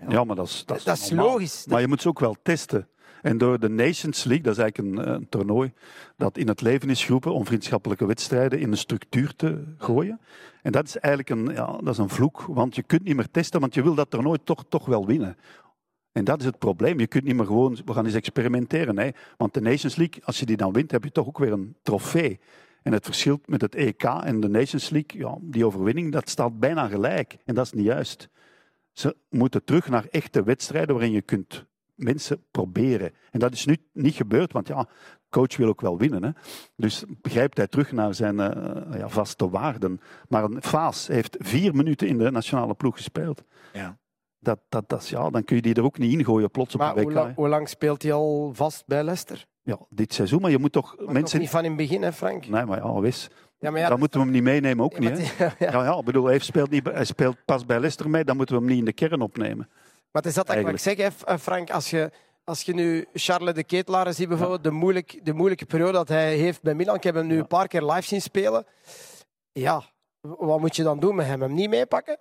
Ja, 0.07 0.23
maar 0.23 0.35
dat 0.35 0.47
is, 0.47 0.63
dat 0.65 0.77
is, 0.77 0.83
dat 0.83 0.97
is 0.97 1.09
normaal. 1.09 1.31
logisch. 1.31 1.65
Maar 1.65 1.81
je 1.81 1.87
moet 1.87 2.01
ze 2.01 2.07
ook 2.07 2.19
wel 2.19 2.35
testen. 2.43 2.87
En 3.23 3.37
door 3.37 3.59
de 3.59 3.69
Nations 3.69 4.23
League, 4.23 4.43
dat 4.43 4.57
is 4.57 4.61
eigenlijk 4.61 4.97
een, 4.97 5.05
eh, 5.05 5.13
een 5.13 5.29
toernooi 5.29 5.73
dat 6.17 6.37
in 6.37 6.47
het 6.47 6.61
leven 6.61 6.89
is 6.89 7.05
geroepen 7.05 7.33
om 7.33 7.45
vriendschappelijke 7.45 8.05
wedstrijden 8.05 8.59
in 8.59 8.71
een 8.71 8.77
structuur 8.77 9.35
te 9.35 9.63
gooien. 9.77 10.19
En 10.61 10.71
dat 10.71 10.85
is 10.85 10.97
eigenlijk 10.97 11.29
een, 11.29 11.55
ja, 11.55 11.65
dat 11.65 11.93
is 11.93 11.97
een 11.97 12.09
vloek, 12.09 12.41
want 12.41 12.75
je 12.75 12.83
kunt 12.83 13.03
niet 13.03 13.15
meer 13.15 13.31
testen, 13.31 13.59
want 13.59 13.73
je 13.73 13.83
wil 13.83 13.95
dat 13.95 14.09
toernooi 14.09 14.39
toch, 14.43 14.65
toch 14.69 14.85
wel 14.85 15.05
winnen. 15.05 15.37
En 16.11 16.23
dat 16.23 16.39
is 16.39 16.45
het 16.45 16.57
probleem. 16.57 16.99
Je 16.99 17.07
kunt 17.07 17.23
niet 17.23 17.35
meer 17.35 17.45
gewoon, 17.45 17.77
we 17.85 17.93
gaan 17.93 18.05
eens 18.05 18.13
experimenteren. 18.13 18.99
Hè. 18.99 19.09
Want 19.37 19.53
de 19.53 19.61
Nations 19.61 19.95
League, 19.95 20.23
als 20.25 20.39
je 20.39 20.45
die 20.45 20.57
dan 20.57 20.73
wint, 20.73 20.91
heb 20.91 21.03
je 21.03 21.11
toch 21.11 21.27
ook 21.27 21.37
weer 21.37 21.51
een 21.51 21.75
trofee. 21.81 22.39
En 22.81 22.93
het 22.93 23.05
verschil 23.05 23.39
met 23.45 23.61
het 23.61 23.75
EK 23.75 24.03
en 24.03 24.39
de 24.39 24.49
Nations 24.49 24.89
League, 24.89 25.21
ja, 25.21 25.37
die 25.41 25.65
overwinning, 25.65 26.11
dat 26.11 26.29
staat 26.29 26.59
bijna 26.59 26.87
gelijk. 26.87 27.37
En 27.45 27.55
dat 27.55 27.65
is 27.65 27.71
niet 27.71 27.85
juist. 27.85 28.29
Ze 28.91 29.15
moeten 29.29 29.63
terug 29.63 29.89
naar 29.89 30.05
echte 30.11 30.43
wedstrijden 30.43 30.95
waarin 30.95 31.11
je 31.11 31.21
kunt 31.21 31.65
mensen 31.95 32.43
proberen. 32.51 33.11
En 33.31 33.39
dat 33.39 33.53
is 33.53 33.65
nu 33.65 33.77
niet 33.93 34.15
gebeurd, 34.15 34.51
want 34.53 34.67
ja, 34.67 34.87
coach 35.29 35.57
wil 35.57 35.67
ook 35.67 35.81
wel 35.81 35.97
winnen. 35.97 36.23
Hè. 36.23 36.29
Dus 36.75 37.03
grijpt 37.21 37.57
hij 37.57 37.67
terug 37.67 37.91
naar 37.91 38.13
zijn 38.15 38.39
eh, 38.39 38.99
ja, 38.99 39.09
vaste 39.09 39.49
waarden. 39.49 40.01
Maar 40.27 40.43
een 40.43 40.61
Faas 40.61 41.07
heeft 41.07 41.35
vier 41.39 41.75
minuten 41.75 42.07
in 42.07 42.17
de 42.17 42.31
nationale 42.31 42.73
ploeg 42.73 42.95
gespeeld. 42.95 43.43
Ja. 43.73 43.97
Dat, 44.39 44.59
dat, 44.69 44.89
dat, 44.89 45.01
is- 45.01 45.09
ja, 45.09 45.29
dan 45.29 45.43
kun 45.43 45.55
je 45.55 45.61
die 45.61 45.73
er 45.73 45.83
ook 45.83 45.97
niet 45.97 46.13
ingooien 46.19 46.51
plots 46.51 46.73
op 46.73 46.79
Maar 46.79 46.93
de 46.95 47.01
hoe 47.01 47.09
WK. 47.09 47.15
lang, 47.17 47.35
hoe 47.35 47.47
lang 47.47 47.69
speelt 47.69 48.01
hij 48.03 48.13
al 48.13 48.51
vast 48.53 48.83
bij 48.87 49.03
Leicester? 49.03 49.45
Ja, 49.61 49.79
dit 49.89 50.13
seizoen, 50.13 50.41
maar 50.41 50.51
je 50.51 50.57
moet 50.59 50.71
toch 50.71 50.95
Maar 50.97 51.05
mensen... 51.05 51.23
toch 51.31 51.39
niet 51.39 51.49
van 51.49 51.63
in 51.63 51.67
het 51.67 51.77
begin, 51.77 52.01
hè, 52.01 52.13
Frank? 52.13 52.47
Nee, 52.47 52.65
maar 52.65 52.77
ja, 52.77 52.99
wis. 52.99 53.29
Ja, 53.59 53.71
maar 53.71 53.79
ja, 53.79 53.89
dan 53.89 53.99
moeten 53.99 54.19
we 54.19 54.25
hem 54.25 54.33
niet 54.35 54.43
meenemen, 54.43 54.85
ook 54.85 54.93
ja, 54.93 54.99
niet. 55.09 55.37
Hè? 55.37 55.45
ja, 55.65 55.83
Ja, 55.83 56.03
bedoel, 56.03 56.25
hij 56.25 56.39
speelt, 56.39 56.69
niet, 56.69 56.85
hij 56.85 57.05
speelt 57.05 57.37
pas 57.45 57.65
bij 57.65 57.77
Leicester 57.77 58.09
mee, 58.09 58.23
dan 58.23 58.37
moeten 58.37 58.55
we 58.55 58.61
hem 58.61 58.69
niet 58.69 58.79
in 58.79 58.85
de 58.85 58.93
kern 58.93 59.21
opnemen. 59.21 59.69
Maar 60.13 60.21
het 60.21 60.25
is 60.25 60.33
dat 60.33 60.47
dat 60.47 60.57
ik 60.57 60.77
zeg, 60.77 60.97
hè, 60.97 61.39
Frank. 61.39 61.71
Als 61.71 61.89
je, 61.89 62.11
als 62.43 62.61
je 62.61 62.73
nu 62.73 63.05
Charles 63.13 63.53
de 63.53 63.63
Ketelaar 63.63 64.13
ziet, 64.13 64.27
bijvoorbeeld, 64.27 64.63
de, 64.63 64.71
moeilijk, 64.71 65.19
de 65.23 65.33
moeilijke 65.33 65.65
periode 65.65 65.91
dat 65.91 66.07
hij 66.07 66.35
heeft 66.35 66.61
bij 66.61 66.73
Milan. 66.75 66.95
Ik 66.95 67.03
heb 67.03 67.15
hem 67.15 67.27
nu 67.27 67.37
een 67.37 67.47
paar 67.47 67.67
keer 67.67 67.83
live 67.83 68.07
zien 68.07 68.21
spelen. 68.21 68.65
Ja, 69.51 69.83
wat 70.21 70.59
moet 70.59 70.75
je 70.75 70.83
dan 70.83 70.99
doen 70.99 71.15
met 71.15 71.25
hem? 71.25 71.41
Hem 71.41 71.53
niet 71.53 71.69
meepakken? 71.69 72.17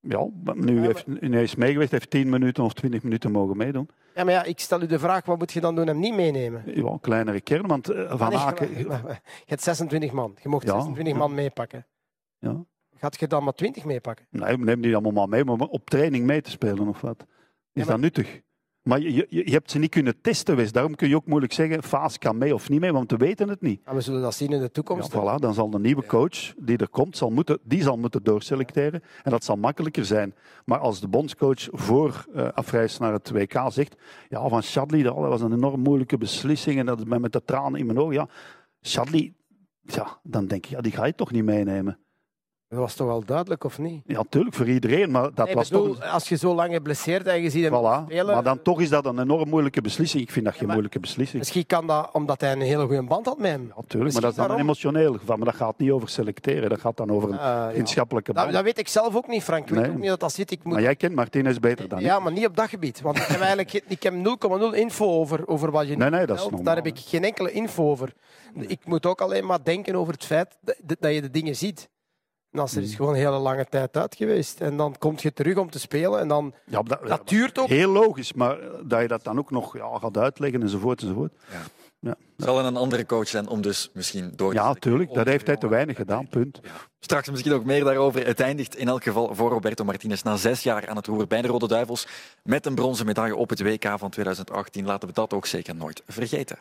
Ja, 0.00 0.26
nu, 0.54 0.80
heeft, 0.86 1.06
nu 1.06 1.32
hij 1.32 1.42
is 1.42 1.54
meegeweest, 1.54 1.90
heeft 1.90 2.10
10 2.10 2.28
minuten 2.28 2.64
of 2.64 2.72
20 2.72 3.02
minuten 3.02 3.30
mogen 3.30 3.56
meedoen. 3.56 3.88
Ja, 4.14 4.24
maar 4.24 4.32
ja, 4.32 4.42
ik 4.44 4.60
stel 4.60 4.82
u 4.82 4.86
de 4.86 4.98
vraag, 4.98 5.24
wat 5.24 5.38
moet 5.38 5.52
je 5.52 5.60
dan 5.60 5.74
doen? 5.74 5.86
Hem 5.86 5.98
niet 5.98 6.14
meenemen? 6.14 6.62
Ja, 6.66 6.82
een 6.90 7.00
kleinere 7.00 7.40
kern, 7.40 7.66
want 7.66 7.88
eh, 7.88 8.16
Van 8.16 8.34
Aken... 8.34 8.78
Je 8.78 9.00
hebt 9.46 9.62
26 9.62 10.12
man. 10.12 10.36
Je 10.42 10.48
mocht 10.48 10.66
Ja. 10.66 10.72
26 10.72 11.14
man 11.14 11.34
meepakken. 11.34 11.86
Ja. 12.38 12.64
Gaat 13.00 13.20
je 13.20 13.26
dan 13.26 13.44
maar 13.44 13.52
20 13.54 13.84
meepakken? 13.84 14.26
Nee, 14.30 14.58
neem 14.58 14.80
die 14.80 14.92
allemaal 14.92 15.12
maar 15.12 15.28
mee, 15.28 15.44
maar 15.44 15.56
op 15.68 15.90
training 15.90 16.24
mee 16.26 16.40
te 16.40 16.50
spelen 16.50 16.88
of 16.88 17.00
wat. 17.00 17.16
Is 17.20 17.26
Ja, 17.72 17.82
maar- 17.84 17.86
dat 17.86 18.00
nuttig? 18.00 18.40
Maar 18.82 19.00
je, 19.00 19.12
je, 19.14 19.26
je 19.28 19.50
hebt 19.50 19.70
ze 19.70 19.78
niet 19.78 19.90
kunnen 19.90 20.20
testen, 20.20 20.56
Wes. 20.56 20.72
Daarom 20.72 20.94
kun 20.94 21.08
je 21.08 21.16
ook 21.16 21.26
moeilijk 21.26 21.52
zeggen, 21.52 21.82
Faas 21.82 22.18
kan 22.18 22.38
mee 22.38 22.54
of 22.54 22.68
niet 22.68 22.80
mee, 22.80 22.92
want 22.92 23.10
we 23.10 23.16
weten 23.16 23.48
het 23.48 23.60
niet. 23.60 23.80
Ja, 23.84 23.94
we 23.94 24.00
zullen 24.00 24.22
dat 24.22 24.34
zien 24.34 24.48
in 24.50 24.56
de 24.56 24.62
Ja, 24.62 24.68
toekomst. 24.68 25.10
voilà, 25.12 25.34
dan 25.36 25.54
zal 25.54 25.70
de 25.70 25.78
nieuwe 25.78 26.06
coach 26.06 26.54
die 26.56 26.76
er 26.76 26.88
komt, 26.88 27.16
zal 27.16 27.30
moeten, 27.30 27.58
die 27.62 27.82
zal 27.82 27.96
moeten 27.96 28.22
doorselecteren. 28.22 29.02
En 29.22 29.30
dat 29.30 29.44
zal 29.44 29.56
makkelijker 29.56 30.04
zijn. 30.04 30.34
Maar 30.64 30.78
als 30.78 31.00
de 31.00 31.08
bondscoach 31.08 31.68
voor 31.70 32.26
eh 32.34 32.48
afreis 32.48 32.98
naar 32.98 33.12
het 33.12 33.30
WK 33.30 33.60
zegt, 33.68 33.96
ja, 34.28 34.48
van 34.48 34.62
Shadley, 34.62 35.02
dat 35.02 35.14
was 35.14 35.40
een 35.40 35.52
enorm 35.52 35.80
moeilijke 35.80 36.18
beslissing 36.18 36.78
en 36.78 36.86
dat 36.86 36.98
is 36.98 37.04
met 37.04 37.32
de 37.32 37.44
tranen 37.44 37.80
in 37.80 37.86
mijn 37.86 37.98
ogen. 37.98 38.14
Ja, 38.14 38.28
Shadley, 38.82 39.34
ja, 39.82 40.20
dan 40.22 40.46
denk 40.46 40.64
je, 40.64 40.74
ja, 40.76 40.80
die 40.82 40.92
ga 40.92 41.04
je 41.04 41.14
toch 41.14 41.30
niet 41.30 41.44
meenemen. 41.44 41.98
Dat 42.70 42.78
was 42.78 42.94
toch 42.94 43.06
wel 43.06 43.24
duidelijk, 43.24 43.64
of 43.64 43.78
niet? 43.78 44.02
Ja, 44.06 44.16
natuurlijk 44.16 44.54
voor 44.54 44.68
iedereen, 44.68 45.10
maar 45.10 45.30
dat 45.34 45.46
Nee, 45.46 45.54
was 45.54 45.68
bedoel, 45.68 45.94
toch... 45.94 46.12
Als 46.12 46.28
je 46.28 46.36
zo 46.36 46.54
lang 46.54 46.72
geblesseerd 46.72 47.26
en 47.26 47.42
je 47.42 47.50
ziet 47.50 47.62
hem 47.64 47.72
Voilà. 47.72 48.04
spelen... 48.04 48.34
Maar 48.34 48.42
dan 48.42 48.62
toch 48.62 48.80
is 48.80 48.88
dat 48.88 49.06
een 49.06 49.18
enorm 49.20 49.48
moeilijke 49.48 49.80
beslissing. 49.80 50.22
Ik 50.22 50.30
vind 50.30 50.44
dat 50.44 50.54
geen 50.54 50.68
moeilijke 50.68 51.00
beslissing. 51.00 51.38
Misschien 51.38 51.66
kan 51.66 51.86
dat 51.86 52.08
omdat 52.12 52.40
hij 52.40 52.52
een 52.52 52.60
hele 52.60 52.86
goede 52.86 53.02
band 53.02 53.26
had 53.26 53.38
met 53.38 53.50
hem. 53.50 53.72
Ja, 53.76 53.82
tuurlijk, 53.86 54.12
maar 54.12 54.22
dat 54.22 54.30
is 54.30 54.36
dan 54.36 54.50
een 54.50 54.58
emotioneel 54.58 55.12
geval. 55.12 55.36
Maar 55.36 55.46
dat 55.46 55.54
gaat 55.54 55.78
niet 55.78 55.90
over 55.90 56.08
selecteren, 56.08 56.68
dat 56.70 56.80
gaat 56.80 56.96
dan 56.96 57.10
over 57.10 57.28
een 57.28 57.38
Eh, 57.38 57.44
ja. 57.44 57.70
vriendschappelijke 57.70 58.32
Dat, 58.32 58.42
band. 58.42 58.54
dat 58.54 58.64
weet 58.64 58.78
ik 58.78 58.88
zelf 58.88 59.16
ook 59.16 59.26
niet, 59.28 59.42
Frank. 59.42 59.68
Ik 59.70 59.74
weet 59.74 59.88
ook 59.88 59.98
niet 59.98 60.08
dat 60.08 60.20
dat 60.20 60.32
zit. 60.32 60.50
Ik 60.50 60.64
moet... 60.64 60.72
Maar 60.72 60.82
jij 60.82 60.96
kent 60.96 61.14
Martinez 61.14 61.58
beter 61.58 61.88
dan 61.88 62.00
ja, 62.00 62.16
ik. 62.16 62.22
maar 62.22 62.32
niet 62.32 62.46
op 62.46 62.56
dat 62.56 62.68
gebied. 62.68 63.00
Want 63.00 63.16
ik 63.16 63.22
heb 63.22 63.38
eigenlijk 63.38 63.70
geen- 63.70 63.82
ik 63.86 64.02
heb 64.02 64.12
0,0 64.14 64.74
info 64.74 65.06
over, 65.06 65.48
over 65.48 65.70
wat 65.70 65.88
je 65.88 65.96
Nee, 65.96 66.10
nee, 66.10 66.26
dat 66.26 66.36
is 66.36 66.42
normaal, 66.42 66.62
Daar 66.62 66.76
heb 66.76 66.86
ik 66.86 66.98
geen 66.98 67.24
enkele 67.24 67.52
info 67.52 67.90
over. 67.90 68.12
Ik 68.54 68.80
moet 68.84 69.06
ook 69.06 69.20
alleen 69.20 69.46
maar 69.46 69.58
denken 69.64 69.94
over 69.94 70.12
het 70.12 70.24
feit 70.24 70.56
dat 70.98 71.14
je 71.14 71.20
de 71.20 71.30
dingen 71.30 71.56
ziet. 71.56 71.88
Nasser 72.50 72.80
Mm. 72.80 72.86
is 72.88 72.94
gewoon 72.94 73.12
een 73.12 73.18
hele 73.18 73.38
lange 73.38 73.66
tijd 73.68 73.96
uit 73.96 74.14
geweest. 74.14 74.60
En 74.60 74.76
dan 74.76 74.98
kom 74.98 75.14
je 75.18 75.32
terug 75.32 75.56
om 75.56 75.70
te 75.70 75.78
spelen. 75.78 76.20
En 76.20 76.28
dan, 76.28 76.54
Ja, 76.66 76.82
dat, 76.82 77.06
dat 77.06 77.28
duurt 77.28 77.58
ook. 77.58 77.68
Heel 77.68 77.90
logisch, 77.90 78.32
maar 78.32 78.58
dat 78.84 79.00
je 79.00 79.08
dat 79.08 79.24
dan 79.24 79.38
ook 79.38 79.50
nog 79.50 79.76
ja, 79.76 79.98
gaat 79.98 80.16
uitleggen 80.16 80.62
enzovoort 80.62 81.02
enzovoort. 81.02 81.32
Ja, 81.50 82.14
Zal 82.36 82.58
er 82.58 82.64
een 82.64 82.76
andere 82.76 83.06
coach 83.06 83.28
zijn 83.28 83.48
om 83.48 83.60
dus 83.60 83.90
misschien 83.92 84.32
door 84.36 84.50
te 84.50 84.56
ja 84.56 84.74
tuurlijk, 84.74 85.14
dat 85.14 85.26
heeft 85.26 85.46
hij 85.46 85.56
te 85.56 85.68
weinig 85.68 85.96
gedaan, 85.96 86.28
punt. 86.28 86.60
Straks 87.00 87.30
misschien 87.30 87.52
ook 87.52 87.64
meer 87.64 87.84
daarover. 87.84 88.26
Het 88.26 88.40
eindigt 88.40 88.76
in 88.76 88.88
elk 88.88 89.02
geval 89.02 89.34
voor 89.34 89.50
Roberto 89.50 89.84
Martinez 89.84 90.22
na 90.22 90.36
zes 90.36 90.62
jaar 90.62 90.88
aan 90.88 90.96
het 90.96 91.06
roer 91.06 91.26
bij 91.26 91.42
de 91.42 91.48
Rode 91.48 91.68
Duivels 91.68 92.06
met 92.42 92.66
een 92.66 92.74
bronzen 92.74 93.06
medaille 93.06 93.36
op 93.36 93.50
het 93.50 93.62
WK 93.62 93.84
van 93.98 94.10
2018. 94.10 94.86
Laten 94.86 95.08
we 95.08 95.14
dat 95.14 95.32
ook 95.34 95.46
zeker 95.46 95.74
nooit 95.74 96.02
vergeten. 96.06 96.58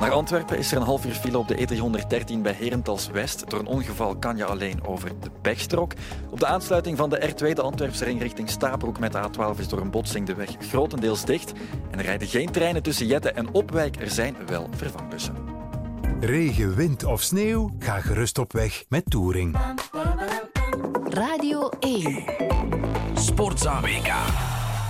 Naar 0.00 0.10
Antwerpen 0.10 0.58
is 0.58 0.70
er 0.70 0.76
een 0.76 0.82
half 0.82 1.06
uur 1.06 1.14
file 1.14 1.38
op 1.38 1.48
de 1.48 1.56
E313 1.56 2.42
bij 2.42 2.52
Herentals 2.52 3.08
West. 3.08 3.50
Door 3.50 3.60
een 3.60 3.66
ongeval 3.66 4.16
kan 4.16 4.36
je 4.36 4.44
alleen 4.44 4.86
over 4.86 5.20
de 5.20 5.30
pechstrook. 5.42 5.92
Op 6.30 6.40
de 6.40 6.46
aansluiting 6.46 6.96
van 6.96 7.10
de 7.10 7.30
R2, 7.30 7.52
de 7.52 7.62
Antwerpse 7.62 8.04
ring 8.04 8.20
richting 8.20 8.50
Stabroek 8.50 8.98
met 8.98 9.12
de 9.12 9.18
A12, 9.18 9.58
is 9.58 9.68
door 9.68 9.80
een 9.80 9.90
botsing 9.90 10.26
de 10.26 10.34
weg 10.34 10.50
grotendeels 10.58 11.24
dicht. 11.24 11.52
En 11.90 11.98
er 11.98 12.04
rijden 12.04 12.28
geen 12.28 12.50
treinen 12.50 12.82
tussen 12.82 13.06
Jette 13.06 13.30
en 13.30 13.48
Opwijk. 13.52 14.00
Er 14.00 14.10
zijn 14.10 14.36
wel 14.46 14.68
vervangbussen. 14.76 15.34
Regen, 16.20 16.74
wind 16.74 17.04
of 17.04 17.22
sneeuw? 17.22 17.74
Ga 17.78 18.00
gerust 18.00 18.38
op 18.38 18.52
weg 18.52 18.84
met 18.88 19.10
Touring. 19.10 19.56
Radio 21.08 21.68
1. 21.80 22.24
Sportza 23.14 23.80
WK. 23.80 24.08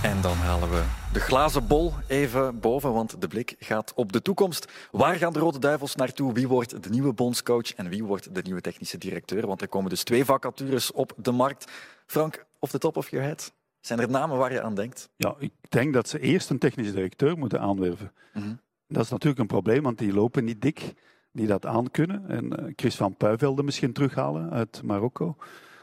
En 0.01 0.21
dan 0.21 0.37
halen 0.37 0.69
we 0.69 0.83
de 1.17 1.23
glazen 1.23 1.67
bol 1.67 1.93
even 2.07 2.59
boven, 2.59 2.93
want 2.93 3.21
de 3.21 3.27
blik 3.27 3.55
gaat 3.59 3.93
op 3.95 4.11
de 4.11 4.21
toekomst. 4.21 4.71
Waar 4.91 5.15
gaan 5.15 5.33
de 5.33 5.39
Rode 5.39 5.59
Duivels 5.59 5.95
naartoe? 5.95 6.33
Wie 6.33 6.47
wordt 6.47 6.83
de 6.83 6.89
nieuwe 6.89 7.13
bondscoach 7.13 7.73
en 7.73 7.89
wie 7.89 8.03
wordt 8.03 8.35
de 8.35 8.41
nieuwe 8.41 8.61
technische 8.61 8.97
directeur? 8.97 9.47
Want 9.47 9.61
er 9.61 9.67
komen 9.67 9.89
dus 9.89 10.03
twee 10.03 10.25
vacatures 10.25 10.91
op 10.91 11.13
de 11.17 11.31
markt. 11.31 11.71
Frank, 12.05 12.45
off 12.59 12.71
the 12.71 12.77
top 12.77 12.97
of 12.97 13.09
your 13.09 13.25
head, 13.25 13.53
zijn 13.79 13.99
er 13.99 14.09
namen 14.09 14.37
waar 14.37 14.51
je 14.51 14.61
aan 14.61 14.75
denkt? 14.75 15.09
Ja, 15.15 15.35
ik 15.39 15.51
denk 15.69 15.93
dat 15.93 16.09
ze 16.09 16.19
eerst 16.19 16.49
een 16.49 16.59
technisch 16.59 16.91
directeur 16.91 17.37
moeten 17.37 17.59
aanwerven. 17.59 18.11
Mhm. 18.33 18.53
Dat 18.87 19.03
is 19.03 19.09
natuurlijk 19.09 19.39
een 19.39 19.47
probleem, 19.47 19.83
want 19.83 19.97
die 19.97 20.13
lopen 20.13 20.43
niet 20.43 20.61
dik 20.61 20.93
die 21.31 21.47
dat 21.47 21.65
aankunnen. 21.65 22.29
En 22.29 22.57
eh, 22.57 22.73
Chris 22.75 22.95
van 22.95 23.15
Puivelde 23.15 23.63
misschien 23.63 23.93
terughalen 23.93 24.51
uit 24.51 24.81
Marokko. 24.83 25.35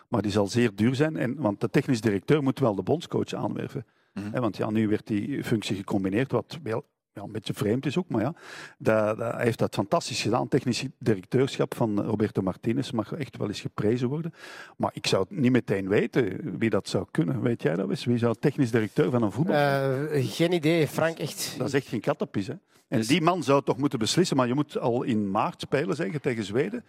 Maar 0.08 0.22
die 0.22 0.32
zal 0.32 0.46
zeer 0.46 0.74
duur 0.74 0.94
zijn, 0.94 1.16
en, 1.16 1.36
want 1.36 1.60
de 1.60 1.70
technisch 1.70 2.00
directeur 2.00 2.42
moet 2.42 2.58
wel 2.58 2.74
de 2.74 2.82
bondscoach 2.82 3.32
aanwerven. 3.32 3.86
Hè, 4.20 4.40
want 4.40 4.56
ja, 4.56 4.70
nu 4.70 4.88
werd 4.88 5.06
die 5.06 5.44
functie 5.44 5.76
gecombineerd, 5.76 6.32
wat 6.32 6.58
wel 6.62 6.84
ja, 7.14 7.22
een 7.22 7.32
beetje 7.32 7.54
vreemd 7.54 7.86
is 7.86 7.98
ook, 7.98 8.08
maar 8.08 8.22
ja, 8.22 8.34
dat, 8.78 9.18
dat, 9.18 9.32
hij 9.32 9.44
heeft 9.44 9.58
dat 9.58 9.74
fantastisch 9.74 10.22
gedaan. 10.22 10.48
Technisch 10.48 10.84
directeurschap 10.98 11.74
van 11.74 12.00
Roberto 12.00 12.42
Martinez 12.42 12.90
mag 12.90 13.12
echt 13.12 13.36
wel 13.36 13.48
eens 13.48 13.60
geprezen 13.60 14.08
worden. 14.08 14.34
Maar 14.76 14.90
ik 14.94 15.06
zou 15.06 15.26
het 15.28 15.38
niet 15.38 15.52
meteen 15.52 15.88
weten 15.88 16.58
wie 16.58 16.70
dat 16.70 16.88
zou 16.88 17.06
kunnen. 17.10 17.42
Weet 17.42 17.62
jij 17.62 17.74
dat 17.74 17.90
eens? 17.90 18.04
Wie 18.04 18.18
zou 18.18 18.34
technisch 18.40 18.70
directeur 18.70 19.10
van 19.10 19.22
een 19.22 19.32
voetbal 19.32 19.54
zijn? 19.54 20.08
Eh, 20.08 20.24
geen 20.26 20.52
idee, 20.52 20.88
Frank, 20.88 21.18
echt. 21.18 21.54
Dat 21.58 21.66
is 21.66 21.74
echt 21.74 21.86
geen 21.86 22.00
kattenpis, 22.00 22.46
hè? 22.46 22.54
En 22.88 23.00
die 23.00 23.20
man 23.20 23.42
zou 23.42 23.62
toch 23.62 23.76
moeten 23.76 23.98
beslissen, 23.98 24.36
maar 24.36 24.46
je 24.46 24.54
moet 24.54 24.78
al 24.78 25.02
in 25.02 25.30
maart 25.30 25.60
spelen 25.60 25.96
zeggen 25.96 26.20
tegen 26.20 26.44
Zweden. 26.44 26.84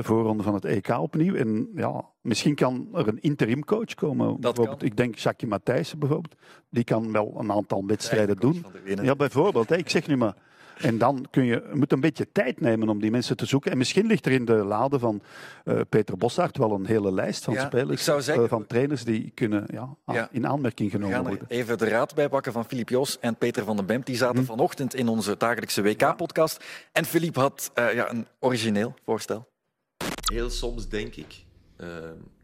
Voorronde 0.00 0.42
van 0.42 0.54
het 0.54 0.64
EK 0.64 0.88
opnieuw. 0.88 1.34
En 1.34 1.68
ja, 1.74 2.04
misschien 2.20 2.54
kan 2.54 2.88
er 2.94 3.08
een 3.08 3.20
interim 3.22 3.64
coach 3.64 3.94
komen. 3.94 4.40
bijvoorbeeld, 4.40 4.82
ik 4.82 4.96
denk 4.96 5.16
Jackie 5.16 5.48
Matthijssen 5.48 5.98
bijvoorbeeld. 5.98 6.34
Die 6.70 6.84
kan 6.84 7.12
wel 7.12 7.34
een 7.38 7.52
aantal 7.52 7.84
wedstrijden 7.86 8.36
doen. 8.36 8.64
Ja, 9.02 9.14
bijvoorbeeld. 9.16 9.68
Hè, 9.68 9.76
ik 9.76 9.88
zeg 9.90 10.06
nu 10.06 10.16
maar. 10.16 10.34
En 10.78 10.98
dan 10.98 11.26
kun 11.30 11.44
je, 11.44 11.64
je 11.70 11.76
moet 11.76 11.92
een 11.92 12.00
beetje 12.00 12.26
tijd 12.32 12.60
nemen 12.60 12.88
om 12.88 13.00
die 13.00 13.10
mensen 13.10 13.36
te 13.36 13.46
zoeken. 13.46 13.70
En 13.70 13.78
misschien 13.78 14.06
ligt 14.06 14.26
er 14.26 14.32
in 14.32 14.44
de 14.44 14.52
lade 14.52 14.98
van 14.98 15.22
eh, 15.64 15.80
Peter 15.88 16.16
Bossaert 16.16 16.56
wel 16.58 16.72
een 16.72 16.86
hele 16.86 17.12
lijst 17.12 17.44
van 17.44 17.54
Ja, 17.54 17.66
spelers, 17.66 18.04
zeggen- 18.04 18.42
eh, 18.42 18.48
van 18.48 18.66
trainers 18.66 19.04
die 19.04 19.30
kunnen 19.34 19.64
ja, 19.72 19.96
Ja. 20.06 20.28
in 20.30 20.46
aanmerking 20.46 20.90
We 20.90 20.96
genomen 20.96 21.16
gaan 21.16 21.26
worden. 21.26 21.46
even 21.48 21.78
de 21.78 21.88
raad 21.88 22.14
bij 22.14 22.28
pakken 22.28 22.52
van 22.52 22.64
Filip 22.64 22.88
Joos 22.88 23.18
en 23.18 23.36
Peter 23.36 23.64
van 23.64 23.76
den 23.76 23.86
Bemp. 23.86 24.06
Die 24.06 24.16
zaten 24.16 24.44
vanochtend 24.44 24.94
in 24.94 25.08
onze 25.08 25.36
dagelijkse 25.36 25.82
WK-podcast. 25.82 26.64
En 26.92 27.04
Filip 27.04 27.34
had 27.36 27.70
eh, 27.74 27.94
ja, 27.94 28.10
een 28.10 28.26
origineel 28.40 28.94
voorstel. 29.04 29.50
Heel 30.32 30.50
soms 30.50 30.88
denk 30.88 31.14
ik. 31.14 31.42
eh, 31.76 31.86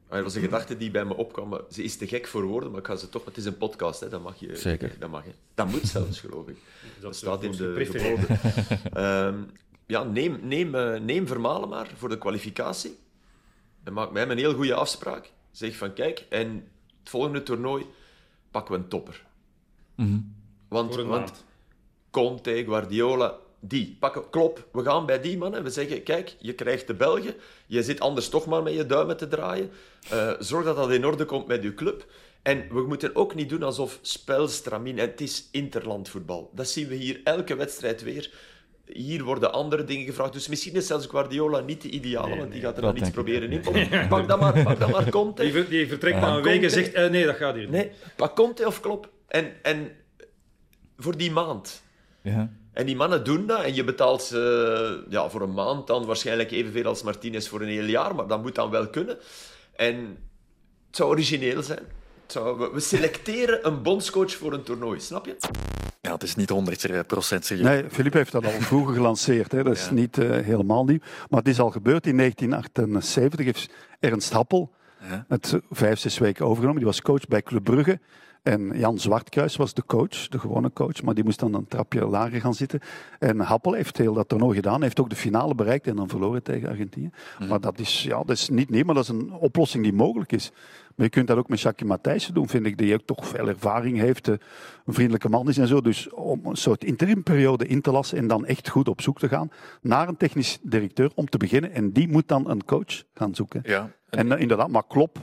er 0.09 0.23
was 0.23 0.35
een 0.35 0.43
gedachte 0.43 0.77
die 0.77 0.91
bij 0.91 1.05
me 1.05 1.15
opkwam. 1.17 1.61
Ze 1.71 1.83
is 1.83 1.97
te 1.97 2.07
gek 2.07 2.27
voor 2.27 2.43
woorden, 2.45 2.71
maar 2.71 2.81
ik 2.81 2.87
ga 2.87 2.97
ze 2.97 3.09
toch. 3.09 3.25
Het 3.25 3.37
is 3.37 3.45
een 3.45 3.57
podcast, 3.57 4.01
hè, 4.01 4.09
dat 4.09 4.23
mag 4.23 4.41
je. 4.41 4.57
Zeker. 4.57 4.97
Dat 4.99 5.11
mag 5.11 5.25
je. 5.25 5.31
Dat 5.55 5.71
moet 5.71 5.87
zelfs, 5.87 6.21
geloof 6.21 6.49
ik. 6.49 6.57
Dat, 7.01 7.17
staat 7.17 7.43
in 7.43 7.51
de 7.51 7.87
geboden. 7.91 8.39
Ehm, 9.05 9.43
ja, 9.87 10.03
neem, 10.03 10.39
neem, 10.43 10.75
eh, 10.75 11.01
neem 11.01 11.27
Vermalen 11.27 11.69
maar 11.69 11.91
voor 11.97 12.09
de 12.09 12.19
kwalificatie. 12.19 12.99
En 13.85 13.93
maak 13.93 14.15
hem 14.15 14.31
een 14.31 14.39
heel 14.39 14.55
goede 14.55 14.75
afspraak. 14.75 15.33
Zeg 15.51 15.77
van 15.77 15.93
kijk, 15.93 16.27
en 16.29 16.69
het 16.99 17.09
volgende 17.09 17.43
toernooi 17.43 17.87
pakken 18.51 18.75
we 18.75 18.81
een 18.81 18.89
topper. 18.89 19.27
Want, 20.69 20.97
een 20.97 21.07
want 21.07 21.07
maand. 21.07 21.45
Conte, 22.11 22.63
Guardiola, 22.67 23.39
die. 23.61 23.97
Pakken, 24.01 24.31
klop, 24.31 24.69
we 24.73 24.83
gaan 24.83 25.07
bij 25.07 25.21
die 25.21 25.39
mannen. 25.39 25.63
We 25.63 25.71
zeggen, 25.71 26.03
kijk, 26.03 26.37
je 26.39 26.53
krijgt 26.53 26.87
de 26.87 26.95
Belgen. 26.95 27.35
Je 27.67 27.83
zit 27.83 28.01
anders 28.01 28.29
toch 28.29 28.47
maar 28.47 28.63
met 28.63 28.75
je 28.75 28.87
duimen 28.87 29.17
te 29.17 29.29
draaien. 29.29 29.71
Eh, 30.11 30.33
zorg 30.39 30.65
dat 30.65 30.77
dat 30.77 30.91
in 30.91 31.07
orde 31.07 31.25
komt 31.25 31.47
met 31.47 31.63
je 31.63 31.75
club. 31.75 32.07
En 32.43 32.65
we 32.71 32.81
moeten 32.87 33.17
ook 33.17 33.35
niet 33.35 33.49
doen 33.49 33.63
alsof 33.63 33.99
spel 34.03 34.49
stramien. 34.49 34.99
En 34.99 35.09
het 35.09 35.21
is 35.21 35.49
interlandvoetbal. 35.53 36.51
Dat 36.55 36.69
zien 36.69 36.89
we 36.89 36.95
hier 36.95 37.21
elke 37.25 37.57
wedstrijd 37.57 38.03
weer. 38.03 38.31
Hier 38.93 39.25
worden 39.25 39.53
andere 39.53 39.85
dingen 39.85 40.05
gevraagd. 40.05 40.33
Dus 40.33 40.49
misschien 40.49 40.75
is 40.75 40.87
zelfs 40.87 41.07
Guardiola 41.07 41.61
niet 41.61 41.83
de 41.83 41.89
ideale, 41.91 42.37
want 42.37 42.53
die 42.53 42.61
gaat 42.61 42.77
er 42.77 42.83
dan 42.83 42.97
iets 42.97 43.11
proberen 43.11 43.53
in. 43.53 43.61
Pak 44.09 44.29
dan 44.29 44.39
maar, 44.39 44.63
pak 44.63 44.79
dan 44.79 44.91
maar 44.91 45.11
Conte. 45.11 45.43
Die, 45.43 45.53
ver- 45.53 45.69
die 45.69 45.89
vertrekt 45.89 46.21
na 46.21 46.37
een 46.37 46.43
week 46.43 46.63
en 46.63 46.71
zegt: 46.71 46.93
eh, 46.93 47.11
nee, 47.11 47.25
dat 47.27 47.37
gaat 47.37 47.55
hier 47.55 47.63
niet. 47.63 47.73
Nee, 47.73 47.91
pak 48.17 48.37
Conte 48.37 48.67
of 48.67 48.81
Klop. 48.81 49.11
En, 49.27 49.53
en 49.63 49.91
voor 50.97 51.17
die 51.17 51.31
maand. 51.31 51.83
Ja. 52.23 52.53
En 52.79 52.87
die 52.87 52.97
mannen 52.97 53.25
doen 53.25 53.47
dat 53.47 53.63
en 53.63 53.75
je 53.75 53.85
betaalt 53.85 54.23
ze 54.23 55.05
ja, 55.09 55.29
voor 55.29 55.41
een 55.41 55.53
maand 55.55 55.87
dan 55.87 56.07
waarschijnlijk 56.07 56.51
evenveel 56.51 56.85
als 56.85 57.03
Martinez 57.03 57.49
voor 57.49 57.61
een 57.61 57.69
heel 57.69 57.85
jaar, 57.85 58.15
maar 58.15 58.27
dat 58.27 58.43
moet 58.43 58.55
dan 58.55 58.71
wel 58.71 58.89
kunnen. 58.89 59.19
En 59.77 59.95
het 60.87 60.97
zou 60.97 61.09
origineel 61.11 61.63
zijn. 61.63 61.83
Zou, 62.27 62.59
we, 62.59 62.71
we 62.73 62.81
selecteren 62.81 63.67
een 63.67 63.83
bondscoach 63.83 64.33
voor 64.33 64.53
een 64.53 64.63
toernooi, 64.63 65.01
snap 65.01 65.27
je? 65.27 65.37
Ja, 66.01 66.13
het 66.13 66.23
is 66.23 66.35
niet 66.37 66.49
100 66.51 67.07
procent 67.07 67.45
serieus. 67.45 67.67
Nee, 67.67 67.85
Filip 67.91 68.13
heeft 68.13 68.33
dat 68.33 68.45
al 68.45 68.51
vroeger 68.51 68.95
gelanceerd. 68.95 69.53
Hè. 69.53 69.63
Dat 69.63 69.77
is 69.77 69.85
Ja. 69.85 69.93
niet 69.93 70.19
eh, 70.19 70.31
helemaal 70.31 70.85
nieuw. 70.85 70.99
Maar 71.29 71.39
het 71.39 71.49
is 71.49 71.61
al 71.61 71.71
gebeurd 71.71 72.07
in 72.07 72.17
1978. 72.17 73.45
Heeft 73.45 73.71
Ernst 74.01 74.33
Happel 74.33 74.71
Ja. 75.09 75.25
het 75.29 75.59
vijf, 75.71 75.99
zes 75.99 76.19
weken 76.19 76.45
overgenomen. 76.45 76.77
Die 76.77 76.87
was 76.87 77.03
coach 77.03 77.27
bij 77.29 77.43
Club 77.43 77.65
Brugge. 77.65 78.01
En 78.49 78.73
Jan 78.75 78.99
Zwartkruis 78.99 79.57
was 79.57 79.75
de 79.75 79.85
coach, 79.87 80.29
de 80.29 80.39
gewone 80.39 80.73
coach. 80.73 81.03
Maar 81.03 81.15
die 81.15 81.25
moest 81.25 81.39
dan 81.39 81.55
een 81.55 81.67
trapje 81.67 82.07
lager 82.07 82.41
gaan 82.41 82.55
zitten. 82.55 82.81
En 83.19 83.41
Happel 83.41 83.73
heeft 83.73 83.97
heel 83.97 84.13
dat 84.13 84.29
toernooi 84.29 84.57
gedaan. 84.57 84.83
heeft 84.83 85.01
ook 85.01 85.11
de 85.11 85.17
finale 85.17 85.55
bereikt 85.55 85.87
en 85.87 85.97
dan 85.97 86.09
verloren 86.09 86.43
tegen 86.43 86.69
Argentinië. 86.69 87.11
Maar 87.49 87.61
dat 87.61 87.79
is, 87.79 88.03
ja, 88.03 88.17
dat 88.17 88.31
is 88.31 88.49
niet 88.49 88.71
nieuw, 88.71 88.85
maar 88.85 88.95
dat 88.95 89.05
is 89.05 89.11
een 89.11 89.33
oplossing 89.33 89.83
die 89.83 89.93
mogelijk 89.93 90.33
is. 90.33 90.51
Maar 90.95 91.07
je 91.07 91.13
kunt 91.13 91.27
dat 91.27 91.37
ook 91.37 91.49
met 91.49 91.61
Jackie 91.61 91.87
Matthijssen 91.87 92.35
doen, 92.35 92.49
vind 92.49 92.67
ik, 92.67 92.79
die 92.79 92.95
ook 92.95 93.03
toch 93.05 93.27
veel 93.27 93.49
ervaring 93.49 93.99
heeft, 93.99 94.29
eh, 94.29 94.35
een 94.87 94.95
vriendelijke 94.95 95.29
man 95.29 95.49
is 95.49 95.59
en 95.59 95.67
zo. 95.67 95.81
Dus 95.81 96.11
om 96.11 96.41
een 96.45 96.57
soort 96.57 96.85
interimperiode 96.85 97.67
in 97.67 97.81
te 97.81 97.91
lassen 97.91 98.19
en 98.19 98.27
dan 98.27 98.47
echt 98.47 98.69
goed 98.69 98.89
op 98.89 99.01
zoek 99.01 99.19
te 99.19 99.29
gaan 99.29 99.51
naar 99.81 100.09
een 100.09 100.17
technisch 100.17 100.59
directeur 100.63 101.11
om 101.15 101.29
te 101.29 101.39
beginnen. 101.39 101.73
En 101.73 101.93
die 101.93 102.09
moet 102.09 102.29
dan 102.29 102.51
een 102.51 102.65
coach 102.65 103.03
gaan 103.15 103.35
zoeken. 103.35 103.61
Ja. 103.65 103.91
En 104.11 104.33
eh, 104.33 104.41
inderdaad, 104.41 104.69
maar 104.69 104.87
klop. 104.89 105.19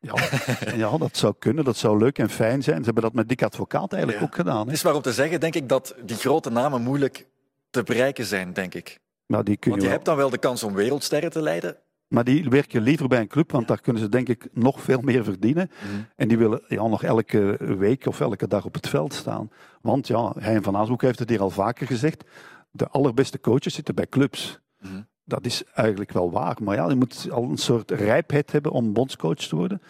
Ja, 0.00 0.14
ja, 0.76 0.98
dat 0.98 1.16
zou 1.16 1.34
kunnen, 1.38 1.64
dat 1.64 1.76
zou 1.76 1.98
leuk 1.98 2.18
en 2.18 2.30
fijn 2.30 2.62
zijn. 2.62 2.78
Ze 2.78 2.84
hebben 2.84 3.02
dat 3.02 3.12
met 3.12 3.28
Dick 3.28 3.42
Advocaat 3.42 3.92
eigenlijk 3.92 4.22
Ja. 4.22 4.28
ook 4.28 4.34
gedaan. 4.34 4.66
Het 4.66 4.76
is 4.76 4.82
maar 4.82 4.94
om 4.94 5.02
te 5.02 5.12
zeggen, 5.12 5.40
denk 5.40 5.54
ik, 5.54 5.68
dat 5.68 5.94
die 6.04 6.16
grote 6.16 6.50
namen 6.50 6.82
moeilijk 6.82 7.26
te 7.70 7.82
bereiken 7.82 8.24
zijn, 8.24 8.52
denk 8.52 8.74
ik. 8.74 8.98
Maar 9.26 9.44
die, 9.44 9.56
kun 9.56 9.70
Want 9.70 9.82
je 9.82 9.88
je 9.88 9.94
wel- 9.94 10.04
hebt 10.04 10.04
dan 10.04 10.16
wel 10.16 10.30
de 10.30 10.38
kans 10.46 10.62
om 10.62 10.74
wereldsterren 10.74 11.30
te 11.30 11.42
leiden. 11.42 11.76
maar 12.08 12.24
die 12.24 12.48
werken 12.48 12.82
liever 12.82 13.08
bij 13.08 13.20
een 13.20 13.28
club, 13.28 13.50
want 13.52 13.68
daar 13.68 13.80
kunnen 13.80 14.02
ze 14.02 14.08
denk 14.08 14.28
ik 14.28 14.48
nog 14.52 14.80
veel 14.80 15.00
meer 15.00 15.24
verdienen. 15.24 15.70
En 16.16 16.28
die 16.28 16.38
willen 16.38 16.62
ja, 16.68 16.86
nog 16.86 17.02
elke 17.02 17.56
week 17.78 18.06
of 18.06 18.20
elke 18.20 18.46
dag 18.48 18.64
op 18.64 18.74
het 18.74 18.88
veld 18.88 19.14
staan. 19.14 19.50
Want 19.82 20.06
ja, 20.06 20.32
Hein 20.38 20.62
van 20.62 20.76
Aasbroek 20.76 21.02
heeft 21.02 21.18
het 21.18 21.28
hier 21.28 21.40
al 21.40 21.50
vaker 21.50 21.86
gezegd. 21.86 22.24
De 22.70 22.88
allerbeste 22.88 23.40
coaches 23.40 23.74
zitten 23.74 23.94
bij 23.94 24.06
clubs. 24.06 24.60
Mhm. 24.80 25.00
Dat 25.30 25.44
is 25.44 25.62
eigenlijk 25.74 26.12
wel 26.12 26.30
waar. 26.30 26.56
Maar 26.62 26.76
ja, 26.76 26.88
je 26.88 26.94
moet 26.94 27.28
al 27.30 27.42
een 27.42 27.56
soort 27.56 27.90
rijpheid 27.90 28.52
hebben 28.52 28.72
om 28.72 28.92
bondscoach 28.92 29.34
te 29.36 29.56
worden. 29.56 29.82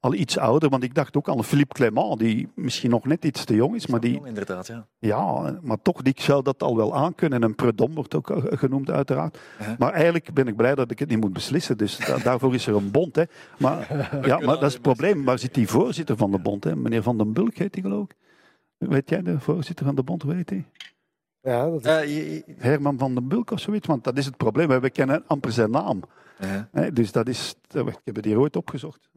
Al 0.00 0.14
iets 0.14 0.38
ouder, 0.38 0.68
want 0.68 0.82
ik 0.82 0.94
dacht 0.94 1.16
ook 1.16 1.28
aan 1.28 1.44
Philippe 1.44 1.74
Clement, 1.74 2.18
die 2.18 2.48
misschien 2.54 2.90
nog 2.90 3.04
net 3.04 3.24
iets 3.24 3.44
te 3.44 3.54
jong 3.54 3.74
is, 3.74 3.86
maar 3.86 4.00
die, 4.00 4.20
inderdaad, 4.24 4.66
ja. 4.66 4.86
ja, 4.98 5.58
maar 5.62 5.82
toch, 5.82 6.02
die 6.02 6.14
zou 6.16 6.42
dat 6.42 6.62
al 6.62 6.76
wel 6.76 6.94
aankunnen. 6.94 7.42
En 7.42 7.48
een 7.48 7.54
Predom 7.54 7.94
wordt 7.94 8.14
ook 8.14 8.30
eh, 8.30 8.58
genoemd, 8.58 8.90
uiteraard. 8.90 9.38
Ja. 9.60 9.76
Maar 9.78 9.92
eigenlijk 9.92 10.32
ben 10.34 10.46
ik 10.46 10.56
blij 10.56 10.74
dat 10.74 10.90
ik 10.90 10.98
het 10.98 11.08
niet 11.08 11.20
moet 11.20 11.32
beslissen. 11.32 11.78
Dus 11.78 11.96
da- 11.96 12.18
daarvoor 12.18 12.54
is 12.54 12.66
er 12.66 12.76
een 12.76 12.90
bond. 12.90 13.16
Hè. 13.16 13.22
Maar, 13.58 14.08
ja, 14.26 14.38
maar 14.38 14.54
dat 14.54 14.62
is 14.62 14.72
het 14.72 14.82
probleem. 14.82 15.24
Waar 15.24 15.38
zit 15.38 15.54
die 15.54 15.68
voorzitter 15.68 16.16
van 16.16 16.30
de 16.30 16.38
bond? 16.38 16.64
Hè? 16.64 16.76
Meneer 16.76 17.02
Van 17.02 17.18
den 17.18 17.32
Bulk 17.32 17.56
heet 17.56 17.74
hij, 17.74 17.82
geloof 17.82 18.04
ik. 18.04 18.16
Weet 18.88 19.08
jij 19.10 19.22
de 19.22 19.40
voorzitter 19.40 19.86
van 19.86 19.94
de 19.94 20.02
bond, 20.02 20.22
hoe 20.22 20.34
heet 20.34 20.50
hij? 20.50 20.64
Ja, 21.44 21.70
dat 21.70 21.80
is... 21.80 21.86
Eh, 21.86 22.04
je- 22.16 22.34
je- 22.34 22.44
Herman 22.58 22.98
van 22.98 23.14
den 23.14 23.28
Bulk 23.28 23.50
of 23.50 23.60
zoiets. 23.60 23.86
Want 23.86 24.04
dat 24.04 24.18
is 24.18 24.24
het 24.26 24.36
probleem. 24.36 24.68
We 24.80 24.90
kennen 24.90 25.24
amper 25.26 25.52
zijn 25.52 25.70
naam. 25.70 26.02
Hè. 26.70 26.92
Dus 26.92 27.12
dat 27.12 27.28
is... 27.28 27.54
Ik 27.72 27.98
heb 28.04 28.16
het 28.16 28.24
hier 28.24 28.38
ooit 28.38 28.56
opgezocht. 28.56 29.10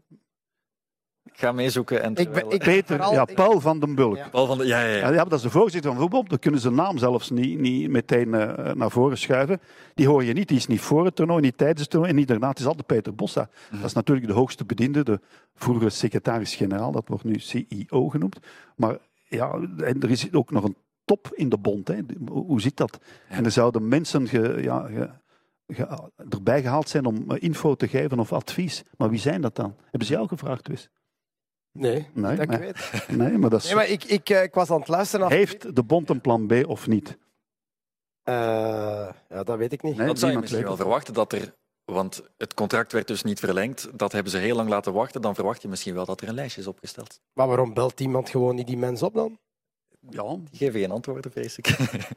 Ik 1.23 1.43
ga 1.43 1.51
meezoeken. 1.51 2.01
En 2.03 2.09
Ik 2.09 2.15
ben- 2.15 2.25
terwijl- 2.25 2.53
ik- 2.53 2.59
Peter, 2.63 2.95
vooral- 2.95 3.13
ja, 3.13 3.25
Paul 3.25 3.59
van 3.59 3.79
den 3.79 3.95
Bulk. 3.95 4.15
Ja. 4.15 4.29
Paul 4.29 4.45
van 4.45 4.57
de, 4.57 4.65
ja, 4.65 4.81
ja, 4.81 4.95
ja. 4.97 5.11
Ja, 5.13 5.23
dat 5.23 5.33
is 5.33 5.41
de 5.41 5.49
voorzitter 5.49 5.91
van 5.91 5.99
voetbal. 5.99 6.23
Dan 6.27 6.39
kunnen 6.39 6.59
ze 6.59 6.69
naam 6.71 6.97
zelfs 6.97 7.29
niet, 7.29 7.59
niet 7.59 7.89
meteen 7.89 8.33
eh, 8.33 8.73
naar 8.73 8.91
voren 8.91 9.17
schuiven. 9.17 9.59
Die 9.93 10.07
hoor 10.07 10.23
je 10.23 10.33
niet. 10.33 10.47
Die 10.47 10.57
is 10.57 10.67
niet 10.67 10.81
voor 10.81 11.05
het 11.05 11.15
toernooi, 11.15 11.41
niet 11.41 11.57
tijdens 11.57 11.81
het 11.81 11.89
toernooi 11.89 12.11
en 12.11 12.17
niet 12.17 12.27
daarna. 12.27 12.49
Het 12.49 12.59
is 12.59 12.65
altijd 12.65 12.85
Peter 12.85 13.15
Bossa. 13.15 13.49
Dat 13.71 13.83
is 13.83 13.93
natuurlijk 13.93 14.27
de 14.27 14.33
hoogste 14.33 14.65
bediende, 14.65 15.03
de 15.03 15.19
vroegere 15.55 15.89
secretaris-generaal. 15.89 16.91
Dat 16.91 17.07
wordt 17.07 17.23
nu 17.23 17.39
CEO 17.39 18.09
genoemd. 18.09 18.39
Maar 18.75 18.97
ja, 19.27 19.51
en 19.83 20.01
er 20.01 20.09
is 20.09 20.33
ook 20.33 20.51
nog 20.51 20.63
een 20.63 20.75
top 21.07 21.29
in 21.33 21.49
de 21.49 21.57
bond. 21.57 21.87
Hè. 21.87 21.99
Hoe 22.29 22.61
zit 22.61 22.77
dat? 22.77 22.97
En 23.29 23.45
er 23.45 23.51
zouden 23.51 23.87
mensen 23.87 24.27
ge, 24.27 24.57
ja, 24.61 24.79
ge- 24.87 25.09
ge- 25.67 26.11
erbij 26.29 26.61
gehaald 26.61 26.89
zijn 26.89 27.05
om 27.05 27.31
eh, 27.31 27.41
info 27.43 27.75
te 27.75 27.87
geven 27.87 28.19
of 28.19 28.33
advies. 28.33 28.83
Maar 28.97 29.09
wie 29.09 29.19
zijn 29.19 29.41
dat 29.41 29.55
dan? 29.55 29.75
Hebben 29.81 30.05
ze 30.07 30.13
jou 30.13 30.27
gevraagd, 30.27 30.67
Wis? 30.67 30.89
Nee, 31.71 32.07
Nee, 32.13 32.35
dat 32.35 32.51
ik 32.51 32.59
weet. 32.59 32.91
Nee, 33.17 33.37
maar 33.37 33.49
dat 33.49 33.59
is... 33.61 33.65
Nee, 33.65 33.75
maar 33.75 33.87
ik, 33.89 34.03
ik, 34.03 34.29
eh, 34.29 34.43
ik 34.43 34.53
was 34.53 34.71
aan 34.71 34.79
het 34.79 34.87
luisteren. 34.87 35.29
Heeft 35.31 35.75
de 35.75 35.83
bond 35.83 36.09
een 36.09 36.21
plan 36.21 36.47
B 36.47 36.53
of 36.67 36.87
niet? 36.87 37.17
Eh, 38.23 38.33
ja, 39.29 39.43
dat 39.43 39.57
weet 39.57 39.71
ik 39.73 39.81
niet. 39.83 39.97
Nee, 39.97 40.07
Dat 40.07 40.19
zou 40.19 40.31
je 40.31 40.37
misschien 40.37 40.59
weet 40.59 40.67
wel 40.69 40.77
verwachten 40.77 41.13
dat 41.13 41.33
er. 41.33 41.55
Want 41.85 42.21
het 42.37 42.53
contract 42.53 42.91
werd 42.91 43.07
dus 43.07 43.23
niet 43.23 43.39
verlengd. 43.39 43.89
Dat 43.99 44.11
hebben 44.11 44.31
ze 44.31 44.37
heel 44.37 44.55
lang 44.55 44.69
laten 44.69 44.93
wachten. 44.93 45.21
Dan 45.21 45.35
verwacht 45.35 45.61
je 45.61 45.67
misschien 45.67 45.93
wel 45.93 46.05
dat 46.05 46.21
er 46.21 46.27
een 46.27 46.33
lijstje 46.33 46.61
is 46.61 46.67
opgesteld. 46.67 47.19
Maar 47.33 47.47
waarom 47.47 47.73
belt 47.73 47.99
iemand 47.99 48.29
gewoon 48.29 48.55
niet 48.55 48.67
die 48.67 48.77
mens 48.77 49.03
op 49.03 49.13
dan? 49.13 49.39
Ja, 50.09 50.23
Die 50.49 50.57
geven 50.59 50.79
geen 50.79 50.91
antwoorden, 50.91 51.31
vrees 51.31 51.57
ik. 51.57 51.67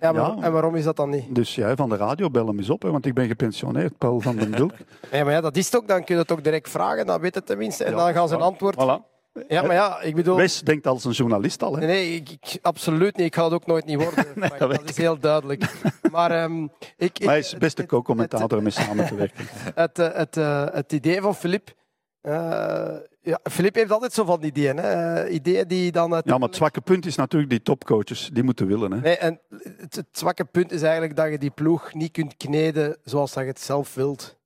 Ja, 0.01 0.13
maar, 0.13 0.15
Ja. 0.15 0.37
En 0.41 0.53
waarom 0.53 0.77
is 0.77 0.85
dat 0.85 0.97
dan 0.97 1.11
niet? 1.11 1.35
dus 1.35 1.55
jij 1.55 1.77
van 1.77 1.89
de 1.89 1.97
radio, 1.97 2.31
bel 2.31 2.47
hem 2.47 2.59
eens 2.59 2.71
op, 2.71 2.83
hè, 2.83 2.91
want 2.91 3.07
ik 3.07 3.15
ben 3.15 3.27
gepensioneerd, 3.27 3.99
Paul 3.99 4.21
van 4.21 4.37
den 4.37 4.51
Bulk. 4.51 4.73
Ja, 5.13 5.25
maar 5.25 5.33
ja, 5.33 5.41
dat 5.41 5.57
is 5.57 5.65
het 5.67 5.77
ook. 5.77 5.89
Dan 5.89 6.05
kun 6.05 6.15
je 6.15 6.21
het 6.21 6.33
ook 6.33 6.45
direct 6.45 6.69
vragen, 6.71 7.07
dan 7.07 7.21
weet 7.21 7.35
het 7.35 7.47
tenminste. 7.47 7.85
En 7.85 7.91
Ja, 7.91 7.97
dan 8.05 8.13
gaan 8.15 8.29
ze 8.29 8.35
een 8.35 8.41
antwoord... 8.41 8.75
Voilà. 8.75 9.09
Ja, 9.49 9.63
maar 9.63 9.75
ja, 9.75 10.01
ik 10.01 10.15
bedoel... 10.15 10.37
Wes 10.37 10.61
denkt 10.61 10.87
als 10.87 11.05
een 11.05 11.11
journalist 11.13 11.63
al. 11.63 11.77
Hè. 11.77 11.87
Nee, 11.87 12.15
ik, 12.15 12.31
ik- 12.31 12.59
absoluut 12.63 13.17
niet. 13.17 13.27
Ik 13.27 13.35
ga 13.35 13.45
het 13.45 13.53
ook 13.53 13.67
nooit 13.67 13.85
niet 13.85 14.03
worden. 14.03 14.25
Dat 14.59 14.89
is 14.89 14.97
heel 14.97 15.19
duidelijk. 15.19 15.65
Maar 16.11 16.31
ehm, 16.31 16.63
ik, 16.97 17.19
Maar 17.19 17.29
hij 17.29 17.39
is 17.39 17.51
best 17.59 17.63
het- 17.63 17.79
een 17.79 17.87
co-commentator 17.87 18.57
om 18.57 18.63
mee 18.63 18.73
samen 18.73 19.07
te 19.07 19.15
werken. 19.15 19.47
het, 19.75 19.99
eh, 19.99 20.09
het, 20.13 20.37
eh, 20.37 20.65
het 20.73 20.93
idee 20.93 21.21
van 21.21 21.35
Filip 21.35 21.73
Eh, 22.21 22.97
ja, 23.23 23.41
Filip 23.51 23.75
heeft 23.75 23.91
altijd 23.91 24.13
zo 24.13 24.25
van 24.25 24.41
die 24.41 24.51
ideeën. 24.51 24.77
Hè? 24.77 25.23
Eh, 25.23 25.35
ideeën 25.35 25.69
die 25.69 25.93
dan... 25.93 26.23
Ja, 26.25 26.39
maar 26.39 26.49
het 26.49 26.57
zwakke 26.57 26.81
punt 26.81 27.07
is 27.07 27.17
natuurlijk 27.17 27.51
die 27.51 27.63
topcoaches. 27.63 28.31
Die 28.33 28.43
moeten 28.43 28.67
willen. 28.67 28.93
Hè. 28.93 29.01
Nee, 29.01 29.17
en 29.17 29.41
het, 29.79 29.95
het 29.97 30.07
zwakke 30.13 30.45
punt 30.45 30.73
is 30.73 30.83
eigenlijk 30.83 31.17
dat 31.17 31.31
je 31.31 31.39
die 31.39 31.51
ploeg 31.51 31.95
niet 31.95 32.13
kunt 32.13 32.37
kneden 32.37 32.97
zoals 33.05 33.33
dat 33.33 33.43
je 33.43 33.49
het 33.49 33.61
zelf 33.61 33.95
wilt. 33.95 34.39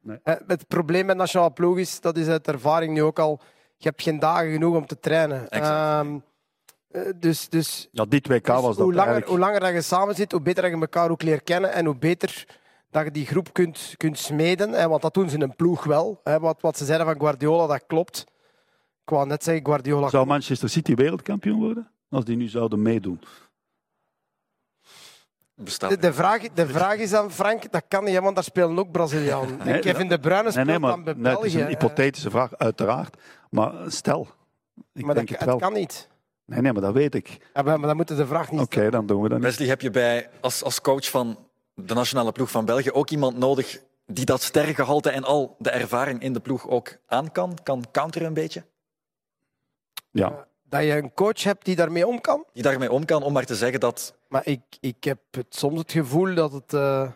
Nee. 0.00 0.18
Eh, 0.22 0.34
Het 0.46 0.66
probleem 0.68 1.06
met 1.06 1.16
nationale 1.16 1.50
ploeg 1.52 1.78
is, 1.78 2.00
dat 2.00 2.16
is 2.16 2.26
uit 2.28 2.48
ervaring 2.48 2.92
nu 2.92 3.02
ook 3.02 3.18
al, 3.18 3.40
je 3.76 3.88
hebt 3.88 4.02
geen 4.02 4.18
dagen 4.18 4.52
genoeg 4.52 4.76
om 4.76 4.86
te 4.86 4.98
trainen. 4.98 5.48
Ehm, 5.48 6.18
eh, 6.90 7.02
dus, 7.16 7.48
dus 7.48 7.88
Ja, 7.92 8.04
dit 8.04 8.28
WK 8.28 8.46
was 8.46 8.62
dat 8.62 8.76
hoe, 8.76 8.84
langer, 8.84 8.96
eigenlijk. 8.96 9.28
hoe 9.28 9.38
langer 9.38 9.60
dat 9.60 9.72
je 9.72 9.80
samen 9.82 10.14
zit, 10.14 10.32
hoe 10.32 10.40
beter 10.40 10.62
dat 10.62 10.72
je 10.72 10.78
elkaar 10.80 11.10
ook 11.10 11.22
leert 11.22 11.44
kennen 11.44 11.72
en 11.72 11.84
hoe 11.86 11.96
beter 11.96 12.46
dat 12.90 13.04
je 13.04 13.10
die 13.10 13.26
groep 13.26 13.52
kunt, 13.52 13.94
kunt 13.96 14.18
smeden. 14.18 14.72
Hè, 14.72 14.88
want 14.88 15.02
dat 15.02 15.14
doen 15.14 15.28
ze 15.28 15.34
in 15.34 15.42
een 15.42 15.56
ploeg 15.56 15.84
wel. 15.84 16.20
Hè, 16.24 16.40
wat, 16.40 16.60
wat 16.60 16.76
ze 16.78 16.84
zeiden 16.84 17.06
van 17.06 17.18
Guardiola, 17.20 17.66
dat 17.66 17.84
klopt. 17.86 18.24
Ik 19.02 19.12
wou 19.12 19.26
net 19.26 19.44
zeggen, 19.44 19.64
Guardiola... 19.66 20.08
Zou 20.08 20.26
Manchester 20.26 20.68
City 20.68 20.94
wereldkampioen 20.94 21.58
worden? 21.60 21.90
Als 22.10 22.24
die 22.24 22.36
nu 22.36 22.46
zouden 22.48 22.82
meedoen. 22.82 23.20
Bestaat 25.54 25.90
De, 25.90 25.98
de, 25.98 26.12
vraag, 26.12 26.42
de 26.54 26.66
vraag 26.66 26.96
is 26.96 27.10
dan, 27.10 27.30
Frank, 27.30 27.72
dat 27.72 27.82
kan 27.88 28.04
niet, 28.04 28.18
want 28.18 28.34
daar 28.34 28.44
spelen 28.44 28.78
ook 28.78 28.90
Brazilianen. 28.90 29.58
Nee, 29.64 29.78
Kevin 29.80 30.08
De 30.08 30.18
Bruyne 30.20 30.42
Nee, 30.42 30.50
speelt 30.52 30.66
nee, 30.66 30.78
maar 30.78 30.90
dan 30.90 31.04
bij 31.04 31.14
nee, 31.14 31.34
het 31.34 31.44
is 31.44 31.52
België. 31.52 31.64
een 31.64 31.78
hypothetische 31.78 32.30
vraag, 32.30 32.56
uiteraard. 32.56 33.16
Maar 33.50 33.72
stel, 33.86 34.26
ik 34.92 35.04
maar 35.04 35.14
denk 35.14 35.28
dat, 35.28 35.38
het 35.38 35.48
wel. 35.48 35.58
kan 35.58 35.72
niet. 35.72 36.08
Nee, 36.44 36.60
nee, 36.60 36.72
maar 36.72 36.82
dat 36.82 36.92
weet 36.92 37.14
ik. 37.14 37.28
Ja, 37.54 37.62
maar, 37.62 37.78
maar 37.78 37.86
dan 37.88 37.96
moeten 37.96 38.16
de 38.16 38.26
vraag 38.26 38.50
niet 38.50 38.60
Oké, 38.60 38.90
dan 38.90 39.06
doen 39.06 39.22
we 39.22 39.28
dat 39.28 39.38
niet. 39.38 39.46
Wesley, 39.46 39.68
heb 39.68 39.80
je 39.80 39.90
bij, 39.90 40.28
als, 40.40 40.62
als 40.64 40.80
coach 40.80 41.10
van 41.10 41.38
de 41.76 41.94
nationale 41.94 42.32
ploeg 42.32 42.50
van 42.50 42.64
België 42.64 42.90
ook 42.90 43.10
iemand 43.10 43.36
nodig 43.36 43.80
die 44.06 44.24
dat 44.24 44.42
sterrengehalte 44.42 45.10
en 45.10 45.24
al 45.24 45.56
de 45.58 45.70
ervaring 45.70 46.22
in 46.22 46.32
de 46.32 46.40
ploeg 46.40 46.68
ook 46.68 46.96
aan 47.06 47.32
kan? 47.32 47.58
Kan 47.62 47.84
counteren 47.90 48.26
een 48.26 48.34
beetje? 48.34 48.64
Ja. 50.10 50.46
Dat 50.62 50.82
je 50.82 50.96
een 50.96 51.14
coach 51.14 51.42
hebt 51.42 51.64
die 51.64 51.76
daarmee 51.76 52.06
om 52.06 52.20
kan. 52.20 52.44
Die 52.52 52.62
daarmee 52.62 52.92
om 52.92 53.04
kan 53.04 53.22
om 53.22 53.32
maar 53.32 53.44
te 53.44 53.56
zeggen 53.56 53.80
dat... 53.80 54.14
Maar 54.28 54.46
ik, 54.46 54.60
ik 54.80 55.04
heb 55.04 55.18
het, 55.30 55.54
soms 55.54 55.78
het 55.78 55.92
gevoel 55.92 56.34
dat 56.34 56.52
het... 56.52 56.72
eh, 56.72 57.10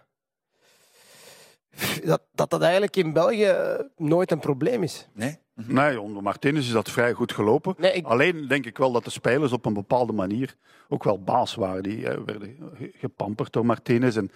dat, 2.05 2.23
dat 2.33 2.51
dat 2.51 2.63
eigenlijk 2.63 2.97
in 2.97 3.13
België 3.13 3.45
eh, 3.45 3.81
nooit 3.97 4.31
een 4.31 4.41
probleem 4.41 4.83
is. 4.83 5.09
Nee? 5.13 5.39
Nee, 5.67 6.01
onder 6.01 6.23
Martinez 6.23 6.67
is 6.67 6.73
dat 6.73 6.91
vrij 6.91 7.13
goed 7.13 7.33
gelopen. 7.33 7.75
Nee, 7.79 7.93
ik- 7.93 8.07
Alleen 8.07 8.49
denk 8.49 8.67
ik 8.67 8.79
wel 8.79 8.93
dat 8.93 9.05
de 9.05 9.11
spelers 9.11 9.53
op 9.53 9.67
een 9.67 9.75
bepaalde 9.75 10.13
manier 10.13 10.55
ook 10.89 11.05
wel 11.05 11.23
baas 11.23 11.55
waren. 11.55 11.83
Die 11.83 12.09
eh, 12.09 12.19
werden 12.27 12.57
ge- 12.75 12.93
gepamperd 12.99 13.53
door 13.53 13.67
Martinez 13.67 14.17
en 14.17 14.31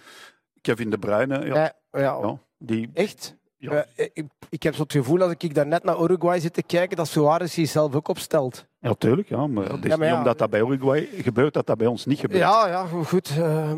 Kevin 0.61 0.89
De 0.89 0.97
Bruyne. 0.97 1.39
Ja, 1.45 1.55
Ja, 1.55 1.73
ja, 1.91 2.17
ja, 2.21 2.37
die, 2.57 2.89
Echt? 2.93 3.35
Ja. 3.57 3.85
Ik, 3.95 4.25
ik 4.49 4.63
heb 4.63 4.75
zo 4.75 4.81
het 4.81 4.91
gevoel 4.91 5.17
dat 5.17 5.43
ik 5.43 5.55
daar 5.55 5.67
net 5.67 5.83
naar 5.83 6.01
Uruguay 6.01 6.39
zit 6.39 6.53
te 6.53 6.63
kijken, 6.63 6.97
dat 6.97 7.07
Suarez 7.07 7.53
zichzelf 7.53 7.95
ook 7.95 8.07
opstelt. 8.07 8.65
ja, 8.79 8.93
tuurlijk. 8.93 9.29
Ja, 9.29 9.47
maar 9.47 9.65
het 9.71 9.83
is 9.85 9.89
Ja, 9.91 9.97
maar 9.97 10.07
niet 10.09 10.17
omdat 10.17 10.37
dat 10.37 10.49
bij 10.49 10.59
Uruguay 10.61 11.09
gebeurt, 11.17 11.53
dat 11.53 11.65
dat 11.67 11.77
bij 11.77 11.87
ons 11.87 12.05
niet 12.05 12.19
gebeurt. 12.19 12.39
Ja, 12.41 12.67
ja, 12.67 12.85
goed. 12.85 13.29
eh, 13.37 13.71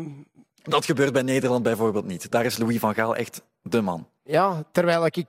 Dat 0.62 0.84
gebeurt 0.84 1.12
bij 1.12 1.22
Nederland 1.22 1.62
bijvoorbeeld 1.62 2.06
niet. 2.06 2.30
Daar 2.30 2.44
is 2.44 2.58
Louis 2.58 2.78
van 2.78 2.94
Gaal 2.94 3.16
echt 3.16 3.42
de 3.62 3.80
man. 3.80 4.08
ja, 4.22 4.62
terwijl 4.72 5.06
ik 5.06 5.24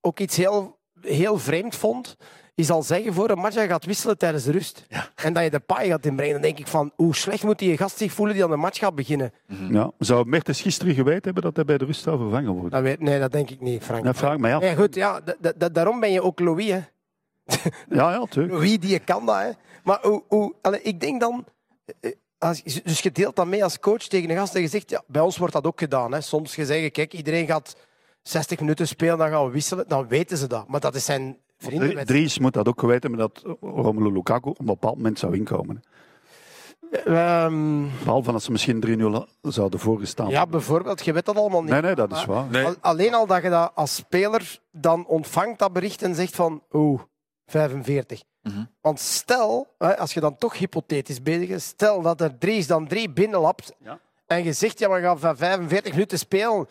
ook 0.00 0.18
iets 0.20 0.36
heel, 0.36 0.78
heel 1.06 1.38
vreemd 1.38 1.76
vond, 1.76 2.16
is 2.54 2.70
al 2.70 2.82
zeggen 2.82 3.14
voor 3.14 3.30
een 3.30 3.38
match 3.38 3.54
dat 3.54 3.62
je 3.64 3.70
gaat 3.70 3.84
wisselen 3.84 4.18
tijdens 4.18 4.44
de 4.44 4.52
rust. 4.52 4.86
En 5.14 5.32
dat 5.32 5.42
je 5.42 5.50
de 5.50 5.60
paai 5.60 5.88
gaat 5.88 6.06
inbrengen. 6.06 6.32
Dan 6.34 6.42
denk 6.42 6.58
ik 6.58 6.66
van, 6.66 6.92
hoe 6.94 7.14
slecht 7.16 7.42
moet 7.42 7.58
die 7.58 7.76
gast 7.76 7.96
zich 7.96 8.12
voelen 8.12 8.34
die 8.34 8.44
aan 8.44 8.50
de 8.50 8.56
match 8.56 8.78
gaat 8.78 8.94
beginnen? 8.94 9.32
Ja. 9.70 9.90
Zou 9.98 10.26
Mertens 10.26 10.60
gisteren 10.60 10.94
geweten 10.94 11.22
hebben 11.24 11.42
dat 11.42 11.56
hij 11.56 11.64
bij 11.64 11.78
de 11.78 11.84
rust 11.84 12.02
zou 12.02 12.18
vervangen 12.18 12.52
worden? 12.52 12.70
Dat 12.70 12.82
weet, 12.82 13.00
nee, 13.00 13.18
dat 13.20 13.32
denk 13.32 13.50
ik 13.50 13.60
niet, 13.60 13.82
Frank. 13.84 14.04
Ja, 14.04 14.14
vraag 14.14 14.38
mij 14.38 14.54
af. 14.54 14.62
Nee, 14.62 14.76
goed, 14.76 14.94
ja, 14.94 15.20
da- 15.20 15.36
da- 15.40 15.52
da- 15.56 15.68
daarom 15.68 16.00
ben 16.00 16.12
je 16.12 16.22
ook 16.22 16.40
Louis, 16.40 16.70
hè. 16.70 16.80
Ja, 17.98 18.10
ja, 18.10 18.24
tuurlijk. 18.28 18.54
Louis, 18.54 18.78
die 18.78 18.98
kan 18.98 19.26
dat, 19.26 19.36
hè. 19.38 19.50
Maar 19.84 19.98
hoe, 20.28 20.54
ik 20.82 21.00
denk 21.00 21.20
dan... 21.20 21.44
eh, 22.00 22.12
Als, 22.38 22.62
dus 22.62 23.00
je 23.00 23.12
deelt 23.12 23.36
dat 23.36 23.46
mee 23.46 23.64
als 23.64 23.78
coach 23.78 24.02
tegen 24.02 24.30
een 24.30 24.36
gast 24.36 24.54
en 24.54 24.60
je 24.60 24.68
zegt, 24.68 24.90
ja, 24.90 25.02
bij 25.06 25.22
ons 25.22 25.36
wordt 25.36 25.52
dat 25.52 25.66
ook 25.66 25.78
gedaan. 25.78 26.12
Hè. 26.12 26.20
Soms 26.20 26.54
je 26.54 26.66
zeggen, 26.66 26.90
kijk, 26.90 27.12
iedereen 27.14 27.46
gaat 27.46 27.76
60 28.28 28.60
minuten 28.60 28.88
spelen, 28.88 29.18
dan 29.18 29.30
gaan 29.30 29.44
we 29.46 29.50
wisselen. 29.52 29.84
Dan 29.88 30.08
weten 30.08 30.36
ze 30.36 30.46
dat. 30.46 30.68
Maar 30.68 30.80
dat 30.80 30.94
is 30.94 31.04
zijn 31.04 31.38
vrienden. 31.58 31.90
Drie- 31.90 32.04
Dries 32.04 32.38
moet 32.38 32.52
dat 32.52 32.68
ook 32.68 32.80
geweten 32.80 33.10
hebben 33.10 33.30
dat 33.34 33.56
Romelu 33.60 34.12
Lukaku 34.12 34.48
op 34.48 34.58
een 34.58 34.66
bepaald 34.66 34.96
moment 34.96 35.18
zou 35.18 35.36
inkomen. 35.36 35.82
Ehm, 37.04 37.82
Behalve 38.04 38.32
als 38.32 38.44
ze 38.44 38.50
misschien 38.52 38.80
3-0 38.80 39.26
zouden 39.42 39.80
voorgestaan. 39.80 40.28
ja, 40.28 40.46
bijvoorbeeld, 40.46 41.04
je 41.04 41.12
weet 41.12 41.24
dat 41.26 41.36
allemaal 41.36 41.62
niet. 41.62 41.70
Nee, 41.70 41.80
nee, 41.80 41.94
dat 41.94 42.12
is 42.12 42.26
Maar 42.26 42.50
waar. 42.50 42.64
al- 42.64 42.74
Alleen 42.80 43.14
al 43.14 43.26
dat 43.26 43.42
je 43.42 43.50
dat 43.50 43.72
als 43.74 43.94
speler 43.94 44.58
dan 44.72 45.06
ontvangt, 45.06 45.58
dat 45.58 45.72
bericht, 45.72 46.02
en 46.02 46.14
zegt 46.14 46.34
van, 46.36 46.62
oeh, 46.72 47.00
45. 47.46 48.22
Mhm. 48.42 48.64
Want 48.80 49.00
stel, 49.00 49.74
hè, 49.78 49.98
als 49.98 50.14
je 50.14 50.20
dan 50.20 50.36
toch 50.36 50.58
hypothetisch 50.58 51.22
bezig 51.22 51.48
is, 51.48 51.64
stel 51.66 52.02
dat 52.02 52.20
er 52.20 52.38
Dries 52.38 52.66
dan 52.66 52.86
drie 52.86 53.10
binnenlapt 53.10 53.72
Ja. 53.78 53.98
en 54.26 54.44
je 54.44 54.52
zegt, 54.52 54.78
ja, 54.78 54.90
we 54.90 55.00
gaan 55.00 55.18
van 55.18 55.36
45 55.36 55.92
minuten 55.92 56.18
spelen, 56.18 56.68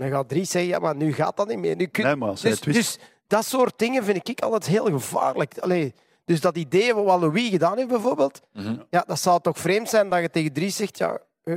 dan 0.00 0.10
gaat 0.10 0.28
Dries 0.28 0.50
zeggen, 0.50 0.70
ja, 0.70 0.78
maar 0.78 0.96
nu 0.96 1.12
gaat 1.12 1.36
dat 1.36 1.48
niet 1.48 1.58
meer. 1.58 1.76
Nu 1.76 1.86
kun... 1.86 2.04
Nee, 2.04 2.16
maar 2.16 2.28
als 2.28 2.42
hij 2.42 2.50
dus, 2.50 2.60
dus 2.60 2.98
dat 3.26 3.44
soort 3.44 3.78
dingen 3.78 4.04
vind 4.04 4.28
ik 4.28 4.40
altijd 4.40 4.66
heel 4.66 4.84
gevaarlijk. 4.84 5.58
Allee, 5.58 5.94
dus 6.24 6.40
dat 6.40 6.56
idee 6.56 6.94
wat 6.94 7.20
Louis 7.20 7.48
gedaan 7.48 7.76
heeft 7.76 7.88
bijvoorbeeld, 7.88 8.40
Mhm. 8.52 8.76
ja, 8.90 9.04
dat 9.06 9.20
zou 9.20 9.40
toch 9.40 9.58
vreemd 9.58 9.88
zijn 9.88 10.08
dat 10.08 10.20
je 10.20 10.30
tegen 10.30 10.52
Dries 10.52 10.76
zegt, 10.76 10.98
ja, 10.98 11.18
eh, 11.42 11.56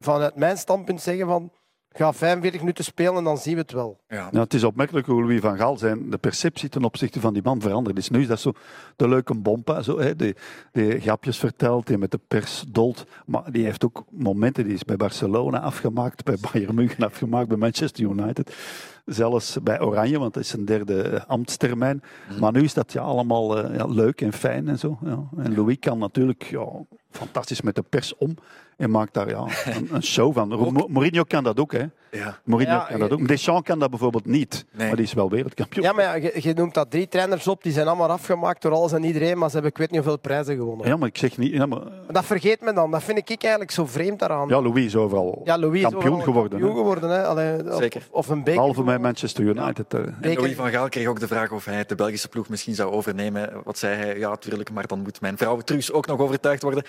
vanuit 0.00 0.36
mijn 0.36 0.56
standpunt 0.58 1.00
zeggen 1.00 1.26
van, 1.26 1.52
ga 1.96 2.12
45 2.12 2.60
minuten 2.60 2.84
spelen 2.84 3.14
en 3.14 3.24
dan 3.24 3.38
zien 3.38 3.54
we 3.54 3.60
het 3.60 3.72
wel. 3.72 4.00
Ja. 4.08 4.28
Ja, 4.32 4.40
het 4.40 4.54
is 4.54 4.64
opmerkelijk 4.64 5.06
hoe 5.06 5.22
Louis 5.22 5.40
van 5.40 5.56
Gaal 5.56 5.78
zijn 5.78 6.10
de 6.10 6.18
perceptie 6.18 6.68
ten 6.68 6.84
opzichte 6.84 7.20
van 7.20 7.32
die 7.32 7.42
man 7.42 7.60
veranderd 7.60 7.98
is. 7.98 8.08
Nu 8.08 8.20
is 8.20 8.26
dat 8.26 8.40
zo 8.40 8.52
de 8.96 9.08
leuke 9.08 9.34
bompa, 9.34 9.82
zo, 9.82 9.98
hè, 9.98 10.16
die, 10.16 10.34
die 10.72 11.00
grapjes 11.00 11.38
vertelt, 11.38 11.86
die 11.86 11.98
met 11.98 12.10
de 12.10 12.20
pers 12.28 12.64
dolt. 12.68 13.06
Maar 13.26 13.52
die 13.52 13.64
heeft 13.64 13.84
ook 13.84 14.04
momenten, 14.10 14.64
die 14.64 14.74
is 14.74 14.84
bij 14.84 14.96
Barcelona 14.96 15.60
afgemaakt, 15.60 16.24
bij 16.24 16.36
Bayern 16.40 16.74
München 16.74 17.04
afgemaakt, 17.04 17.48
bij 17.48 17.56
Manchester 17.56 18.04
United. 18.04 18.56
Zelfs 19.04 19.58
bij 19.62 19.80
Oranje, 19.80 20.18
want 20.18 20.34
dat 20.34 20.42
is 20.42 20.48
zijn 20.48 20.64
derde 20.64 21.02
eh, 21.02 21.24
ambtstermijn. 21.26 22.02
Maar 22.40 22.52
nu 22.52 22.62
is 22.62 22.74
dat 22.74 22.92
ja, 22.92 23.02
allemaal 23.02 23.58
eh, 23.58 23.76
ja, 23.76 23.86
leuk 23.86 24.20
en 24.20 24.32
fijn 24.32 24.68
en 24.68 24.78
zo. 24.78 24.98
Ja. 25.04 25.28
En 25.36 25.54
Louis 25.54 25.78
kan 25.78 25.98
natuurlijk 25.98 26.42
ja, 26.42 26.66
fantastisch 27.14 27.60
met 27.60 27.74
de 27.74 27.82
pers 27.82 28.16
om 28.16 28.34
en 28.76 28.90
maakt 28.90 29.14
daar 29.14 29.28
ja, 29.28 29.46
een, 29.64 29.88
een 29.94 30.02
show 30.02 30.34
van. 30.34 30.48
Mo- 30.48 30.86
Mourinho 30.88 31.22
kan 31.22 31.44
dat 31.44 31.60
ook, 31.60 31.72
hè. 31.72 31.84
Ja. 32.14 32.38
Mourinho 32.44 32.72
Ja, 32.72 32.86
kan 32.88 32.98
dat 33.00 33.10
ook. 33.12 33.28
Deschamps 33.28 33.68
kan 33.68 33.78
dat 33.78 33.90
bijvoorbeeld 33.90 34.26
niet. 34.26 34.64
Nee. 34.72 34.86
Maar 34.86 34.96
die 34.96 35.04
is 35.04 35.12
wel 35.12 35.30
wereldkampioen. 35.30 35.84
Ja, 35.84 35.92
maar 35.92 36.04
ja, 36.04 36.14
je, 36.14 36.32
je 36.42 36.54
noemt 36.54 36.74
dat 36.74 36.90
drie 36.90 37.08
trainers 37.08 37.48
op, 37.48 37.62
die 37.62 37.72
zijn 37.72 37.86
allemaal 37.86 38.08
afgemaakt 38.10 38.62
door 38.62 38.72
alles 38.72 38.92
en 38.92 39.04
iedereen, 39.04 39.38
maar 39.38 39.48
ze 39.48 39.54
hebben 39.54 39.72
ik 39.72 39.78
weet 39.78 39.90
niet 39.90 40.00
hoeveel 40.00 40.18
prijzen 40.18 40.56
gewonnen. 40.56 40.86
Ja, 40.86 40.96
maar 40.96 41.08
ik 41.08 41.18
zeg 41.18 41.38
niet... 41.38 41.52
Ja, 41.52 41.66
maar, 41.66 41.80
Dat 42.10 42.24
vergeet 42.24 42.60
men 42.60 42.74
dan. 42.74 42.90
Dat 42.90 43.02
vind 43.02 43.18
ik 43.18 43.28
eigenlijk 43.42 43.70
zo 43.70 43.86
vreemd 43.86 44.18
daaraan. 44.18 44.48
ja 44.48 44.60
Louis 44.62 44.84
is 44.84 44.96
overal 44.96 45.40
Ja, 45.44 45.58
Louis 45.58 45.76
is 45.82 45.82
kampioen 45.82 46.04
overal 46.06 46.24
geworden. 46.24 46.58
Kampioen 46.58 46.76
geworden 46.76 47.10
hè. 47.10 47.24
Allee, 47.26 47.72
of- 47.72 47.78
Zeker. 47.78 48.02
Of, 48.10 48.28
een 48.28 48.38
beker. 48.38 48.54
Behalve 48.54 48.82
bij 48.82 48.98
Manchester 48.98 49.44
United. 49.44 49.94
En 49.94 50.16
Louis 50.20 50.54
van 50.54 50.70
Gaal 50.70 50.88
kreeg 50.88 51.06
ook 51.06 51.20
de 51.20 51.26
vraag 51.26 51.50
of 51.50 51.64
hij 51.64 51.84
de 51.86 51.94
Belgische 51.94 52.28
ploeg 52.28 52.48
misschien 52.48 52.74
zou 52.74 52.92
overnemen. 52.92 53.50
Wat 53.64 53.78
zei 53.78 53.96
hij? 53.96 54.18
Ja, 54.18 54.36
tuurlijk, 54.36 54.70
maar 54.72 54.86
dan 54.86 55.02
moet 55.02 55.20
mijn 55.20 55.36
vrouw 55.36 55.58
Truus 55.60 55.92
ook 55.92 56.06
nog 56.06 56.18
overtuigd 56.20 56.62
worden. 56.62 56.82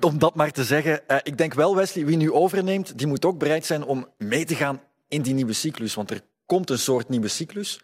Om 0.00 0.18
dat 0.18 0.34
maar 0.34 0.50
te 0.50 0.64
zeggen, 0.64 1.08
eh, 1.08 1.16
ik 1.22 1.38
denk 1.38 1.54
wel, 1.54 1.76
Wesley, 1.76 2.04
wie 2.06 2.16
nu 2.16 2.32
overneemt, 2.32 2.98
die 2.98 3.06
moet 3.06 3.24
ook 3.24 3.38
bereid 3.38 3.66
zijn 3.66 3.84
om 3.84 4.06
mee 4.18 4.44
te 4.44 4.51
gaan 4.56 4.80
in 5.08 5.22
die 5.22 5.34
nieuwe 5.34 5.52
cyclus. 5.52 5.94
Want 5.94 6.10
er 6.10 6.20
komt 6.46 6.70
een 6.70 6.78
soort 6.78 7.08
nieuwe 7.08 7.28
cyclus. 7.28 7.80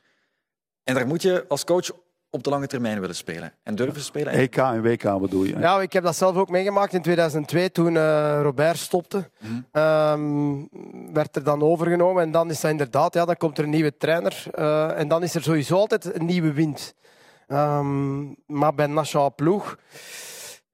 En 0.85 0.95
daar 0.95 1.07
moet 1.07 1.23
je 1.23 1.45
als 1.49 1.65
coach 1.65 1.91
op 2.31 2.43
de 2.45 2.51
lange 2.51 2.67
termijn 2.67 3.01
willen 3.01 3.15
spelen. 3.15 3.53
En 3.63 3.75
durven 3.75 4.03
spelen. 4.03 4.33
En- 4.33 4.39
EK 4.39 4.57
en 4.57 4.83
WK 4.83 5.21
bedoel 5.21 5.45
je. 5.45 5.59
Ja, 5.59 5.81
ik 5.81 5.93
heb 5.93 6.05
dat 6.05 6.17
zelf 6.17 6.37
ook 6.37 6.49
meegemaakt 6.49 6.93
in 6.93 7.03
2002 7.03 7.73
toen 7.73 7.97
eh, 7.97 8.39
Robert 8.43 8.79
stopte. 8.79 9.31
Ehm, 9.73 10.65
werd 11.13 11.37
er 11.37 11.45
dan 11.45 11.63
overgenomen 11.63 12.23
en 12.23 12.31
dan 12.31 12.51
is 12.51 12.61
dat 12.61 12.71
inderdaad, 12.71 13.15
ja, 13.15 13.25
dan 13.25 13.37
komt 13.37 13.59
er 13.59 13.65
een 13.65 13.71
nieuwe 13.71 13.97
trainer 13.97 14.45
eh, 14.55 14.99
en 14.99 15.09
dan 15.09 15.23
is 15.23 15.35
er 15.35 15.43
sowieso 15.43 15.77
altijd 15.77 16.15
een 16.15 16.27
nieuwe 16.27 16.53
wind. 16.53 16.95
Ehm, 17.47 18.21
maar 18.47 18.75
bij 18.75 18.85
een 18.85 18.95
nationale 18.95 19.31
ploeg 19.31 19.79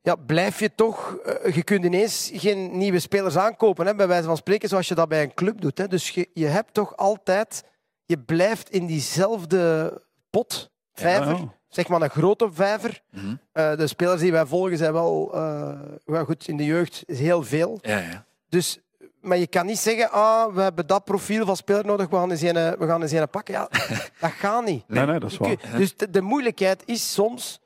ja, 0.05 0.14
blijf 0.14 0.61
je 0.61 0.74
toch, 0.74 1.16
eh, 1.16 1.55
je 1.55 1.62
kunt 1.62 1.84
ineens 1.84 2.30
geen 2.34 2.78
nieuwe 2.78 2.98
spelers 2.98 3.36
aankopen, 3.36 3.86
hè, 3.86 3.94
bij 3.94 4.09
wijze 4.09 4.26
van 4.26 4.36
spreken, 4.36 4.68
zoals 4.68 4.88
je 4.88 4.94
dat 4.94 5.09
bij 5.09 5.22
een 5.22 5.34
club 5.34 5.61
doet. 5.61 5.78
Hè. 5.78 5.88
Dus 5.88 6.11
je, 6.11 6.28
je 6.34 6.46
hebt 6.46 6.74
toch 6.74 6.96
altijd, 6.96 7.64
je 8.05 8.18
blijft 8.18 8.70
in 8.70 8.86
diezelfde 8.86 9.92
pot, 10.30 10.70
vijver, 10.92 11.36
Ja, 11.36 11.55
zeg 11.68 11.88
maar 11.88 12.02
een 12.02 12.11
grote 12.11 12.48
vijver. 12.52 13.02
Mhm. 13.11 13.34
Eh, 13.52 13.76
de 13.76 13.86
spelers 13.86 14.20
die 14.20 14.32
wij 14.32 14.46
volgen 14.46 14.76
zijn 14.76 14.92
wel, 14.92 15.34
eh, 15.34 15.80
wel 16.05 16.24
goed 16.24 16.48
in 16.48 16.57
de 16.57 16.64
jeugd, 16.64 17.02
is 17.07 17.18
heel 17.18 17.42
veel. 17.42 17.78
Ja, 17.82 17.98
ja. 17.98 18.24
Dus, 18.48 18.78
maar 19.20 19.38
je 19.38 19.46
kan 19.46 19.66
niet 19.66 19.78
zeggen, 19.78 20.11
ah, 20.11 20.55
we 20.55 20.61
hebben 20.61 20.86
dat 20.86 21.05
profiel 21.05 21.46
van 21.46 21.57
speler 21.57 21.86
nodig, 21.86 22.09
we 22.09 22.16
gaan 22.16 22.30
eens 22.30 22.42
een, 22.42 22.55
we 22.55 22.86
gaan 22.86 23.02
eens 23.02 23.12
een 23.12 23.28
pakken. 23.28 23.55
Ja, 23.55 23.68
dat 24.20 24.30
gaat 24.30 24.64
niet. 24.64 24.88
Nee, 24.88 25.07
nee, 25.07 25.18
dat 25.18 25.30
is 25.30 25.36
waar. 25.36 25.57
Dus 25.76 25.96
de, 25.96 26.11
de 26.11 26.22
moeilijkheid 26.22 26.82
is 26.86 27.12
soms 27.12 27.61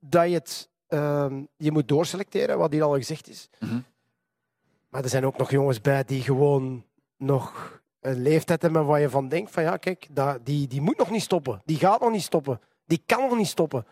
dat 0.00 0.28
je 0.28 0.34
het 0.34 0.72
ehm, 0.88 1.42
je 1.56 1.72
moet 1.72 1.88
doorselecteren, 1.88 2.58
wat 2.58 2.72
hier 2.72 2.82
al 2.82 2.94
gezegd 2.94 3.28
is. 3.28 3.48
Mhm. 3.58 3.78
Maar 4.88 5.02
er 5.02 5.08
zijn 5.08 5.26
ook 5.26 5.36
nog 5.36 5.50
jongens 5.50 5.80
bij 5.80 6.04
die 6.04 6.22
gewoon 6.22 6.84
nog 7.16 7.80
een 8.00 8.22
leeftijd 8.22 8.62
hebben 8.62 8.86
waar 8.86 9.00
je 9.00 9.10
van 9.10 9.28
denkt 9.28 9.50
van 9.50 9.62
ja, 9.62 9.76
kijk, 9.76 10.06
dat, 10.10 10.38
die, 10.46 10.66
die 10.68 10.80
moet 10.80 10.98
nog 10.98 11.10
niet 11.10 11.22
stoppen. 11.22 11.62
Die 11.64 11.76
gaat 11.76 12.00
nog 12.00 12.10
niet 12.10 12.22
stoppen. 12.22 12.60
Die 12.86 13.02
kan 13.06 13.20
nog 13.20 13.36
niet 13.36 13.46
stoppen. 13.46 13.86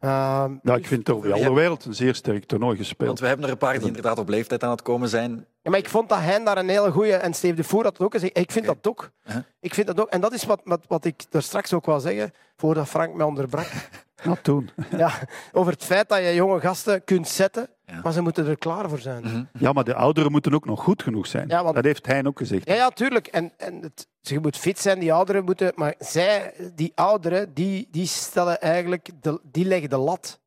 Ehm, 0.00 0.54
Ja, 0.62 0.74
ik 0.74 0.86
vind 0.86 1.06
het 1.06 1.16
over 1.16 1.28
de 1.28 1.38
hele 1.38 1.54
wereld 1.54 1.84
een 1.84 1.94
zeer 1.94 2.14
sterk 2.14 2.44
toernooi 2.44 2.76
gespeeld. 2.76 3.08
Want 3.08 3.20
we 3.20 3.26
hebben 3.26 3.46
er 3.46 3.52
een 3.52 3.58
paar 3.58 3.78
die 3.78 3.86
inderdaad 3.86 4.18
op 4.18 4.28
leeftijd 4.28 4.62
aan 4.64 4.70
het 4.70 4.82
komen 4.82 5.08
zijn. 5.08 5.46
Ja, 5.62 5.70
maar 5.70 5.78
ik 5.78 5.88
vond 5.88 6.08
dat 6.08 6.18
hij 6.18 6.44
daar 6.44 6.58
een 6.58 6.68
hele 6.68 6.90
goede 6.90 7.14
en 7.14 7.34
Steve 7.34 7.54
de 7.54 7.64
Voer 7.64 7.82
had 7.82 7.92
het 7.92 8.06
ook 8.06 8.12
gezegd. 8.12 8.38
Ik 8.38 8.52
vind 8.52 8.66
dat 8.66 8.86
ook. 8.86 9.10
Uh-huh. 9.26 9.42
Ik 9.60 9.74
vind 9.74 9.86
dat 9.86 10.00
ook. 10.00 10.08
En 10.08 10.20
dat 10.20 10.32
is 10.32 10.44
wat, 10.44 10.60
wat, 10.64 10.84
wat 10.88 11.04
ik 11.04 11.24
er 11.30 11.42
straks 11.42 11.72
ook 11.72 11.84
wou 11.84 12.00
zeggen, 12.00 12.32
voordat 12.56 12.88
Frank 12.88 13.14
mij 13.14 13.26
onderbrak. 13.26 13.66
Nou, 14.24 14.36
toen. 14.42 14.70
ja, 14.96 15.12
over 15.52 15.72
het 15.72 15.84
feit 15.84 16.08
dat 16.08 16.18
je 16.18 16.34
jonge 16.34 16.60
gasten 16.60 17.04
kunt 17.04 17.28
zetten, 17.28 17.68
maar 18.02 18.12
ze 18.12 18.20
moeten 18.20 18.46
er 18.46 18.58
klaar 18.58 18.88
voor 18.88 18.98
zijn. 18.98 19.48
Ja, 19.58 19.72
maar 19.72 19.84
de 19.84 19.94
ouderen 19.94 20.30
moeten 20.32 20.54
ook 20.54 20.64
nog 20.64 20.82
goed 20.82 21.02
genoeg 21.02 21.26
zijn. 21.26 21.48
Ja, 21.48 21.62
want- 21.62 21.74
Dat 21.74 21.84
heeft 21.84 22.06
hij 22.06 22.24
ook 22.24 22.38
gezegd. 22.38 22.68
Ja, 22.68 22.74
ja, 22.74 22.88
tuurlijk. 22.90 23.26
En, 23.26 23.52
en 23.56 23.82
het, 23.82 24.08
je 24.20 24.40
moet 24.40 24.56
fit 24.56 24.78
zijn, 24.78 24.98
die 24.98 25.12
ouderen 25.12 25.44
moeten. 25.44 25.72
Maar 25.74 25.94
zij, 25.98 26.54
die 26.74 26.92
ouderen, 26.94 27.54
die, 27.54 27.88
die 27.90 28.06
stellen 28.06 28.60
eigenlijk. 28.60 29.08
De, 29.20 29.40
die 29.42 29.64
leggen 29.64 29.90
de 29.90 29.96
lat. 29.98 30.40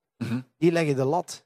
Die 0.58 0.72
leggen 0.72 0.96
de 0.96 1.06
lat. 1.06 1.46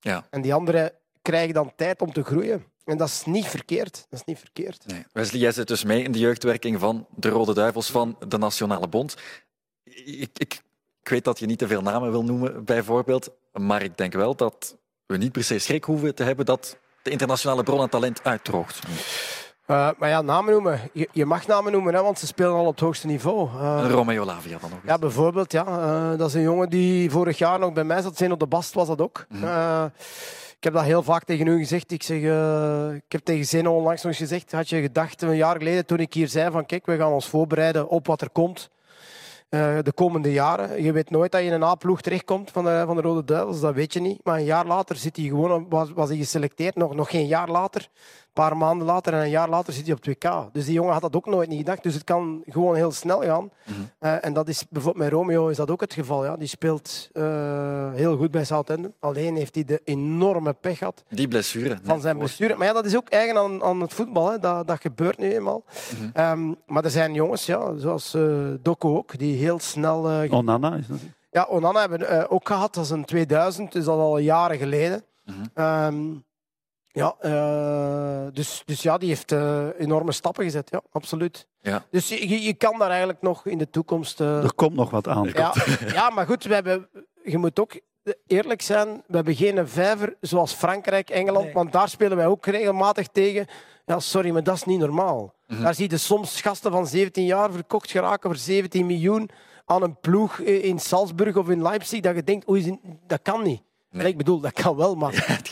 Ja. 0.00 0.26
En 0.30 0.40
die 0.42 0.54
anderen 0.54 0.92
krijgen 1.22 1.54
dan 1.54 1.72
tijd 1.76 2.00
om 2.00 2.12
te 2.12 2.22
groeien. 2.24 2.64
En 2.84 2.96
dat 2.96 3.08
is 3.08 3.24
niet 3.24 3.46
verkeerd. 3.46 4.06
Dat 4.08 4.18
is 4.20 4.24
niet 4.24 4.38
verkeerd. 4.38 4.86
Nee. 4.86 5.04
Wesley, 5.12 5.40
jij 5.40 5.52
zit 5.52 5.68
dus 5.68 5.84
mee 5.84 6.02
in 6.02 6.12
de 6.12 6.18
jeugdwerking 6.18 6.80
van 6.80 7.06
de 7.16 7.28
Rode 7.28 7.54
Duivels 7.54 7.90
van 7.90 8.16
de 8.28 8.38
Nationale 8.38 8.88
Bond. 8.88 9.16
Ik, 9.84 10.30
ik, 10.34 10.62
ik 11.02 11.08
weet 11.08 11.24
dat 11.24 11.38
je 11.38 11.46
niet 11.46 11.58
te 11.58 11.66
veel 11.66 11.82
namen 11.82 12.10
wil 12.10 12.24
noemen, 12.24 12.64
bijvoorbeeld. 12.64 13.30
Maar 13.52 13.82
ik 13.82 13.96
denk 13.96 14.12
wel 14.12 14.34
dat 14.34 14.76
we 15.06 15.16
niet 15.16 15.32
per 15.32 15.44
se 15.44 15.58
schrik 15.58 15.84
hoeven 15.84 16.14
te 16.14 16.22
hebben 16.22 16.46
dat 16.46 16.78
de 17.02 17.10
internationale 17.10 17.62
bron 17.62 17.80
aan 17.80 17.88
talent 17.88 18.24
uitdroogt. 18.24 18.78
Eh, 19.66 19.88
maar 19.98 20.08
ja, 20.08 20.22
namen 20.22 20.52
noemen. 20.52 20.80
Je, 20.92 21.08
je 21.12 21.26
mag 21.26 21.46
namen 21.46 21.72
noemen, 21.72 21.94
hè, 21.94 22.02
want 22.02 22.18
ze 22.18 22.26
spelen 22.26 22.52
al 22.52 22.66
op 22.66 22.70
het 22.70 22.80
hoogste 22.80 23.06
niveau. 23.06 23.48
Eh, 23.48 23.84
Romeo 23.90 24.24
Lavia 24.24 24.58
dan 24.58 24.70
nog. 24.70 24.78
Ja, 24.84 24.98
bijvoorbeeld. 24.98 25.52
Ja. 25.52 25.66
Eh, 25.66 26.18
dat 26.18 26.28
is 26.28 26.34
een 26.34 26.42
jongen 26.42 26.68
die 26.70 27.10
vorig 27.10 27.38
jaar 27.38 27.58
nog 27.58 27.72
bij 27.72 27.84
mij 27.84 28.02
zat. 28.02 28.16
Zijn 28.16 28.32
op 28.32 28.38
de 28.38 28.46
Bast 28.46 28.74
was 28.74 28.86
dat 28.86 29.00
ook. 29.00 29.26
Eh, 29.42 29.84
ik 30.56 30.64
heb 30.64 30.72
dat 30.72 30.82
heel 30.82 31.02
vaak 31.02 31.24
tegen 31.24 31.46
u 31.46 31.58
gezegd. 31.58 31.92
Ik, 31.92 32.02
zeg, 32.02 32.16
ik 32.96 33.12
heb 33.12 33.24
tegen 33.24 33.44
Zeno 33.44 33.76
onlangs 33.76 34.02
nog 34.02 34.12
eens 34.12 34.20
gezegd, 34.20 34.52
had 34.52 34.68
je 34.68 34.80
gedacht 34.80 35.22
een 35.22 35.36
jaar 35.36 35.56
geleden 35.56 35.86
toen 35.86 35.98
ik 35.98 36.14
hier 36.14 36.28
zei 36.28 36.50
van 36.50 36.66
kijk, 36.66 36.86
we 36.86 36.96
gaan 36.96 37.12
ons 37.12 37.28
voorbereiden 37.28 37.88
op 37.88 38.06
wat 38.06 38.20
er 38.20 38.30
komt 38.30 38.70
eh, 39.50 39.78
de 39.82 39.92
komende 39.92 40.32
jaren. 40.32 40.82
Je 40.82 40.92
weet 40.92 41.10
nooit 41.10 41.32
dat 41.32 41.40
je 41.40 41.46
in 41.46 41.52
een 41.52 41.62
A-ploeg 41.62 42.00
terechtkomt 42.00 42.50
van 42.50 42.64
de, 42.64 42.82
van 42.86 42.96
de 42.96 43.02
Rode 43.02 43.24
Duivels, 43.24 43.60
dat 43.60 43.74
weet 43.74 43.92
je 43.92 44.00
niet. 44.00 44.20
Maar 44.24 44.38
een 44.38 44.44
jaar 44.44 44.66
later 44.66 44.96
zit 44.96 45.16
hij 45.16 45.26
gewoon, 45.26 45.66
was, 45.68 45.90
was 45.90 46.08
hij 46.08 46.18
geselecteerd, 46.18 46.74
nog, 46.74 46.94
nog 46.94 47.10
geen 47.10 47.26
jaar 47.26 47.48
later. 47.48 47.88
Een 48.40 48.46
paar 48.48 48.56
maanden 48.56 48.86
later 48.86 49.12
en 49.12 49.20
een 49.20 49.30
jaar 49.30 49.48
later 49.48 49.72
zit 49.72 49.86
hij 49.86 49.94
op 49.94 50.08
2K. 50.08 50.52
Dus 50.52 50.64
die 50.64 50.74
jongen 50.74 50.92
had 50.92 51.02
dat 51.02 51.16
ook 51.16 51.26
nooit 51.26 51.48
niet 51.48 51.58
gedacht. 51.58 51.82
Dus 51.82 51.94
het 51.94 52.04
kan 52.04 52.42
gewoon 52.46 52.74
heel 52.74 52.90
snel 52.92 53.20
gaan. 53.22 53.50
Eh, 53.98 54.24
en 54.24 54.32
dat 54.32 54.48
is 54.48 54.66
bijvoorbeeld 54.70 55.04
met 55.04 55.12
Romeo 55.12 55.48
is 55.48 55.56
dat 55.56 55.70
ook 55.70 55.80
het 55.80 55.92
geval. 55.94 56.24
Ja. 56.24 56.36
Die 56.36 56.48
speelt 56.48 57.08
eh, 57.12 57.92
heel 57.92 58.16
goed 58.16 58.30
bij 58.30 58.44
Southampton. 58.44 58.94
Alleen 59.00 59.36
heeft 59.36 59.54
hij 59.54 59.64
de 59.64 59.80
enorme 59.84 60.52
pech 60.52 60.78
gehad 60.78 61.04
Die 61.08 61.28
blessure. 61.28 61.78
van 61.82 62.00
zijn 62.00 62.18
blessure. 62.18 62.56
Maar 62.56 62.66
ja, 62.66 62.72
dat 62.72 62.84
is 62.84 62.96
ook 62.96 63.08
eigen 63.08 63.36
aan, 63.36 63.62
aan 63.62 63.80
het 63.80 63.92
voetbal. 63.94 64.30
Hè. 64.30 64.38
Dat, 64.38 64.66
dat 64.66 64.80
gebeurt 64.80 65.18
nu 65.18 65.32
eenmaal. 65.32 65.64
Ehm, 66.12 66.52
maar 66.66 66.84
er 66.84 66.90
zijn 66.90 67.14
jongens, 67.14 67.46
ja, 67.46 67.76
zoals 67.76 68.14
eh 68.14 68.22
Doku 68.62 68.88
ook, 68.88 69.18
die 69.18 69.36
heel 69.36 69.58
snel... 69.58 70.10
eh, 70.10 70.32
Onana 70.32 70.74
is 70.74 70.86
dat. 70.86 70.98
ja, 71.30 71.46
Onana 71.50 71.80
hebben 71.80 71.98
we 71.98 72.04
eh, 72.04 72.24
ook 72.32 72.46
gehad. 72.46 72.74
Dat 72.74 72.84
is 72.84 72.90
een 72.90 73.04
2000, 73.04 73.72
dus 73.72 73.84
dat 73.84 73.96
is 73.96 74.02
al 74.02 74.18
jaren 74.18 74.58
geleden. 74.58 75.04
Ehm, 75.54 75.96
ja, 76.92 77.14
eh, 77.20 78.26
dus, 78.32 78.62
dus 78.64 78.82
ja, 78.82 78.98
die 78.98 79.08
heeft 79.08 79.32
eh, 79.32 79.66
enorme 79.78 80.12
stappen 80.12 80.44
gezet. 80.44 80.70
Ja, 80.70 80.80
absoluut. 80.92 81.46
Ja. 81.60 81.84
Dus 81.90 82.08
je, 82.08 82.28
je- 82.28 82.42
je 82.42 82.54
kan 82.54 82.78
daar 82.78 82.88
eigenlijk 82.90 83.22
nog 83.22 83.46
in 83.46 83.58
de 83.58 83.70
toekomst... 83.70 84.20
eh, 84.20 84.42
Er 84.44 84.54
komt 84.54 84.74
nog 84.74 84.90
wat 84.90 85.08
aan. 85.08 85.30
ja, 85.34 85.54
ja, 85.86 86.10
maar 86.10 86.26
goed, 86.26 86.44
we 86.44 86.54
hebben, 86.54 86.88
je 87.24 87.38
moet 87.38 87.60
ook 87.60 87.80
eerlijk 88.26 88.62
zijn. 88.62 89.02
We 89.06 89.14
hebben 89.16 89.34
geen 89.34 89.68
vijver 89.68 90.16
zoals 90.20 90.52
Frankrijk, 90.52 91.10
Engeland, 91.10 91.52
want 91.52 91.72
daar 91.72 91.88
spelen 91.88 92.16
wij 92.16 92.26
ook 92.26 92.46
regelmatig 92.46 93.06
tegen. 93.08 93.46
Ja, 93.86 93.98
sorry, 94.00 94.30
maar 94.30 94.42
dat 94.42 94.54
is 94.54 94.64
niet 94.64 94.78
normaal. 94.78 95.34
Daar 95.46 95.74
zie 95.74 95.90
je 95.90 95.96
soms 95.96 96.40
gasten 96.40 96.70
van 96.72 96.86
17 96.86 97.24
jaar 97.24 97.52
verkocht 97.52 97.90
geraken 97.90 98.30
voor 98.30 98.38
17 98.38 98.86
miljoen 98.86 99.30
aan 99.64 99.82
een 99.82 99.96
ploeg 100.00 100.38
in 100.38 100.78
Salzburg 100.78 101.36
of 101.36 101.48
in 101.48 101.62
Leipzig. 101.62 102.00
Dat 102.00 102.14
je 102.14 102.24
denkt, 102.24 102.48
oei, 102.48 102.78
dat 103.06 103.22
kan 103.22 103.42
niet. 103.42 103.62
Ik 103.90 104.16
bedoel, 104.16 104.40
dat 104.40 104.52
kan 104.52 104.76
wel, 104.76 104.94
maar... 104.94 105.42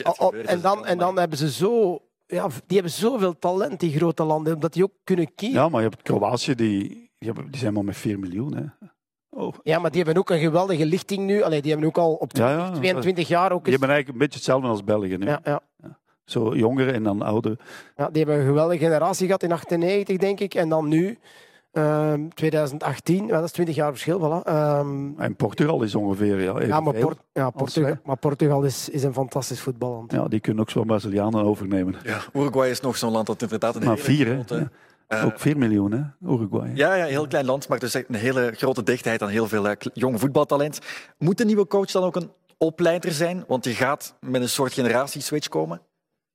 en, 0.44 0.60
dan, 0.60 0.86
en 0.86 0.98
dan 0.98 1.18
hebben 1.18 1.38
ze 1.38 1.50
zo... 1.50 2.02
Ja, 2.26 2.46
die 2.66 2.76
hebben 2.76 2.92
zoveel 2.92 3.38
talent, 3.38 3.80
die 3.80 3.96
grote 3.96 4.22
landen, 4.22 4.54
omdat 4.54 4.72
die 4.72 4.82
ook 4.82 4.92
kunnen 5.04 5.34
kiezen. 5.34 5.60
Ja, 5.60 5.68
maar 5.68 5.82
je 5.82 5.88
hebt 5.88 6.02
Kroatië, 6.02 6.54
die, 6.54 6.88
die, 6.88 7.08
hebben, 7.18 7.50
die 7.50 7.60
zijn 7.60 7.72
maar 7.72 7.84
met 7.84 7.96
4 7.96 8.18
miljoen. 8.18 8.54
Hè. 8.56 8.64
Oh. 9.30 9.54
Ja, 9.62 9.78
maar 9.78 9.90
die 9.90 10.02
hebben 10.02 10.22
ook 10.22 10.30
een 10.30 10.38
geweldige 10.38 10.86
lichting 10.86 11.26
nu. 11.26 11.42
Allee, 11.42 11.62
die 11.62 11.70
hebben 11.70 11.88
ook 11.88 11.98
al 11.98 12.14
op 12.14 12.36
Ja, 12.36 12.50
ja. 12.50 12.70
22 12.70 13.28
jaar 13.28 13.52
ook 13.52 13.64
Die 13.64 13.72
eens... 13.72 13.80
hebben 13.80 13.88
eigenlijk 13.88 14.08
een 14.08 14.18
beetje 14.18 14.38
hetzelfde 14.38 14.68
als 14.68 14.84
België 14.84 15.16
nu. 15.16 15.26
Ja, 15.26 15.40
ja. 15.44 15.62
Zo 16.24 16.56
jongeren 16.56 16.94
en 16.94 17.02
dan 17.02 17.22
ouderen. 17.22 17.58
Ja, 17.96 18.08
die 18.10 18.22
hebben 18.24 18.40
een 18.40 18.46
geweldige 18.46 18.84
generatie 18.84 19.26
gehad 19.26 19.42
in 19.42 19.52
98, 19.52 20.16
denk 20.16 20.40
ik. 20.40 20.54
En 20.54 20.68
dan 20.68 20.88
nu, 20.88 21.18
ehm, 21.72 22.28
2018. 22.28 23.26
Ja, 23.26 23.34
dat 23.34 23.44
is 23.44 23.50
20 23.52 23.74
jaar 23.74 23.90
verschil. 23.90 24.18
Voilà. 24.20 24.46
Ehm, 24.46 25.20
En 25.20 25.36
Portugal 25.36 25.82
is 25.82 25.94
ongeveer 25.94 26.40
ja, 26.40 26.60
ja, 26.60 26.80
maar, 26.80 26.94
ja, 27.32 27.50
Portugal, 27.50 27.96
maar 28.04 28.16
Portugal 28.16 28.62
is, 28.62 28.88
is 28.88 29.02
een 29.02 29.12
fantastisch 29.12 29.60
voetballand. 29.60 30.12
Ja, 30.12 30.28
die 30.28 30.40
kunnen 30.40 30.62
ook 30.62 30.70
zo'n 30.70 30.86
Brazilianen 30.86 31.44
overnemen. 31.44 31.94
Ja, 32.04 32.18
Uruguay 32.32 32.70
is 32.70 32.80
nog 32.80 32.96
zo'n 32.96 33.12
land 33.12 33.26
dat 33.26 33.42
inderdaad 33.42 33.74
een 33.76 33.80
Maar 33.84 33.90
hele 33.96 34.02
vier, 34.04 34.26
hè? 34.26 34.34
grote- 34.34 34.70
Ja. 35.08 35.22
Ook 35.22 35.38
4 35.40 35.58
miljoen, 35.58 35.92
hè? 35.92 36.28
Uruguay. 36.30 36.70
Ja, 36.74 36.94
ja, 36.94 37.02
een 37.04 37.08
heel 37.10 37.26
klein 37.26 37.44
land, 37.44 37.68
maar 37.68 37.78
dus 37.78 37.94
echt 37.94 38.04
een 38.08 38.14
hele 38.14 38.52
grote 38.54 38.82
dichtheid 38.82 39.22
aan 39.22 39.28
heel 39.28 39.48
veel 39.48 39.68
eh, 39.68 39.76
kle- 39.76 39.90
jong 39.94 40.20
voetbaltalent. 40.20 40.78
Moet 41.18 41.38
de 41.38 41.44
nieuwe 41.44 41.66
coach 41.66 41.90
dan 41.90 42.02
ook 42.02 42.16
een 42.16 42.30
opleider 42.58 43.12
zijn? 43.12 43.44
Want 43.46 43.64
je 43.64 43.70
gaat 43.74 44.14
met 44.20 44.40
een 44.42 44.48
soort 44.48 44.72
generatieswitch 44.72 45.48
komen. 45.48 45.80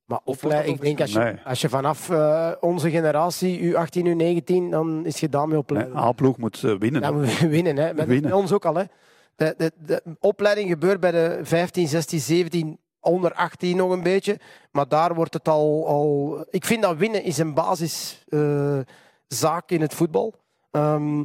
Maar 0.04 0.20
Of 0.24 0.36
opleid- 0.36 0.66
wordt 0.66 0.66
dat 0.66 0.76
ik 0.76 0.82
denk 0.96 1.00
als 1.00 1.12
je, 1.12 1.18
Nee. 1.18 1.36
als 1.44 1.60
je 1.60 1.68
vanaf 1.68 2.10
eh, 2.10 2.50
onze 2.60 2.90
generatie, 2.90 3.72
U18, 3.74 4.06
U19, 4.06 4.70
dan 4.70 5.06
is 5.06 5.20
je 5.20 5.28
daarmee 5.28 5.50
Nee, 5.50 5.58
opleiden. 5.58 5.96
A-ploeg 5.96 6.38
moet 6.38 6.62
eh, 6.64 6.74
winnen. 6.78 7.02
Ja, 7.02 7.14
we 7.14 7.48
winnen. 7.56 7.76
Hè. 7.76 7.94
Met, 7.94 8.06
Winnen. 8.06 8.30
bij 8.30 8.40
ons 8.40 8.52
ook 8.52 8.64
al. 8.64 8.74
Hè. 8.74 8.84
De, 9.36 9.54
de, 9.56 9.72
de 9.86 10.02
opleiding 10.20 10.68
gebeurt 10.68 11.00
bij 11.00 11.10
de 11.10 11.38
15, 11.42 11.88
16, 11.88 12.20
17, 12.20 12.78
onder 13.00 13.32
18 13.34 13.76
nog 13.76 13.90
een 13.90 14.02
beetje. 14.02 14.38
Maar 14.72 14.88
daar 14.88 15.14
wordt 15.14 15.34
het 15.34 15.48
al... 15.48 15.86
al 15.88 16.38
ik 16.50 16.64
vind 16.64 16.82
dat 16.82 16.96
winnen 16.96 17.22
is 17.24 17.38
een 17.38 17.54
basiszaak 17.54 19.70
in 19.70 19.80
het 19.80 19.94
voetbal. 19.94 20.34
Ehm, 20.70 21.24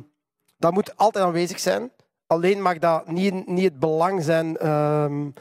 dat 0.58 0.74
moet 0.74 0.98
altijd 0.98 1.26
aanwezig 1.26 1.60
zijn. 1.60 1.92
Alleen 2.28 2.62
mag 2.62 2.78
dat 2.78 3.08
niet, 3.12 3.48
niet 3.48 3.64
het 3.64 3.80
belang 3.80 4.24
zijn 4.24 4.58
ehm, 4.58 5.26
eh, 5.26 5.32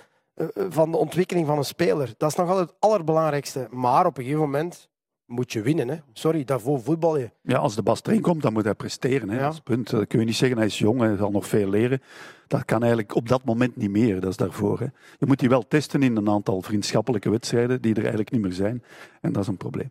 van 0.68 0.90
de 0.90 0.96
ontwikkeling 0.96 1.46
van 1.46 1.58
een 1.58 1.64
speler. 1.64 2.14
Dat 2.16 2.30
is 2.30 2.36
nog 2.36 2.48
altijd 2.48 2.68
het 2.68 2.76
allerbelangrijkste. 2.78 3.68
Maar 3.70 4.06
op 4.06 4.16
een 4.18 4.22
gegeven 4.22 4.44
moment 4.44 4.88
moet 5.26 5.52
je 5.52 5.62
winnen. 5.62 5.88
Hè. 5.88 5.96
Sorry, 6.12 6.44
daarvoor 6.44 6.80
voetbal 6.80 7.18
je. 7.18 7.30
Ja, 7.42 7.58
als 7.58 7.74
de 7.74 7.82
Bas 7.82 8.00
erin 8.02 8.20
komt, 8.20 8.42
dan 8.42 8.52
moet 8.52 8.64
hij 8.64 8.74
presteren. 8.74 9.28
Hè. 9.28 9.36
Ja. 9.36 9.42
Dat 9.42 9.50
is 9.50 9.56
het 9.56 9.64
punt. 9.64 9.90
Dat 9.90 10.06
kun 10.06 10.18
je 10.18 10.24
niet 10.24 10.36
zeggen, 10.36 10.56
hij 10.56 10.66
is 10.66 10.78
jong, 10.78 11.00
hij 11.00 11.16
zal 11.16 11.30
nog 11.30 11.46
veel 11.46 11.68
leren. 11.68 12.02
Dat 12.46 12.64
kan 12.64 12.80
eigenlijk 12.80 13.14
op 13.14 13.28
dat 13.28 13.44
moment 13.44 13.76
niet 13.76 13.90
meer. 13.90 14.20
Dat 14.20 14.30
is 14.30 14.36
daarvoor. 14.36 14.78
Hè. 14.78 14.86
Je 15.18 15.26
moet 15.26 15.38
die 15.38 15.48
wel 15.48 15.68
testen 15.68 16.02
in 16.02 16.16
een 16.16 16.28
aantal 16.28 16.62
vriendschappelijke 16.62 17.30
wedstrijden 17.30 17.82
die 17.82 17.92
er 17.92 18.00
eigenlijk 18.00 18.30
niet 18.30 18.40
meer 18.40 18.52
zijn. 18.52 18.82
En 19.20 19.32
dat 19.32 19.42
is 19.42 19.48
een 19.48 19.56
probleem. 19.56 19.90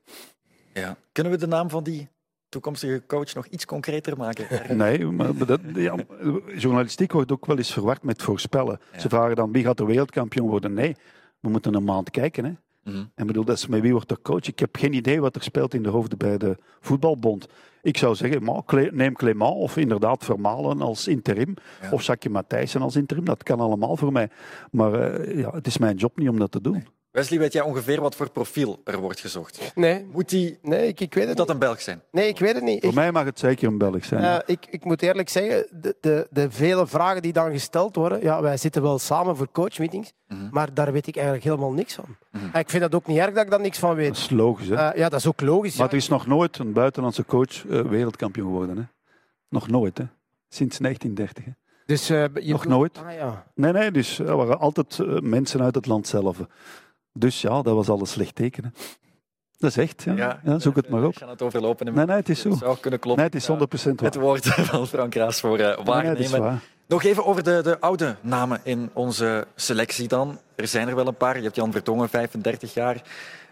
Ja. 0.73 0.97
Kunnen 1.11 1.31
we 1.31 1.37
de 1.37 1.47
naam 1.47 1.69
van 1.69 1.83
die 1.83 2.09
toekomstige 2.49 3.03
coach 3.07 3.33
nog 3.33 3.45
iets 3.45 3.65
concreter 3.65 4.17
maken? 4.17 4.47
Nee, 4.77 5.05
maar 5.05 5.45
dat, 5.45 5.59
ja, 5.73 5.95
journalistiek 6.55 7.11
wordt 7.11 7.31
ook 7.31 7.45
wel 7.45 7.57
eens 7.57 7.73
verward 7.73 8.03
met 8.03 8.21
voorspellen. 8.21 8.79
Ze 8.97 9.09
vragen 9.09 9.35
dan 9.35 9.51
wie 9.51 9.63
gaat 9.63 9.77
de 9.77 9.85
wereldkampioen 9.85 10.49
worden. 10.49 10.73
Nee, 10.73 10.95
we 11.39 11.49
moeten 11.49 11.73
een 11.73 11.83
maand 11.83 12.09
kijken. 12.09 12.45
Hè. 12.45 12.51
Mhm. 12.91 13.03
En 13.15 13.27
bedoel, 13.27 13.43
dat 13.43 13.57
is 13.57 13.67
met 13.67 13.81
wie 13.81 13.91
wordt 13.91 14.11
er 14.11 14.21
coach? 14.21 14.47
Ik 14.47 14.59
heb 14.59 14.75
geen 14.75 14.93
idee 14.93 15.21
wat 15.21 15.35
er 15.35 15.43
speelt 15.43 15.73
in 15.73 15.83
de 15.83 15.89
hoofden 15.89 16.17
bij 16.17 16.37
de 16.37 16.57
voetbalbond. 16.79 17.47
Ik 17.81 17.97
zou 17.97 18.15
zeggen, 18.15 18.65
neem 18.91 19.13
Clément 19.13 19.55
of 19.55 19.77
inderdaad 19.77 20.25
Vermalen 20.25 20.81
als 20.81 21.07
interim. 21.07 21.53
Ja. 21.81 21.91
Of 21.91 22.03
Sakje 22.03 22.29
Matthijssen 22.29 22.81
als 22.81 22.95
interim. 22.95 23.25
Dat 23.25 23.43
kan 23.43 23.59
allemaal 23.59 23.97
voor 23.97 24.11
mij. 24.11 24.29
Maar 24.71 24.93
eh, 24.93 25.39
ja, 25.39 25.51
het 25.51 25.67
is 25.67 25.77
mijn 25.77 25.95
job 25.95 26.17
niet 26.17 26.29
om 26.29 26.39
dat 26.39 26.51
te 26.51 26.61
doen. 26.61 26.87
Wesley, 27.17 27.39
weet 27.39 27.53
jij 27.53 27.61
ongeveer 27.61 28.01
wat 28.01 28.15
voor 28.15 28.29
profiel 28.29 28.81
er 28.83 28.97
wordt 28.99 29.19
gezocht? 29.19 29.71
Nee, 29.75 30.05
Moet, 30.11 30.29
die, 30.29 30.57
nee 30.61 30.87
ik, 30.87 30.99
ik 30.99 31.13
weet 31.13 31.27
het 31.27 31.37
moet 31.37 31.37
dat 31.37 31.49
een 31.49 31.59
Belg 31.59 31.81
zijn? 31.81 32.01
Nee, 32.11 32.27
ik 32.27 32.39
weet 32.39 32.53
het 32.53 32.63
niet. 32.63 32.79
Voor 32.79 32.89
Ik- 32.89 32.95
mij 32.95 33.11
mag 33.11 33.23
het 33.25 33.39
zeker 33.39 33.67
een 33.67 33.77
Belg 33.77 34.05
zijn. 34.05 34.23
Eh, 34.23 34.37
ik, 34.45 34.65
ik 34.69 34.83
moet 34.83 35.01
eerlijk 35.01 35.29
zeggen, 35.29 35.67
de, 35.81 35.95
de, 36.01 36.27
de 36.29 36.51
vele 36.51 36.87
vragen 36.87 37.21
die 37.21 37.33
dan 37.33 37.51
gesteld 37.51 37.95
worden, 37.95 38.21
ja, 38.21 38.41
wij 38.41 38.57
zitten 38.57 38.81
wel 38.81 38.99
samen 38.99 39.37
voor 39.37 39.51
coachmeetings, 39.51 40.11
Mhm. 40.27 40.47
maar 40.51 40.73
daar 40.73 40.91
weet 40.91 41.07
ik 41.07 41.15
eigenlijk 41.15 41.45
helemaal 41.45 41.71
niks 41.71 41.93
van. 41.93 42.05
En 42.31 42.59
ik 42.59 42.69
vind 42.69 42.81
dat 42.81 42.95
ook 42.95 43.07
niet 43.07 43.17
erg 43.17 43.33
dat 43.33 43.43
ik 43.43 43.49
daar 43.51 43.61
niks 43.61 43.79
van 43.79 43.89
dat 43.89 43.97
weet. 43.97 44.11
is 44.17 44.29
logisch. 44.29 44.67
Hè? 44.67 44.75
Eh, 44.75 44.97
ja, 44.97 45.09
dat 45.09 45.19
is 45.19 45.27
ook 45.27 45.41
logisch. 45.41 45.75
maar 45.77 45.85
ja. 45.85 45.91
er 45.91 45.97
is 45.97 46.07
nog 46.07 46.27
nooit 46.27 46.57
een 46.57 46.73
buitenlandse 46.73 47.25
coach 47.25 47.65
eh, 47.67 47.81
wereldkampioen 47.81 48.47
geworden. 48.47 48.77
Hè? 48.77 48.83
Nog 49.49 49.67
nooit. 49.67 49.97
Hè? 49.97 50.03
Sinds 50.49 50.77
1930. 50.77 51.45
Hè? 51.45 51.51
Dus, 51.85 52.09
eh, 52.09 52.23
je 52.45 52.51
Nog 52.51 52.65
nooit. 52.65 52.97
Ah, 53.05 53.13
ja. 53.13 53.45
Nee, 53.55 53.71
nee, 53.71 53.91
dus 53.91 54.19
er 54.19 54.35
waren 54.35 54.59
altijd 54.59 54.99
mensen 55.21 55.61
uit 55.61 55.75
het 55.75 55.85
land 55.85 56.07
zelf. 56.07 56.37
Dus 57.19 57.41
ja, 57.41 57.61
dat 57.61 57.75
was 57.75 57.89
al 57.89 57.99
een 57.99 58.05
slecht 58.05 58.35
teken. 58.35 58.63
Hè. 58.63 58.69
Dat 59.57 59.69
is 59.69 59.77
echt, 59.77 60.03
ja. 60.03 60.13
Ja. 60.13 60.39
ja. 60.43 60.59
zoek 60.59 60.75
het 60.75 60.89
maar 60.89 61.03
op. 61.03 61.11
Ik 61.11 61.17
ga 61.17 61.29
het 61.29 61.41
overlopen. 61.41 61.93
Nee, 61.93 62.05
nee, 62.05 62.15
het 62.15 62.29
is 62.29 62.41
zo. 62.41 62.49
Het 62.49 62.59
zou 62.59 62.77
kunnen 62.77 62.99
kloppen. 62.99 63.23
Nee, 63.31 63.41
het 63.41 63.71
is 63.71 63.87
100% 63.89 63.91
waar. 63.95 64.05
Het 64.05 64.15
woord 64.15 64.45
van 64.71 64.87
Frank 64.87 65.15
Raas 65.15 65.39
voor 65.39 65.59
uh, 65.59 65.75
Nee, 65.75 65.85
waarnemen. 65.85 66.39
waar. 66.39 66.61
Nog 66.87 67.03
even 67.03 67.25
over 67.25 67.43
de, 67.43 67.59
de 67.63 67.79
oude 67.79 68.15
namen 68.21 68.59
in 68.63 68.89
onze 68.93 69.47
selectie 69.55 70.07
dan. 70.07 70.39
Er 70.55 70.67
zijn 70.67 70.87
er 70.87 70.95
wel 70.95 71.07
een 71.07 71.15
paar. 71.15 71.37
Je 71.37 71.43
hebt 71.43 71.55
Jan 71.55 71.71
Vertongen, 71.71 72.09
35 72.09 72.73
jaar. 72.73 73.01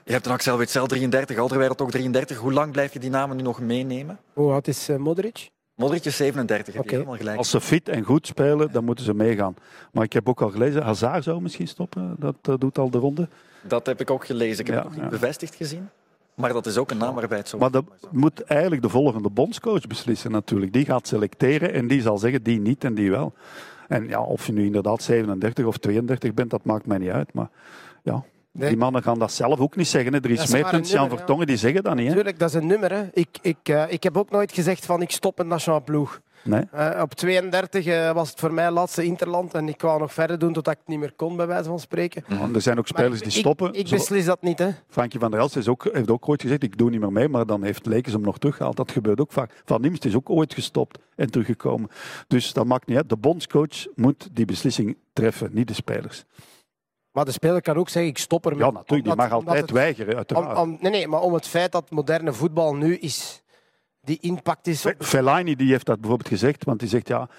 Je 0.05 0.11
hebt 0.11 0.25
een 0.25 0.31
Axel 0.31 0.57
Witsel, 0.57 0.87
33. 0.87 1.37
Alderweireld 1.37 1.81
ook 1.81 1.91
33. 1.91 2.37
Hoe 2.37 2.53
lang 2.53 2.71
blijf 2.71 2.93
je 2.93 2.99
die 2.99 3.09
namen 3.09 3.37
nu 3.37 3.43
nog 3.43 3.59
meenemen? 3.59 4.19
Hoe 4.33 4.51
oud 4.51 4.67
is 4.67 4.89
uh, 4.89 4.97
Modric? 4.97 5.49
Modric 5.75 6.05
is 6.05 6.15
37, 6.15 6.73
heb 6.73 6.83
Oké. 6.83 6.91
je 6.91 6.95
helemaal 6.97 7.17
gelijk. 7.17 7.37
Als 7.37 7.49
ze 7.49 7.61
fit 7.61 7.89
en 7.89 8.03
goed 8.03 8.27
spelen, 8.27 8.71
dan 8.71 8.83
moeten 8.83 9.05
ze 9.05 9.13
meegaan. 9.13 9.55
Maar 9.91 10.03
ik 10.03 10.13
heb 10.13 10.29
ook 10.29 10.41
al 10.41 10.49
gelezen, 10.49 10.83
Hazard 10.83 11.23
zou 11.23 11.41
misschien 11.41 11.67
stoppen. 11.67 12.15
Dat 12.19 12.35
eh, 12.41 12.53
doet 12.57 12.77
al 12.77 12.89
de 12.89 12.97
ronde. 12.97 13.27
Dat 13.67 13.85
heb 13.85 14.01
ik 14.01 14.09
ook 14.11 14.25
gelezen. 14.25 14.59
Ik 14.59 14.67
heb 14.67 14.75
Ja, 14.75 14.81
het 14.81 14.83
nog 14.91 14.93
niet 15.03 15.03
ja. 15.11 15.19
bevestigd 15.19 15.55
gezien. 15.55 15.89
Maar 16.35 16.53
dat 16.53 16.65
is 16.65 16.77
ook 16.77 16.91
een 16.91 16.97
naam 16.97 17.15
waarbij 17.15 17.37
het 17.37 17.47
zo 17.49 17.57
Maar 17.57 17.71
dat 17.71 17.85
moet 18.11 18.43
eigenlijk 18.43 18.81
de 18.81 18.89
volgende 18.89 19.29
bondscoach 19.29 19.87
beslissen 19.87 20.31
natuurlijk. 20.31 20.73
Die 20.73 20.85
gaat 20.85 21.07
selecteren 21.07 21.73
en 21.73 21.87
die 21.87 22.01
zal 22.01 22.17
zeggen 22.17 22.43
die 22.43 22.59
niet 22.59 22.83
en 22.83 22.93
die 22.95 23.11
wel. 23.11 23.33
En 23.87 24.07
ja, 24.07 24.21
of 24.21 24.45
je 24.45 24.51
nu 24.53 24.65
inderdaad 24.65 25.03
37 25.03 25.65
of 25.65 25.77
32 25.77 26.33
bent, 26.33 26.49
dat 26.49 26.65
maakt 26.65 26.85
mij 26.85 26.97
niet 26.97 27.09
uit. 27.09 27.33
Maar 27.33 27.49
ja, 28.03 28.23
Nee. 28.51 28.69
die 28.69 28.77
mannen 28.77 29.03
gaan 29.03 29.19
dat 29.19 29.31
zelf 29.31 29.59
ook 29.59 29.75
niet 29.75 29.87
zeggen. 29.87 30.13
hè. 30.13 30.19
Er 30.19 30.29
is 30.31 30.51
Mertens, 30.51 30.91
Jan. 30.91 31.09
Vertongen, 31.09 31.47
die 31.47 31.57
zeggen 31.57 31.83
dat 31.83 31.95
niet. 31.95 32.07
Hè? 32.07 32.13
Tuurlijk, 32.13 32.39
dat 32.39 32.49
is 32.49 32.55
een 32.55 32.67
nummer. 32.67 32.91
Hè. 32.91 33.03
Ik, 33.13 33.27
ik, 33.41 33.57
eh, 33.63 33.83
ik 33.87 34.03
heb 34.03 34.17
ook 34.17 34.29
nooit 34.31 34.51
gezegd 34.53 34.85
van 34.85 35.01
ik 35.01 35.11
stop 35.11 35.39
een 35.39 35.47
nationale 35.47 35.81
ploeg. 35.83 36.21
Nee. 36.45 36.63
Eh, 36.71 37.01
op 37.01 37.13
32 37.13 37.85
eh, 37.85 38.11
was 38.11 38.29
het 38.29 38.39
voor 38.39 38.53
mij 38.53 38.71
laatste 38.71 39.03
Interland 39.03 39.53
en 39.53 39.67
ik 39.69 39.81
wou 39.81 39.99
nog 39.99 40.13
verder 40.13 40.39
doen 40.39 40.53
totdat 40.53 40.73
ik 40.73 40.79
het 40.79 40.87
niet 40.89 40.99
meer 40.99 41.13
kon, 41.15 41.35
bij 41.35 41.47
wijze 41.47 41.69
van 41.69 41.79
spreken. 41.79 42.23
Er 42.53 42.61
zijn 42.61 42.77
ook 42.77 42.87
spelers 42.87 43.21
die 43.21 43.31
stoppen. 43.31 43.73
Ik 43.73 43.89
beslis 43.89 44.25
dat 44.25 44.41
niet. 44.41 44.59
Hè. 44.59 44.69
Frankie 44.87 45.19
van 45.19 45.31
der 45.31 45.39
Elst 45.39 45.55
is 45.55 45.67
ook, 45.67 45.89
heeft 45.91 46.11
ook 46.11 46.29
ooit 46.29 46.41
gezegd, 46.41 46.63
ik 46.63 46.77
doe 46.77 46.89
niet 46.89 46.99
meer 46.99 47.11
mee, 47.11 47.29
maar 47.29 47.45
dan 47.45 47.63
heeft 47.63 47.85
Lekens 47.85 48.13
hem 48.13 48.23
nog 48.23 48.37
teruggehaald. 48.37 48.75
Dat 48.77 48.91
gebeurt 48.91 49.19
ook 49.21 49.31
vaak. 49.31 49.61
Van 49.65 49.81
Nimst 49.81 50.05
is 50.05 50.15
ook 50.15 50.29
ooit 50.29 50.53
gestopt 50.53 50.97
en 51.15 51.31
teruggekomen. 51.31 51.89
Dus 52.27 52.53
dat 52.53 52.65
maakt 52.65 52.87
niet 52.87 52.97
uit. 52.97 53.09
De 53.09 53.17
bondscoach 53.17 53.85
moet 53.95 54.29
die 54.31 54.45
beslissing 54.45 54.97
treffen, 55.13 55.49
niet 55.53 55.67
de 55.67 55.73
spelers. 55.73 56.23
Maar 57.11 57.25
de 57.25 57.31
speler 57.31 57.61
kan 57.61 57.75
ook 57.75 57.89
zeggen 57.89 58.11
ik 58.11 58.17
stop 58.17 58.45
ermee. 58.45 58.65
Ja, 58.65 58.71
natuurlijk, 58.71 59.03
die 59.03 59.15
mag 59.15 59.31
altijd 59.31 59.61
het- 59.61 59.71
weigeren, 59.71 60.11
Om, 60.11 60.17
uiteraard. 60.17 60.57
om- 60.57 60.77
nee, 60.81 60.91
nee, 60.91 61.07
maar 61.07 61.21
om 61.21 61.33
het 61.33 61.47
feit 61.47 61.71
dat 61.71 61.91
moderne 61.91 62.33
voetbal 62.33 62.75
nu 62.75 62.95
is, 62.97 63.41
die 64.05 64.17
impact 64.21 64.67
is... 64.67 64.85
Op, 64.85 64.93
Fellaini 64.99 65.55
die 65.55 65.71
heeft 65.71 65.85
dat 65.85 65.99
bijvoorbeeld 65.99 66.29
gezegd, 66.29 66.63
want 66.63 66.79
die 66.79 66.89
zegt 66.89 67.07
ja, 67.07 67.29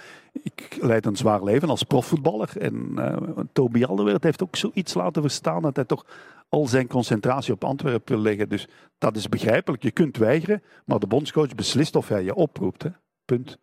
ik 0.43 0.79
leid 0.81 1.07
een 1.07 1.17
zwaar 1.17 1.43
leven 1.45 1.69
als 1.69 1.83
profvoetballer. 1.83 2.51
En 2.59 2.93
eh 2.97 3.45
Toby 3.53 3.85
Alderweireld 3.85 4.25
heeft 4.25 4.43
ook 4.43 4.57
zoiets 4.57 4.95
laten 4.95 5.23
verstaan 5.23 5.62
dat 5.62 5.77
hij 5.77 5.85
toch 5.85 6.05
al 6.49 6.67
zijn 6.67 6.87
concentratie 6.87 7.53
op 7.53 7.64
Antwerpen 7.64 8.14
wil 8.14 8.23
leggen. 8.23 8.49
Dus 8.49 8.69
dat 8.99 9.17
is 9.17 9.29
begrijpelijk. 9.29 9.83
Je 9.83 9.91
kunt 9.91 10.17
weigeren, 10.17 10.62
maar 10.85 10.99
de 10.99 11.07
bondscoach 11.07 11.55
beslist 11.55 11.97
of 11.97 12.09
hij 12.09 12.23
je 12.23 12.35
oproept. 12.35 12.83
Hè. 12.83 12.91
Punt. 13.25 13.59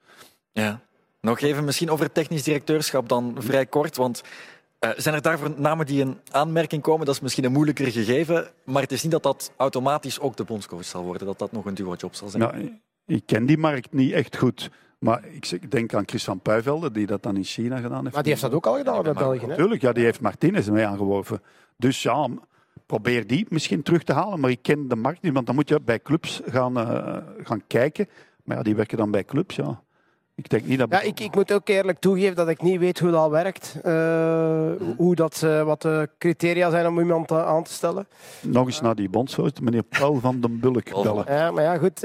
Ja. 0.52 0.82
Nog 1.22 1.40
even 1.40 1.64
misschien 1.64 1.90
over 1.90 2.06
het 2.06 2.14
technisch 2.14 2.44
directeurschap 2.44 3.10
dan 3.10 3.36
vrij 3.40 3.66
kort. 3.66 3.96
Want 3.96 4.24
eh, 4.80 4.90
zijn 4.98 5.16
er 5.16 5.22
daarvoor 5.22 5.54
namen 5.58 5.86
die 5.86 6.00
in 6.00 6.20
aanmerking 6.32 6.82
komen? 6.82 7.06
Dat 7.06 7.16
is 7.16 7.22
misschien 7.22 7.44
een 7.44 7.52
moeilijker 7.52 7.92
gegeven. 7.92 8.48
Maar 8.66 8.82
het 8.82 8.92
is 8.92 9.04
niet 9.04 9.12
dat 9.12 9.24
dat 9.24 9.52
automatisch 9.58 10.20
ook 10.20 10.36
de 10.36 10.44
bondscoach 10.44 10.86
zal 10.86 11.04
worden. 11.04 11.28
Dat 11.28 11.40
dat 11.40 11.52
nog 11.52 11.66
een 11.66 11.74
duo-job 11.74 12.16
zal 12.16 12.28
zijn. 12.28 12.44
Ja, 12.44 12.80
ik 13.06 13.24
ken 13.26 13.46
die 13.46 13.58
markt 13.58 13.94
niet 13.94 14.12
echt 14.12 14.38
goed. 14.38 14.70
Maar 15.00 15.24
ik 15.32 15.72
denk 15.72 15.94
aan 15.94 16.04
Chris 16.06 16.24
van 16.24 16.40
Puivelde, 16.40 16.92
die 16.92 17.06
dat 17.06 17.24
dan 17.24 17.36
in 17.36 17.44
China 17.44 17.76
gedaan 17.76 18.02
heeft. 18.02 18.14
maar 18.14 18.24
die 18.24 18.32
heeft 18.32 18.44
dat 18.44 18.54
ook 18.54 18.66
al 18.66 18.78
gedaan 18.78 19.04
bij 19.04 19.14
België. 19.14 19.40
Hè? 19.40 19.48
Natuurlijk, 19.48 19.82
ja, 19.82 19.92
die 19.92 20.04
heeft 20.04 20.22
Martinez 20.22 20.68
mee 20.68 20.86
aangeworven. 20.86 21.42
Dus 21.78 22.04
ja, 22.04 22.28
probeer 22.86 23.28
die 23.28 23.46
misschien 23.50 23.84
terug 23.84 24.04
te 24.04 24.14
halen. 24.14 24.40
Maar 24.40 24.50
ik 24.50 24.62
ken 24.62 24.88
de 24.88 24.96
markt 24.96 25.22
niet, 25.22 25.34
want 25.34 25.46
dan 25.46 25.56
moet 25.56 25.70
je 25.70 25.82
bij 25.82 26.00
clubs 26.00 26.42
gaan, 26.46 26.78
eh, 26.78 27.18
gaan 27.38 27.64
kijken. 27.68 28.08
Maar 28.44 28.58
ja, 28.58 28.64
die 28.64 28.76
werken 28.76 28.98
dan 28.98 29.12
bij 29.12 29.24
clubs, 29.24 29.56
ja. 29.56 29.82
Ik 30.36 30.50
denk 30.50 30.66
niet 30.66 30.80
dat... 30.80 30.92
Ja, 30.92 31.02
ik, 31.02 31.20
ik 31.20 31.36
moet 31.36 31.54
ook 31.54 31.68
eerlijk 31.68 32.00
toegeven 32.00 32.36
dat 32.36 32.50
ik 32.50 32.62
niet 32.62 32.80
weet 32.80 33.00
hoe 33.00 33.12
dat 33.12 33.30
werkt. 33.30 33.80
Eh, 33.84 34.72
hoe 34.98 35.16
dat, 35.16 35.42
eh, 35.44 35.64
wat 35.64 35.82
de 35.82 36.10
criteria 36.18 36.70
zijn 36.70 36.88
om 36.88 37.00
iemand 37.00 37.32
aan 37.32 37.64
te 37.64 37.74
stellen. 37.74 38.08
Nog 38.42 38.66
eens 38.66 38.82
naar 38.82 38.96
die 38.96 39.10
bondscoach, 39.10 39.62
meneer 39.62 39.84
Paul 39.84 40.20
van 40.20 40.42
den 40.42 40.60
Bulk, 40.60 41.04
bellen. 41.04 41.26
Ja, 41.28 41.52
maar 41.52 41.64
ja, 41.64 41.78
goed. 41.78 42.00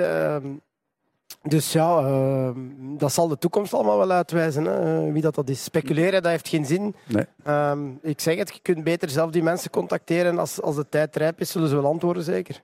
Dus 1.42 1.72
ja, 1.72 1.98
ehm, 1.98 2.58
dat 2.98 3.12
zal 3.12 3.28
de 3.28 3.38
toekomst 3.38 3.74
allemaal 3.74 3.98
wel 3.98 4.10
uitwijzen. 4.10 4.64
Hè. 4.64 5.06
Eh, 5.06 5.12
Wie 5.12 5.22
dat, 5.22 5.34
dat 5.34 5.48
is. 5.48 5.64
Speculeren, 5.64 6.22
dat 6.22 6.30
heeft 6.30 6.48
geen 6.48 6.66
zin. 6.66 6.94
Nee. 7.06 7.24
Ehm, 7.44 7.80
ik 8.02 8.20
zeg 8.20 8.36
het, 8.36 8.54
je 8.54 8.60
kunt 8.62 8.84
beter 8.84 9.10
zelf 9.10 9.30
die 9.30 9.42
mensen 9.42 9.70
contacteren. 9.70 10.38
Als, 10.38 10.62
als 10.62 10.76
de 10.76 10.86
tijd 10.88 11.16
rijp 11.16 11.40
is, 11.40 11.50
zullen 11.50 11.68
ze 11.68 11.74
wel 11.74 11.90
antwoorden, 11.90 12.22
zeker. 12.22 12.62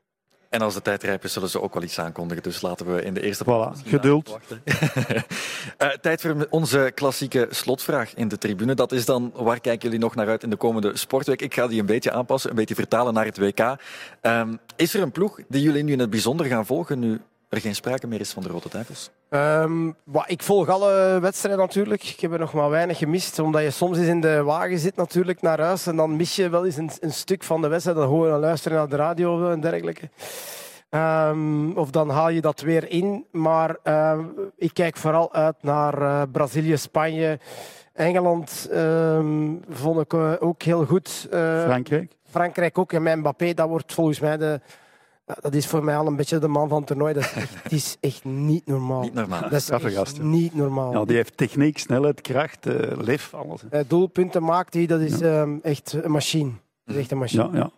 En 0.51 0.61
als 0.61 0.75
de 0.75 0.83
tijd 0.83 1.03
rijp 1.03 1.25
is, 1.25 1.33
zullen 1.33 1.49
ze 1.49 1.61
ook 1.61 1.75
wel 1.75 1.83
iets 1.83 1.99
aankondigen. 1.99 2.43
Dus 2.43 2.61
laten 2.61 2.95
we 2.95 3.03
in 3.03 3.15
de 3.15 3.21
eerste 3.23 3.45
Voilà, 3.45 3.69
misschien 3.71 3.91
geduld. 3.91 4.29
wachten. 4.29 4.63
Eh, 5.79 5.89
tijd 5.89 6.21
voor 6.21 6.47
onze 6.51 6.93
klassieke 6.95 7.47
slotvraag 7.51 8.15
in 8.15 8.29
de 8.29 8.39
tribune. 8.39 8.75
Dat 8.75 8.93
is 8.93 9.05
dan, 9.05 9.33
waar 9.35 9.61
kijken 9.61 9.83
jullie 9.83 9.99
nog 10.05 10.15
naar 10.15 10.29
uit 10.29 10.43
in 10.43 10.51
de 10.51 10.57
komende 10.57 10.97
sportweek? 10.97 11.43
Ik 11.43 11.55
ga 11.55 11.67
die 11.67 11.81
een 11.81 11.87
beetje 11.87 12.13
aanpassen, 12.13 12.51
een 12.51 12.57
beetje 12.57 12.75
vertalen 12.75 13.15
naar 13.15 13.25
het 13.25 13.39
WK. 13.39 13.77
Ehm, 14.21 14.55
is 14.77 14.95
er 14.95 15.03
een 15.03 15.13
ploeg 15.13 15.41
die 15.49 15.63
jullie 15.63 15.83
nu 15.85 15.93
in 15.93 15.99
het 15.99 16.11
bijzonder 16.11 16.47
gaan 16.47 16.67
volgen, 16.67 16.99
nu 16.99 17.21
er 17.55 17.61
geen 17.61 17.75
sprake 17.75 18.07
meer 18.07 18.21
is 18.21 18.33
van 18.33 18.43
de 18.43 18.49
Rode 18.49 18.69
Duivels? 18.69 19.11
Ehm, 19.29 19.89
ik 20.27 20.43
volg 20.43 20.69
alle 20.69 21.19
wedstrijden 21.21 21.61
natuurlijk. 21.61 22.03
Ik 22.03 22.21
heb 22.21 22.33
er 22.33 22.39
nog 22.39 22.53
maar 22.53 22.71
weinig 22.71 22.99
gemist. 22.99 23.39
Omdat 23.39 23.63
je 23.63 23.71
soms 23.71 23.99
eens 23.99 24.07
in 24.07 24.21
de 24.21 24.43
wagen 24.43 24.79
zit 24.79 24.97
natuurlijk 24.97 25.43
naar 25.43 25.61
huis. 25.61 25.87
En 25.87 25.97
dan 25.97 26.17
mis 26.17 26.37
je 26.37 26.49
wel 26.49 26.65
eens 26.65 26.77
een, 26.77 26.91
een 27.01 27.13
stuk 27.13 27.43
van 27.43 27.63
de 27.63 27.69
wedstrijd. 27.69 27.99
Dan 27.99 28.09
hoor 28.09 28.25
je 28.25 28.31
dan 28.31 28.41
luisteren 28.41 28.79
naar 28.79 28.89
de 28.89 28.97
radio 28.97 29.51
en 29.51 29.61
dergelijke. 29.61 30.09
Ehm, 30.95 31.71
of 31.71 31.91
dan 31.91 32.11
haal 32.11 32.29
je 32.29 32.41
dat 32.41 32.61
weer 32.61 32.91
in. 32.91 33.27
Maar 33.31 33.77
ehm, 33.83 34.25
ik 34.57 34.75
kijk 34.75 34.97
vooral 34.97 35.33
uit 35.33 35.57
naar 35.61 36.03
eh, 36.03 36.23
Brazilië, 36.33 36.77
Spanje, 36.77 37.39
Engeland. 37.93 38.69
ehm, 38.73 39.53
vond 39.69 40.01
ik 40.01 40.13
eh, 40.13 40.33
ook 40.39 40.63
heel 40.63 40.85
goed. 40.85 41.29
Eh, 41.31 41.63
Frankrijk? 41.63 42.13
Frankrijk 42.31 42.79
ook. 42.79 42.93
En 42.93 43.03
met 43.03 43.17
Mbappé, 43.17 43.55
dat 43.55 43.69
wordt 43.69 43.95
volgens 43.95 44.21
mij 44.21 44.37
de... 44.37 44.61
Dat 45.25 45.55
is 45.55 45.67
voor 45.67 45.85
mij 45.85 45.97
al 45.97 46.07
een 46.07 46.17
beetje 46.17 46.39
de 46.39 46.49
man 46.49 46.69
van 46.69 46.79
het 46.79 46.87
toernooi. 46.87 47.15
Dat 47.15 47.23
is 47.23 47.33
echt, 47.33 47.63
het 47.63 47.73
is 47.73 47.97
echt 48.01 48.25
niet 48.25 48.67
normaal. 48.67 49.01
Niet 49.01 49.15
normaal. 49.15 49.41
Dat 49.43 49.53
is 49.53 49.63
Straffe 49.63 49.87
echt 49.87 49.97
gast, 49.97 50.17
hè. 50.17 50.25
niet 50.25 50.55
normaal. 50.55 50.93
Ja, 50.93 51.05
die 51.05 51.17
heeft 51.17 51.37
techniek, 51.37 51.79
snelheid, 51.79 52.21
kracht, 52.21 52.67
eh 52.67 52.97
lef, 52.99 53.35
alles. 53.35 53.61
hè. 53.61 53.69
Eh, 53.79 53.85
doelpunten 53.89 54.43
maakt 54.43 54.75
hij, 54.75 54.87
dat 54.87 55.01
is 55.01 55.21
ehm, 55.21 55.57
echt 55.63 55.93
een 56.03 56.11
machine. 56.11 56.51
Dat 56.85 56.95
is 56.95 57.01
echt 57.01 57.11
een 57.11 57.19
machine. 57.19 57.43
Ja, 57.53 57.59
ja. 57.59 57.71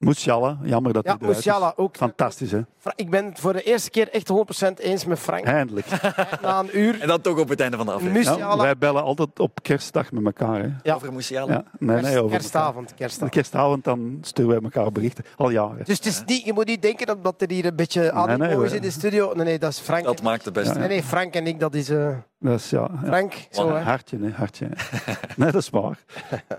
Musiala, 0.00 0.58
jammer 0.62 0.92
dat 0.92 1.04
Ja, 1.04 1.10
hij 1.10 1.18
eruit 1.20 1.36
Musiala 1.36 1.66
is. 1.66 1.72
ook. 1.76 1.96
Fantastisch, 1.96 2.50
hè? 2.50 2.60
Ik 2.94 3.10
ben 3.10 3.24
het 3.24 3.40
voor 3.40 3.52
de 3.52 3.62
eerste 3.62 3.90
keer 3.90 4.08
echt 4.10 4.28
100% 4.32 4.72
eens 4.80 5.04
met 5.04 5.18
Frank. 5.18 5.44
Eindelijk. 5.44 5.86
Na 6.42 6.58
een 6.58 6.78
uur. 6.78 7.00
En 7.00 7.08
dan 7.08 7.20
toch 7.20 7.38
op 7.38 7.48
het 7.48 7.60
einde 7.60 7.76
van 7.76 7.86
de 7.86 7.92
aflevering. 7.92 8.38
Ja, 8.38 8.56
wij 8.56 8.76
bellen 8.78 9.02
altijd 9.02 9.38
op 9.38 9.58
kerstdag 9.62 10.12
met 10.12 10.24
elkaar. 10.24 10.60
Hè? 10.62 10.68
Ja. 10.82 10.94
Over 10.94 11.12
Musiala. 11.12 11.52
Ja, 11.52 11.64
nee, 11.78 12.00
nee, 12.02 12.18
over 12.22 12.30
kerstavond, 12.38 12.94
kerstavond. 12.94 13.30
Kerstavond 13.30 13.84
dan 13.84 14.18
sturen 14.20 14.50
wij 14.50 14.60
elkaar 14.62 14.92
berichten. 14.92 15.24
Al 15.36 15.50
jaren. 15.50 15.84
Dus 15.84 15.96
het 15.96 16.06
is 16.06 16.22
niet, 16.26 16.44
je 16.44 16.52
moet 16.52 16.66
niet 16.66 16.82
denken 16.82 17.16
omdat 17.16 17.42
er 17.42 17.50
hier 17.50 17.64
een 17.66 17.76
beetje 17.76 18.12
Nee, 18.26 18.36
nee, 18.36 18.64
is 18.64 18.72
in 18.72 18.82
de 18.82 18.90
studio. 18.90 19.32
Nee, 19.34 19.44
nee, 19.44 19.58
dat 19.58 19.70
is 19.70 19.78
Frank. 19.78 20.04
Dat 20.04 20.22
maakt 20.22 20.44
het 20.44 20.54
beste. 20.54 20.78
Nee, 20.78 20.88
nee, 20.88 21.02
Frank 21.02 21.34
en 21.34 21.46
ik, 21.46 21.60
dat 21.60 21.74
is... 21.74 21.88
eh, 21.90 22.08
Dat 22.38 22.58
is, 22.58 22.70
ja, 22.70 22.88
ja. 22.92 23.06
Frank, 23.06 23.32
zo 23.50 23.72
hè. 23.74 23.80
Hartje, 23.80 24.18
hè, 24.22 24.30
hartje. 24.30 24.68
nee, 25.36 25.50
dat 25.52 25.62
is 25.62 25.70
waar. 25.70 25.98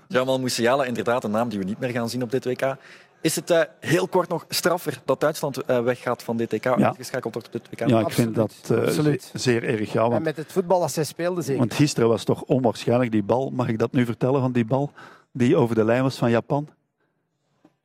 Jamal 0.08 0.40
Musiala, 0.40 0.84
inderdaad 0.84 1.24
een 1.24 1.32
naam 1.32 1.50
die 1.50 1.60
we 1.60 1.66
niet 1.66 1.80
meer 1.80 1.90
gaan 1.90 2.10
zien 2.10 2.24
op 2.24 2.32
dit 2.32 2.46
WK. 2.46 2.76
Is 3.22 3.36
het 3.36 3.50
eh, 3.50 3.62
heel 3.80 4.08
kort 4.08 4.30
nog 4.30 4.46
straffer 4.50 5.02
dat 5.06 5.20
Duitsland 5.20 5.58
eh, 5.58 5.84
weggaat 5.84 6.24
van 6.24 6.38
dit 6.38 6.52
WK, 6.52 6.66
uitgeschakeld 6.66 7.34
wordt 7.34 7.48
op 7.48 7.54
dit 7.54 7.70
WK? 7.70 7.90
Ja, 7.90 8.00
ik 8.00 8.10
vind 8.10 8.36
dat 8.36 8.54
eh, 8.72 8.78
Absoluut. 8.78 9.32
zeer 9.34 9.64
erg. 9.64 9.94
Ja, 9.94 10.10
En 10.10 10.22
met 10.22 10.38
het 10.38 10.52
voetbal 10.52 10.80
dat 10.80 10.92
zij 10.92 11.04
speelden 11.04 11.44
zeker. 11.44 11.60
want 11.60 11.74
gisteren 11.74 12.10
was 12.10 12.24
toch 12.24 12.42
onwaarschijnlijk 12.42 13.12
die 13.12 13.24
bal. 13.24 13.50
Mag 13.50 13.68
ik 13.68 13.80
dat 13.80 13.92
nu 13.92 14.06
vertellen 14.06 14.42
van 14.42 14.52
die 14.52 14.66
bal? 14.66 14.92
Die 15.32 15.56
over 15.56 15.76
de 15.76 15.84
lijn 15.84 16.04
was 16.04 16.18
van 16.18 16.30
Japan. 16.30 16.68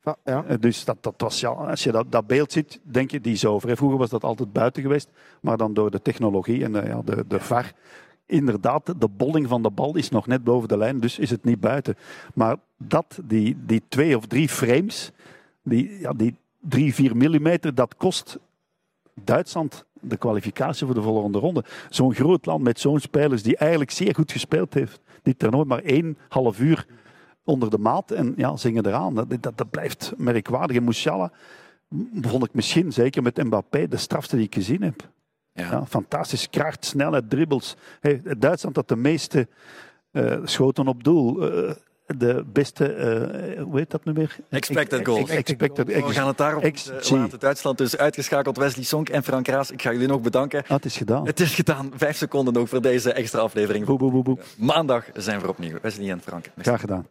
Ja, 0.03 0.17
ja. 0.25 0.57
Dus 0.57 0.85
dat, 0.85 0.97
dat 1.01 1.15
was, 1.17 1.41
ja, 1.41 1.49
als 1.49 1.85
je 1.85 1.93
dat, 1.93 2.13
dat 2.13 2.27
beeld 2.27 2.53
ziet, 2.53 2.81
denk 2.83 3.11
je 3.11 3.21
die 3.21 3.33
is 3.33 3.45
over. 3.45 3.77
Vroeger 3.77 3.99
was 3.99 4.11
dat 4.11 4.25
altijd 4.25 4.53
buiten 4.53 4.83
geweest, 4.83 5.09
maar 5.41 5.57
dan 5.57 5.75
door 5.75 5.91
de 5.91 6.03
technologie 6.03 6.65
en 6.65 6.73
de, 6.73 6.83
ja, 6.87 7.03
de, 7.05 7.25
de 7.29 7.41
VAR. 7.41 7.73
Inderdaad, 8.27 9.01
de 9.01 9.09
bolling 9.09 9.49
van 9.49 9.63
de 9.63 9.71
bal 9.71 9.97
is 9.97 10.09
nog 10.09 10.27
net 10.27 10.45
boven 10.45 10.69
de 10.69 10.77
lijn, 10.77 11.01
dus 11.01 11.19
is 11.19 11.31
het 11.31 11.45
niet 11.45 11.61
buiten. 11.61 11.97
Maar 12.35 12.57
dat, 12.77 13.19
die, 13.25 13.57
die 13.67 13.83
twee 13.89 14.17
of 14.17 14.27
drie 14.27 14.49
frames, 14.49 15.11
die, 15.63 16.01
ja, 16.01 16.13
die 16.13 16.35
drie, 16.61 16.95
vier 16.95 17.17
millimeter, 17.17 17.75
dat 17.75 17.97
kost 17.97 18.39
Duitsland 19.15 19.85
de 20.01 20.17
kwalificatie 20.17 20.87
voor 20.87 20.95
de 20.95 21.03
volgende 21.03 21.39
ronde. 21.39 21.65
Zo'n 21.91 22.15
groot 22.15 22.47
land 22.47 22.63
met 22.63 22.81
zo'n 22.81 23.01
spelers 23.01 23.43
die 23.43 23.57
eigenlijk 23.57 23.91
zeer 23.91 24.15
goed 24.15 24.33
gespeeld 24.33 24.75
heeft. 24.75 25.01
Dit 25.23 25.39
toernooi 25.39 25.65
maar 25.65 25.83
één 25.83 26.19
half 26.29 26.61
uur 26.61 26.87
onder 27.45 27.71
de 27.71 27.79
maat 27.79 28.11
en 28.11 28.35
ja, 28.37 28.57
zingen 28.57 28.87
eraan. 28.87 29.15
Dat, 29.15 29.29
dat, 29.41 29.59
dat 29.59 29.71
blijft 29.71 30.13
merkwaardig. 30.17 30.77
En 30.77 30.85
Musiala 30.85 31.33
vond 32.21 32.45
ik 32.45 32.55
misschien, 32.55 32.93
zeker 32.93 33.23
met 33.23 33.45
Mbappé, 33.45 33.89
de 33.89 33.97
strafste 33.97 34.37
die 34.37 34.45
ik 34.45 34.55
gezien 34.55 34.83
heb. 34.83 35.09
Ja. 35.57 35.87
Fantastisch. 35.89 36.51
Kracht, 36.51 36.85
snelheid, 36.85 37.31
dribbles. 37.31 37.77
Hey, 38.01 38.21
Duitsland 38.39 38.77
had 38.77 38.89
de 38.89 38.97
meeste 38.97 39.49
eh, 40.11 40.37
schoten 40.45 40.89
op 40.89 41.05
doel. 41.05 41.53
Eh, 41.53 41.71
de 42.07 42.45
beste, 42.53 42.93
eh, 42.93 43.63
hoe 43.63 43.79
heet 43.79 43.91
dat 43.91 44.05
nu 44.05 44.13
weer? 44.13 44.37
Expected 44.51 45.07
goals. 45.07 45.31
Expected, 45.31 45.87
We 45.87 46.13
gaan 46.13 46.27
het 46.27 46.37
daarop 46.37 46.65
uh, 46.65 46.73
laten. 47.11 47.39
Duitsland 47.39 47.79
dus 47.79 47.97
uitgeschakeld. 47.97 48.57
Wesley 48.57 48.85
Sonk 48.85 49.09
en 49.09 49.23
Frank 49.23 49.49
Raas, 49.49 49.71
ik 49.71 49.83
ga 49.83 49.93
jullie 49.93 50.09
nog 50.09 50.21
bedanken. 50.21 50.63
Ah, 50.63 50.71
het 50.71 50.85
is 50.85 50.97
gedaan. 50.97 51.27
Het 51.27 51.41
is 51.41 51.55
gedaan. 51.55 51.91
Vijf 51.97 52.17
seconden 52.17 52.55
nog 52.55 52.69
voor 52.69 52.83
deze 52.83 53.13
extra 53.13 53.41
aflevering. 53.41 53.85
Boe, 53.85 53.99
boe, 53.99 54.11
boe, 54.11 54.23
boe. 54.23 54.39
Maandag 54.57 55.05
zijn 55.15 55.41
we 55.41 55.49
opnieuw. 55.49 55.79
Wesley 55.83 56.11
en 56.11 56.21
Frank. 56.21 56.51
Graag 56.57 56.81
gedaan. 56.81 57.05